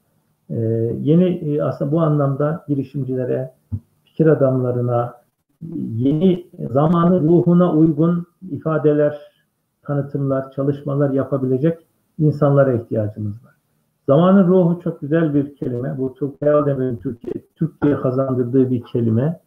E, 0.51 0.57
yeni 1.01 1.25
e, 1.25 1.63
aslında 1.63 1.93
bu 1.93 2.01
anlamda 2.01 2.65
girişimcilere, 2.69 3.53
fikir 4.05 4.27
adamlarına, 4.27 5.15
yeni 5.77 6.47
zamanı 6.73 7.21
ruhuna 7.21 7.73
uygun 7.73 8.27
ifadeler, 8.51 9.19
tanıtımlar, 9.83 10.51
çalışmalar 10.51 11.11
yapabilecek 11.11 11.79
insanlara 12.19 12.73
ihtiyacımız 12.73 13.45
var. 13.45 13.55
Zamanın 14.07 14.49
ruhu 14.49 14.81
çok 14.81 15.01
güzel 15.01 15.35
bir 15.35 15.57
kelime. 15.57 15.99
Bu 15.99 16.15
çok 16.19 16.43
Demir'in 16.43 16.97
Türkiye, 16.97 17.35
Türkçe'ye 17.57 17.97
kazandırdığı 17.97 18.71
bir 18.71 18.83
kelime. 18.83 19.41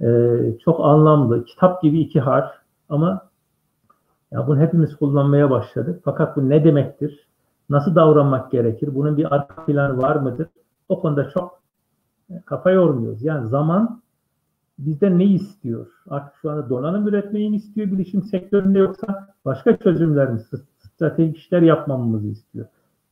Ee, 0.00 0.38
çok 0.64 0.80
anlamlı. 0.80 1.44
Kitap 1.44 1.82
gibi 1.82 2.00
iki 2.00 2.20
harf 2.20 2.63
ama 2.88 3.28
ya 4.32 4.46
bunu 4.46 4.60
hepimiz 4.60 4.96
kullanmaya 4.96 5.50
başladık. 5.50 6.00
Fakat 6.04 6.36
bu 6.36 6.48
ne 6.48 6.64
demektir? 6.64 7.26
Nasıl 7.70 7.94
davranmak 7.94 8.50
gerekir? 8.50 8.94
Bunun 8.94 9.16
bir 9.16 9.34
arka 9.34 9.64
planı 9.64 9.98
var 9.98 10.16
mıdır? 10.16 10.48
O 10.88 11.00
konuda 11.00 11.30
çok 11.30 11.60
e, 12.30 12.40
kafa 12.40 12.70
yormuyoruz. 12.70 13.22
Yani 13.22 13.48
zaman 13.48 14.00
bizden 14.78 15.18
ne 15.18 15.24
istiyor? 15.24 15.86
Artık 16.08 16.34
şu 16.42 16.50
anda 16.50 16.68
donanım 16.68 17.08
üretmeyi 17.08 17.50
mi 17.50 17.56
istiyor 17.56 17.90
bilişim 17.90 18.22
sektöründe 18.22 18.78
yoksa 18.78 19.28
başka 19.44 19.76
çözümler 19.76 20.30
mi, 20.30 20.40
stratejik 20.78 21.36
işler 21.36 21.62
yapmamızı 21.62 22.28
istiyor? 22.28 22.66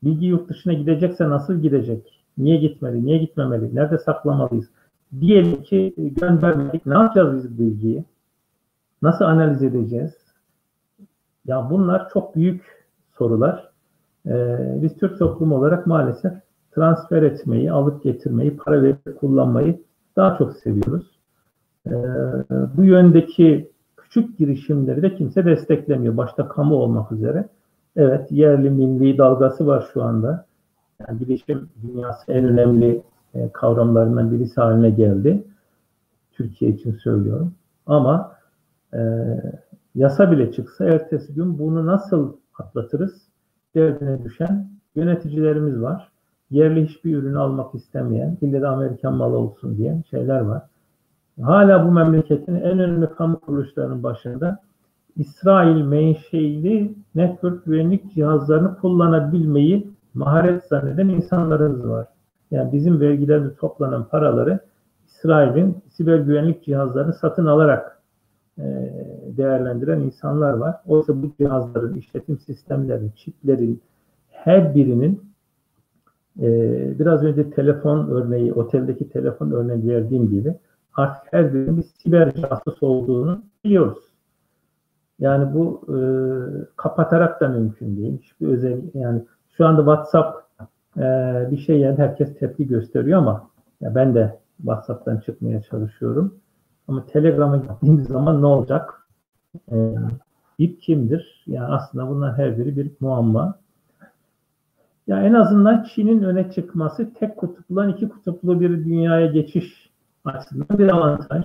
Bilgi 0.04 0.26
yurt 0.26 0.48
dışına 0.48 0.72
gidecekse 0.72 1.28
nasıl 1.28 1.54
gidecek? 1.54 2.22
Niye 2.38 2.56
gitmeli? 2.56 3.04
Niye 3.04 3.18
gitmemeli? 3.18 3.74
Nerede 3.74 3.98
saklamalıyız? 3.98 4.70
Diyelim 5.20 5.62
ki 5.62 5.94
göndermedik. 5.96 6.86
Ne 6.86 6.94
yapacağız 6.94 7.36
biz 7.36 7.58
bilgiyi? 7.58 8.04
Nasıl 9.02 9.24
analiz 9.24 9.62
edeceğiz? 9.62 10.12
Ya 11.44 11.70
bunlar 11.70 12.08
çok 12.08 12.36
büyük 12.36 12.86
sorular. 13.18 13.72
Ee, 14.26 14.78
biz 14.82 14.96
Türk 14.96 15.18
toplum 15.18 15.52
olarak 15.52 15.86
maalesef 15.86 16.32
transfer 16.74 17.22
etmeyi, 17.22 17.72
alıp 17.72 18.02
getirmeyi, 18.02 18.56
para 18.56 18.82
verip 18.82 19.20
kullanmayı 19.20 19.82
daha 20.16 20.38
çok 20.38 20.56
seviyoruz. 20.56 21.18
Ee, 21.86 21.92
bu 22.76 22.84
yöndeki 22.84 23.70
küçük 23.96 24.38
girişimleri 24.38 25.02
de 25.02 25.14
kimse 25.14 25.44
desteklemiyor. 25.44 26.16
Başta 26.16 26.48
kamu 26.48 26.74
olmak 26.74 27.12
üzere. 27.12 27.48
Evet, 27.96 28.32
yerli 28.32 28.70
milli 28.70 29.18
dalgası 29.18 29.66
var 29.66 29.90
şu 29.92 30.02
anda. 30.02 30.46
Yani 31.00 31.20
bilişim 31.20 31.68
dünyası 31.82 32.32
en 32.32 32.44
önemli 32.44 33.02
e, 33.34 33.48
kavramlarından 33.52 34.32
birisi 34.32 34.60
haline 34.60 34.90
geldi. 34.90 35.44
Türkiye 36.32 36.70
için 36.70 36.92
söylüyorum. 36.92 37.54
Ama 37.86 38.32
e, 38.94 39.00
yasa 39.94 40.30
bile 40.30 40.52
çıksa 40.52 40.84
ertesi 40.84 41.34
gün 41.34 41.58
bunu 41.58 41.86
nasıl 41.86 42.36
atlatırız? 42.58 43.22
Derdine 43.74 44.24
düşen 44.24 44.68
yöneticilerimiz 44.94 45.82
var. 45.82 46.08
Yerli 46.50 46.86
hiçbir 46.86 47.16
ürünü 47.16 47.38
almak 47.38 47.74
istemeyen, 47.74 48.38
ille 48.40 48.60
de 48.62 48.68
Amerikan 48.68 49.14
malı 49.14 49.36
olsun 49.36 49.76
diyen 49.76 50.02
şeyler 50.10 50.40
var. 50.40 50.62
Hala 51.42 51.86
bu 51.86 51.90
memleketin 51.90 52.54
en 52.54 52.78
önemli 52.78 53.06
kamu 53.06 53.40
kuruluşlarının 53.40 54.02
başında 54.02 54.58
İsrail 55.16 55.82
menşeili 55.82 56.94
network 57.14 57.64
güvenlik 57.64 58.14
cihazlarını 58.14 58.78
kullanabilmeyi 58.78 59.90
maharet 60.14 60.64
zanneden 60.64 61.08
insanlarımız 61.08 61.88
var. 61.88 62.06
Yani 62.50 62.72
bizim 62.72 63.00
vergilerle 63.00 63.54
toplanan 63.54 64.08
paraları 64.08 64.58
İsrail'in 65.06 65.82
siber 65.90 66.18
güvenlik 66.18 66.64
cihazlarını 66.64 67.12
satın 67.12 67.46
alarak 67.46 68.01
değerlendiren 69.36 70.00
insanlar 70.00 70.52
var. 70.52 70.76
Oysa 70.86 71.22
bu 71.22 71.32
cihazların, 71.38 71.94
işletim 71.94 72.38
sistemlerin, 72.38 73.12
çiplerin 73.16 73.82
her 74.30 74.74
birinin 74.74 75.32
e, 76.40 76.48
biraz 76.98 77.24
önce 77.24 77.50
telefon 77.50 78.08
örneği, 78.08 78.52
oteldeki 78.52 79.08
telefon 79.08 79.50
örneği 79.50 79.88
verdiğim 79.88 80.30
gibi 80.30 80.54
artık 80.94 81.32
her 81.32 81.54
birinin 81.54 81.76
bir 81.76 81.82
siber 81.82 82.34
casus 82.34 82.82
olduğunu 82.82 83.42
biliyoruz. 83.64 83.98
Yani 85.18 85.54
bu 85.54 85.82
e, 85.88 85.96
kapatarak 86.76 87.40
da 87.40 87.48
mümkün 87.48 87.96
değil. 87.96 88.18
Hiçbir 88.22 88.48
özel 88.48 88.80
yani 88.94 89.22
Şu 89.56 89.66
anda 89.66 89.80
WhatsApp 89.80 90.42
e, 90.96 91.02
bir 91.50 91.58
şey 91.58 91.78
yani 91.78 91.98
herkes 91.98 92.38
tepki 92.38 92.66
gösteriyor 92.66 93.18
ama 93.18 93.50
ya 93.80 93.94
ben 93.94 94.14
de 94.14 94.38
WhatsApp'tan 94.56 95.18
çıkmaya 95.18 95.62
çalışıyorum. 95.62 96.34
Ama 96.88 97.06
Telegram'a 97.06 97.56
gittiğimiz 97.56 98.06
zaman 98.06 98.42
ne 98.42 98.46
olacak? 98.46 99.06
E, 99.72 99.94
BIP 100.58 100.80
kimdir? 100.80 101.44
Yani 101.46 101.66
aslında 101.66 102.08
bunlar 102.08 102.38
her 102.38 102.58
biri 102.58 102.76
bir 102.76 102.90
muamma. 103.00 103.58
Ya 105.06 105.22
en 105.22 105.34
azından 105.34 105.82
Çin'in 105.82 106.22
öne 106.22 106.50
çıkması 106.50 107.14
tek 107.14 107.36
kutupludan 107.36 107.88
iki 107.88 108.08
kutuplu 108.08 108.60
bir 108.60 108.84
dünyaya 108.84 109.26
geçiş 109.26 109.90
açısından 110.24 110.78
bir 110.78 110.88
avantaj. 110.88 111.44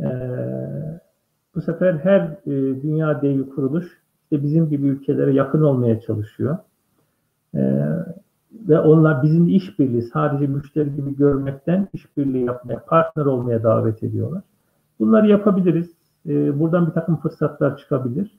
Ee, 0.00 0.04
bu 1.54 1.60
sefer 1.60 1.94
her 1.94 2.20
e, 2.20 2.82
dünya 2.82 3.22
devi 3.22 3.50
kuruluş 3.50 4.02
işte 4.22 4.42
bizim 4.42 4.68
gibi 4.68 4.86
ülkelere 4.86 5.32
yakın 5.32 5.62
olmaya 5.62 6.00
çalışıyor. 6.00 6.58
Ee, 7.54 7.88
ve 8.68 8.80
onlar 8.80 9.22
bizim 9.22 9.48
işbirliği 9.48 10.02
sadece 10.02 10.46
müşteri 10.46 10.96
gibi 10.96 11.16
görmekten 11.16 11.88
işbirliği 11.92 12.44
yapmaya, 12.44 12.84
partner 12.84 13.26
olmaya 13.26 13.62
davet 13.62 14.02
ediyorlar. 14.02 14.42
Bunları 15.00 15.28
yapabiliriz. 15.28 15.90
Ee, 16.28 16.60
buradan 16.60 16.86
bir 16.86 16.92
takım 16.92 17.16
fırsatlar 17.16 17.76
çıkabilir. 17.76 18.30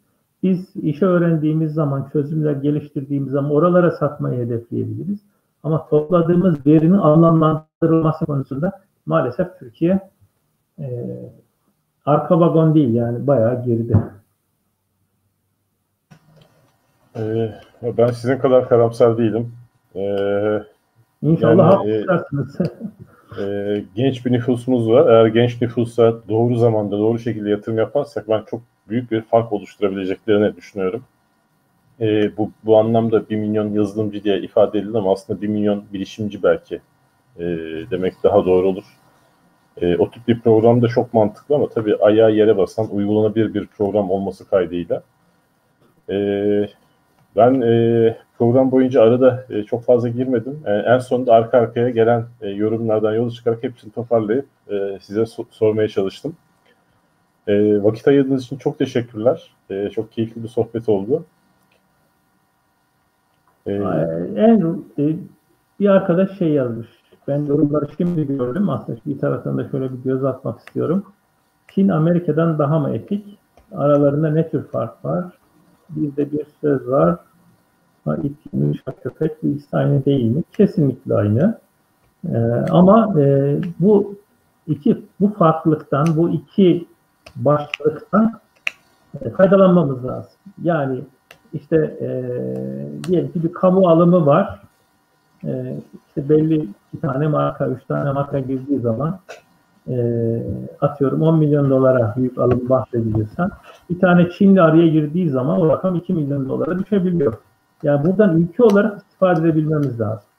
Biz 0.44 0.76
işe 0.76 1.06
öğrendiğimiz 1.06 1.74
zaman, 1.74 2.10
çözümler 2.14 2.54
geliştirdiğimiz 2.54 3.32
zaman 3.32 3.52
oralara 3.52 3.92
satmayı 3.92 4.46
hedefleyebiliriz. 4.46 5.20
Ama 5.64 5.88
topladığımız 5.88 6.66
verinin 6.66 6.98
anlamlandırılması 6.98 8.26
konusunda 8.26 8.72
maalesef 9.06 9.60
Türkiye 9.60 10.10
e, 10.80 11.16
arka 12.06 12.40
vagon 12.40 12.76
değil 12.76 12.94
yani 12.94 13.28
bayağı 13.28 13.66
geride. 13.66 13.94
Ee, 17.18 17.52
ben 17.84 18.08
sizin 18.08 18.38
kadar 18.38 18.70
karamsar 18.70 19.18
değilim. 19.18 19.52
Ee, 19.96 20.64
İnşallah 21.22 21.86
yani, 21.86 22.06
haklısınız. 22.06 22.72
E, 23.40 23.44
e, 23.44 23.84
genç 23.96 24.26
bir 24.26 24.32
nüfusumuz 24.32 24.90
var. 24.90 25.10
Eğer 25.10 25.26
genç 25.26 25.62
nüfusa 25.62 26.16
doğru 26.30 26.56
zamanda 26.56 26.98
doğru 26.98 27.20
şekilde 27.20 27.50
yatırım 27.50 27.78
yaparsak 27.78 28.30
ben 28.30 28.44
çok 28.50 28.62
büyük 28.90 29.12
bir 29.12 29.22
fark 29.22 29.54
oluşturabileceklerini 29.54 30.56
düşünüyorum. 30.56 31.04
E, 32.02 32.38
bu, 32.38 32.52
bu 32.64 32.78
anlamda 32.78 33.30
1 33.30 33.36
milyon 33.36 33.74
yazılımcı 33.74 34.24
diye 34.24 34.42
ifade 34.42 34.80
edildi 34.80 34.98
ama 34.98 35.12
aslında 35.12 35.42
1 35.42 35.48
milyon 35.48 35.84
bilişimci 35.94 36.44
belki 36.44 36.82
e, 37.40 37.46
demek 37.92 38.14
daha 38.24 38.46
doğru 38.46 38.68
olur. 38.68 38.84
E, 39.82 39.98
o 39.98 40.12
tip 40.12 40.28
bir 40.28 40.40
program 40.40 40.82
da 40.82 40.88
çok 40.88 41.14
mantıklı 41.14 41.56
ama 41.56 41.70
tabii 41.70 41.96
ayağa 41.96 42.30
yere 42.30 42.58
basan 42.58 42.96
uygulanabilir 42.96 43.54
bir 43.54 43.68
program 43.68 44.12
olması 44.12 44.50
kaydıyla. 44.50 45.04
E, 46.10 46.16
ben 47.36 47.62
e, 47.62 48.18
program 48.38 48.72
boyunca 48.72 49.02
arada 49.02 49.46
e, 49.50 49.64
çok 49.64 49.84
fazla 49.84 50.10
girmedim. 50.10 50.60
E, 50.66 50.72
en 50.72 51.00
sonunda 51.00 51.34
arka 51.34 51.58
arkaya 51.58 51.90
gelen 51.90 52.26
e, 52.42 52.50
yorumlardan 52.50 53.14
yola 53.14 53.32
çıkarak 53.32 53.64
hepsini 53.64 53.92
toparlayıp 53.92 54.46
e, 54.70 55.00
size 55.02 55.22
so- 55.22 55.46
sormaya 55.52 55.88
çalıştım. 55.88 56.36
E, 57.48 57.84
vakit 57.84 58.08
ayırdığınız 58.08 58.44
için 58.44 58.58
çok 58.58 58.80
teşekkürler. 58.80 59.52
E, 59.70 59.90
çok 59.90 60.12
keyifli 60.12 60.44
bir 60.44 60.48
sohbet 60.48 60.90
oldu. 60.90 61.26
E, 63.66 63.74
en 64.36 64.84
e, 65.00 65.16
bir 65.80 65.90
arkadaş 65.90 66.38
şey 66.38 66.50
yazmış. 66.50 66.88
Ben 67.28 67.46
yorumları 67.46 67.88
şimdi 67.98 68.28
gördüm. 68.28 68.70
Aslında 68.70 69.00
bir 69.06 69.20
taraftan 69.20 69.58
da 69.58 69.70
şöyle 69.70 69.94
bir 69.94 69.98
göz 70.04 70.24
atmak 70.24 70.60
istiyorum. 70.60 71.04
Çin 71.68 71.90
Amerika'dan 71.90 72.60
daha 72.60 72.80
mı 72.80 72.96
etik? 72.96 73.38
Aralarında 73.72 74.30
ne 74.30 74.50
tür 74.50 74.64
fark 74.64 75.06
var? 75.06 75.26
Bizde 75.90 76.32
bir 76.32 76.46
söz 76.62 76.88
var. 76.88 77.18
Ha, 78.06 78.16
it 78.24 78.38
yumuşak 78.54 79.04
köpek 79.04 79.44
bu 79.44 79.48
ikisi 79.48 79.78
aynı 79.78 80.06
değil 80.06 80.26
mi? 80.26 80.44
Kesinlikle 80.58 81.16
aynı. 81.16 81.60
Ee, 82.30 82.38
ama 82.70 83.22
e, 83.22 83.58
bu 83.80 84.16
iki 84.68 85.06
bu 85.20 85.34
farklılıktan, 85.34 86.08
bu 86.18 86.30
iki 86.30 86.88
başlıktan 87.36 88.40
e, 89.22 89.30
faydalanmamız 89.30 90.06
lazım. 90.06 90.32
Yani 90.64 91.00
işte 91.54 91.98
e, 92.02 92.10
diyelim 93.08 93.32
ki 93.32 93.44
bir 93.44 93.54
kamu 93.54 93.90
alımı 93.90 94.26
var. 94.26 94.62
E, 95.44 95.78
işte 96.08 96.30
belli 96.30 96.68
iki 96.94 97.02
tane 97.02 97.28
marka, 97.28 97.68
üç 97.68 97.86
tane 97.86 98.12
marka 98.12 98.40
girdiği 98.40 98.80
zaman 98.80 99.20
e, 99.90 99.96
atıyorum 100.82 101.22
10 101.22 101.40
milyon 101.40 101.70
dolara 101.70 102.14
büyük 102.18 102.38
alım 102.38 102.70
bahsediliyorsa 102.70 103.50
bir 103.90 104.00
tane 104.00 104.30
Çinli 104.30 104.62
araya 104.62 104.88
girdiği 104.88 105.30
zaman 105.30 105.60
o 105.60 105.70
rakam 105.70 105.96
2 105.96 106.14
milyon 106.14 106.50
dolara 106.50 106.80
düşebiliyor. 106.80 107.34
Yani 107.86 108.06
buradan 108.06 108.42
ülke 108.42 108.64
olarak 108.64 108.98
istifade 108.98 109.42
edebilmemiz 109.42 110.00
lazım. 110.00 110.30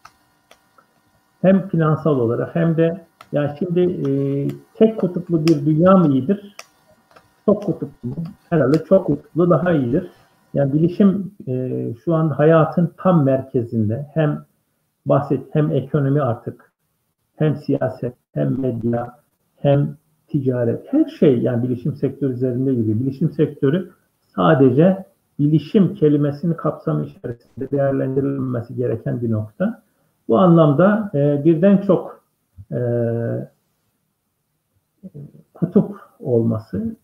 Hem 1.42 1.68
finansal 1.68 2.18
olarak 2.18 2.54
hem 2.54 2.76
de 2.76 3.04
yani 3.32 3.50
şimdi 3.58 3.80
e, 3.80 4.10
tek 4.74 5.00
kutuplu 5.00 5.46
bir 5.46 5.66
dünya 5.66 5.96
mı 5.96 6.08
iyidir? 6.08 6.56
Çok 7.44 7.62
kutuplu. 7.62 8.10
Herhalde 8.50 8.84
çok 8.84 9.06
kutuplu 9.06 9.50
daha 9.50 9.72
iyidir. 9.72 10.10
Yani 10.54 10.72
bilişim 10.72 11.32
e, 11.48 11.84
şu 12.04 12.14
an 12.14 12.28
hayatın 12.28 12.92
tam 12.96 13.24
merkezinde. 13.24 14.06
Hem 14.14 14.44
bahset 15.06 15.54
hem 15.54 15.70
ekonomi 15.70 16.22
artık 16.22 16.72
hem 17.36 17.56
siyaset 17.56 18.14
hem 18.34 18.60
medya 18.60 19.18
hem 19.56 19.96
ticaret 20.28 20.92
her 20.92 21.04
şey 21.04 21.38
yani 21.38 21.62
bilişim 21.62 21.94
sektörü 21.94 22.32
üzerinde 22.32 22.74
gibi. 22.74 23.00
Bilişim 23.00 23.30
sektörü 23.30 23.90
sadece 24.34 25.06
bilişim 25.38 25.94
kelimesini 25.94 26.56
kapsamı 26.56 27.04
içerisinde 27.04 27.70
değerlendirilmesi 27.70 28.76
gereken 28.76 29.20
bir 29.22 29.30
nokta. 29.30 29.82
Bu 30.28 30.38
anlamda 30.38 31.10
e, 31.14 31.44
birden 31.44 31.78
çok 31.78 32.24
e, 32.72 32.78
kutup 35.54 35.96
olması 36.20 36.96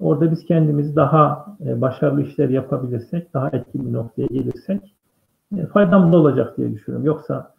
Orada 0.00 0.30
biz 0.30 0.44
kendimiz 0.44 0.96
daha 0.96 1.46
e, 1.66 1.80
başarılı 1.80 2.22
işler 2.22 2.48
yapabilirsek, 2.48 3.34
daha 3.34 3.48
etkin 3.48 3.86
bir 3.86 3.92
noktaya 3.92 4.26
gelirsek 4.26 4.94
e, 5.56 5.66
faydamız 5.66 6.14
olacak 6.14 6.56
diye 6.56 6.72
düşünüyorum. 6.72 7.06
Yoksa 7.06 7.54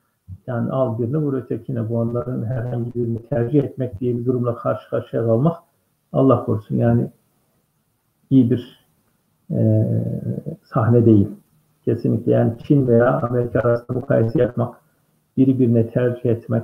yani 0.47 0.71
al 0.71 0.99
birini 0.99 1.17
vur 1.17 1.33
ötekine 1.33 1.89
bu 1.89 1.97
onların 1.97 2.45
herhangi 2.45 2.93
birini 2.95 3.29
tercih 3.29 3.63
etmek 3.63 3.99
diye 3.99 4.17
bir 4.17 4.25
durumla 4.25 4.55
karşı 4.55 4.89
karşıya 4.89 5.25
kalmak 5.25 5.57
Allah 6.13 6.45
korusun 6.45 6.75
yani 6.75 7.11
iyi 8.29 8.51
bir 8.51 8.76
e, 9.51 9.85
sahne 10.63 11.05
değil. 11.05 11.27
Kesinlikle 11.85 12.31
yani 12.31 12.53
Çin 12.67 12.87
veya 12.87 13.21
Amerika 13.21 13.59
arasında 13.59 13.99
mukayese 13.99 14.41
yapmak, 14.41 14.75
biri 15.37 15.59
birine 15.59 15.89
tercih 15.89 16.29
etmek. 16.29 16.63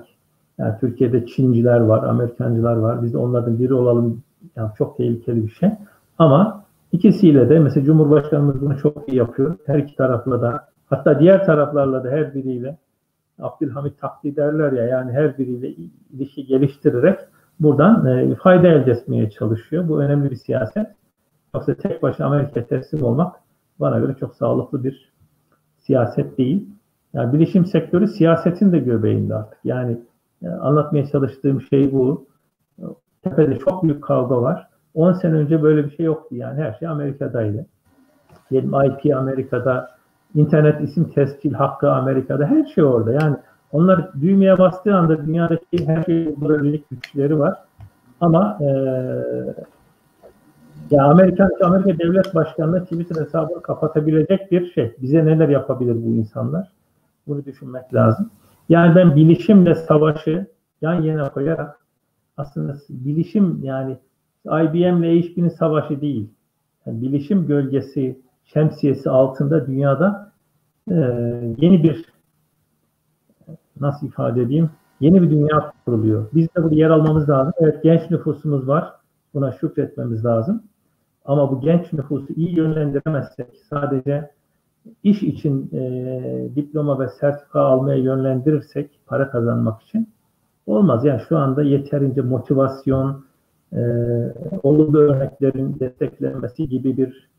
Yani 0.58 0.74
Türkiye'de 0.80 1.26
Çinciler 1.26 1.80
var, 1.80 2.04
Amerikancılar 2.04 2.76
var. 2.76 3.04
Biz 3.04 3.14
de 3.14 3.18
onlardan 3.18 3.60
biri 3.60 3.74
olalım 3.74 4.24
yani 4.56 4.72
çok 4.78 4.98
tehlikeli 4.98 5.44
bir 5.44 5.52
şey. 5.52 5.70
Ama 6.20 6.64
ikisiyle 6.92 7.50
de 7.50 7.60
mesela 7.60 7.86
Cumhurbaşkanımız 7.86 8.62
bunu 8.62 8.78
çok 8.78 9.10
iyi 9.10 9.18
yapıyor. 9.18 9.56
Her 9.66 9.80
iki 9.80 9.96
tarafla 9.96 10.42
da 10.42 10.68
hatta 10.90 11.20
diğer 11.20 11.46
taraflarla 11.46 12.04
da 12.04 12.10
her 12.10 12.34
biriyle 12.34 12.78
Abdülhamit 13.40 14.00
takdi 14.00 14.36
derler 14.36 14.72
ya 14.72 14.84
yani 14.84 15.12
her 15.12 15.38
biriyle 15.38 15.74
ilişki 16.14 16.46
geliştirerek 16.46 17.20
buradan 17.60 18.06
e, 18.06 18.36
fayda 18.36 18.68
elde 18.68 18.92
etmeye 18.92 19.30
çalışıyor. 19.30 19.90
Bu 19.90 20.02
önemli 20.02 20.32
bir 20.32 20.36
siyaset. 20.36 20.88
Yoksa 21.56 21.74
tek 21.74 22.04
başına 22.04 22.28
Amerika 22.28 22.68
teslim 22.68 23.04
olmak 23.04 23.36
bana 23.80 24.00
göre 24.00 24.16
çok 24.20 24.36
sağlıklı 24.36 24.84
bir 24.84 25.14
siyaset 25.80 26.38
değil. 26.38 26.70
Yani 27.14 27.34
bilişim 27.34 27.66
sektörü 27.66 28.08
siyasetin 28.08 28.72
de 28.72 28.80
göbeğinde 28.80 29.36
artık. 29.36 29.60
Yani 29.64 29.98
e, 30.44 30.48
anlatmaya 30.48 31.08
çalıştığım 31.08 31.62
şey 31.62 31.94
bu. 31.94 32.26
Tepede 33.24 33.60
çok 33.60 33.84
büyük 33.84 34.04
kavga 34.04 34.42
var. 34.42 34.68
10 34.94 35.14
sene 35.14 35.34
önce 35.34 35.64
böyle 35.64 35.86
bir 35.86 35.96
şey 35.96 36.06
yoktu 36.06 36.36
yani 36.36 36.62
her 36.62 36.74
şey 36.74 36.88
Amerika'daydı. 36.88 37.66
Diyelim 38.52 38.70
IP 38.70 39.16
Amerika'da, 39.16 39.90
internet 40.36 40.82
isim 40.82 41.10
tescil 41.10 41.54
hakkı 41.54 41.92
Amerika'da 41.92 42.46
her 42.46 42.66
şey 42.66 42.84
orada. 42.84 43.12
Yani 43.12 43.36
onlar 43.72 44.14
düğmeye 44.22 44.58
bastığı 44.58 44.96
anda 44.96 45.26
dünyadaki 45.26 45.88
her 45.88 46.04
şey 46.04 46.42
bulabilecek 46.42 46.90
güçleri 46.90 47.40
var. 47.40 47.58
Ama 48.22 48.58
e, 48.62 48.68
ya 50.92 51.04
Amerika, 51.04 51.50
Amerika 51.64 52.00
Devlet 52.00 52.36
Başkanı'na 52.36 52.84
Twitter 52.84 53.26
hesabını 53.26 53.62
kapatabilecek 53.62 54.52
bir 54.52 54.72
şey. 54.72 54.96
Bize 55.02 55.26
neler 55.26 55.50
yapabilir 55.50 55.96
bu 55.96 56.16
insanlar? 56.16 56.72
Bunu 57.28 57.46
düşünmek 57.46 57.94
lazım. 57.94 58.30
Yani 58.70 58.96
ben 58.96 59.16
bilişimle 59.16 59.76
savaşı 59.76 60.48
yan 60.82 61.02
yana 61.02 61.30
koyarak 61.30 61.80
aslında 62.38 62.76
bilişim 62.90 63.60
yani 63.64 63.98
IBM 64.46 65.04
ile 65.04 65.22
HP'nin 65.22 65.50
savaşı 65.50 66.02
değil. 66.02 66.30
Yani 66.86 67.02
bilişim 67.02 67.48
gölgesi, 67.48 68.20
şemsiyesi 68.46 69.10
altında 69.10 69.68
dünyada 69.68 70.32
e, 70.92 70.96
yeni 71.58 71.84
bir 71.84 72.06
nasıl 73.80 74.08
ifade 74.08 74.42
edeyim? 74.42 74.70
Yeni 75.00 75.22
bir 75.22 75.30
dünya 75.30 75.72
kuruluyor. 75.86 76.28
Biz 76.34 76.46
de 76.46 76.64
burada 76.64 76.76
yer 76.76 76.90
almamız 76.90 77.30
lazım. 77.30 77.54
Evet 77.60 77.84
genç 77.84 78.12
nüfusumuz 78.12 78.68
var. 78.68 78.94
Buna 79.34 79.52
şükretmemiz 79.52 80.26
lazım. 80.26 80.64
Ama 81.26 81.52
bu 81.52 81.62
genç 81.62 81.94
nüfusu 81.94 82.34
iyi 82.34 82.56
yönlendiremezsek 82.56 83.48
sadece 83.70 84.32
iş 85.04 85.24
için 85.24 85.70
e, 85.74 86.56
diploma 86.56 87.00
ve 87.00 87.08
sertifika 87.08 87.60
almaya 87.60 87.98
yönlendirirsek 87.98 89.00
para 89.06 89.32
kazanmak 89.32 89.82
için 89.82 90.10
olmaz. 90.68 91.06
Yani 91.06 91.22
şu 91.30 91.38
anda 91.38 91.64
yeterince 91.64 92.22
motivasyon, 92.22 93.26
e, 93.74 93.80
olumlu 94.64 94.98
örneklerin 94.98 95.80
desteklenmesi 95.80 96.70
gibi 96.70 96.98
bir 96.98 97.30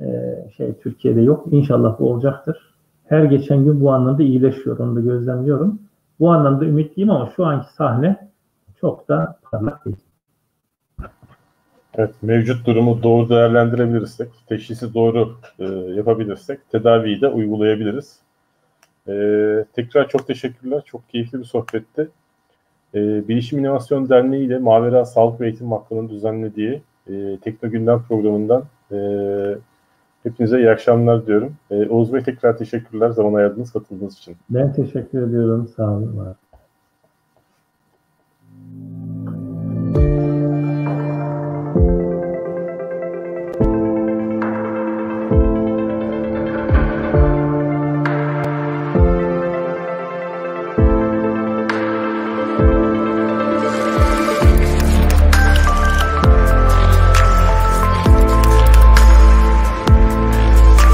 e, 0.00 0.36
şey 0.56 0.78
Türkiye'de 0.78 1.20
yok. 1.20 1.46
İnşallah 1.50 1.98
bu 1.98 2.10
olacaktır. 2.10 2.74
Her 3.04 3.24
geçen 3.24 3.64
gün 3.64 3.80
bu 3.80 3.92
anlamda 3.92 4.22
iyileşiyor. 4.22 4.78
Onu 4.78 4.96
da 4.96 5.00
gözlemliyorum. 5.00 5.78
Bu 6.20 6.30
anlamda 6.30 6.64
ümitliyim 6.64 7.10
ama 7.10 7.30
şu 7.36 7.46
anki 7.46 7.74
sahne 7.74 8.30
çok 8.80 9.08
da 9.08 9.38
parlak 9.50 9.84
değil. 9.84 10.07
Evet, 11.98 12.14
mevcut 12.22 12.66
durumu 12.66 13.02
doğru 13.02 13.28
değerlendirebilirsek, 13.28 14.28
teşhisi 14.48 14.94
doğru 14.94 15.34
e, 15.58 15.64
yapabilirsek 15.96 16.70
tedaviyi 16.70 17.20
de 17.20 17.28
uygulayabiliriz. 17.28 18.18
E, 19.08 19.14
tekrar 19.72 20.08
çok 20.08 20.26
teşekkürler. 20.26 20.82
Çok 20.86 21.08
keyifli 21.08 21.38
bir 21.38 21.44
sohbetti. 21.44 22.08
E, 22.94 23.28
Bilişim 23.28 23.58
İnovasyon 23.58 24.08
Derneği 24.08 24.46
ile 24.46 24.58
Mavera 24.58 25.04
Sağlık 25.04 25.40
ve 25.40 25.46
Eğitim 25.46 25.70
Vakfı'nın 25.70 26.08
düzenlediği 26.08 26.82
e, 27.10 27.38
Tekno 27.44 27.70
Gündem 27.70 28.02
programından 28.08 28.64
e, 28.92 28.98
hepinize 30.22 30.58
iyi 30.58 30.70
akşamlar 30.70 31.26
diyorum. 31.26 31.56
E, 31.70 31.88
Oğuz 31.88 32.12
Bey 32.12 32.22
tekrar 32.22 32.58
teşekkürler 32.58 33.10
zaman 33.10 33.34
ayırdınız, 33.34 33.72
katıldığınız 33.72 34.18
için. 34.18 34.36
Ben 34.50 34.72
teşekkür 34.72 35.22
ediyorum. 35.22 35.68
Sağ 35.76 35.90
olun. 35.90 36.16
Var. 36.16 36.36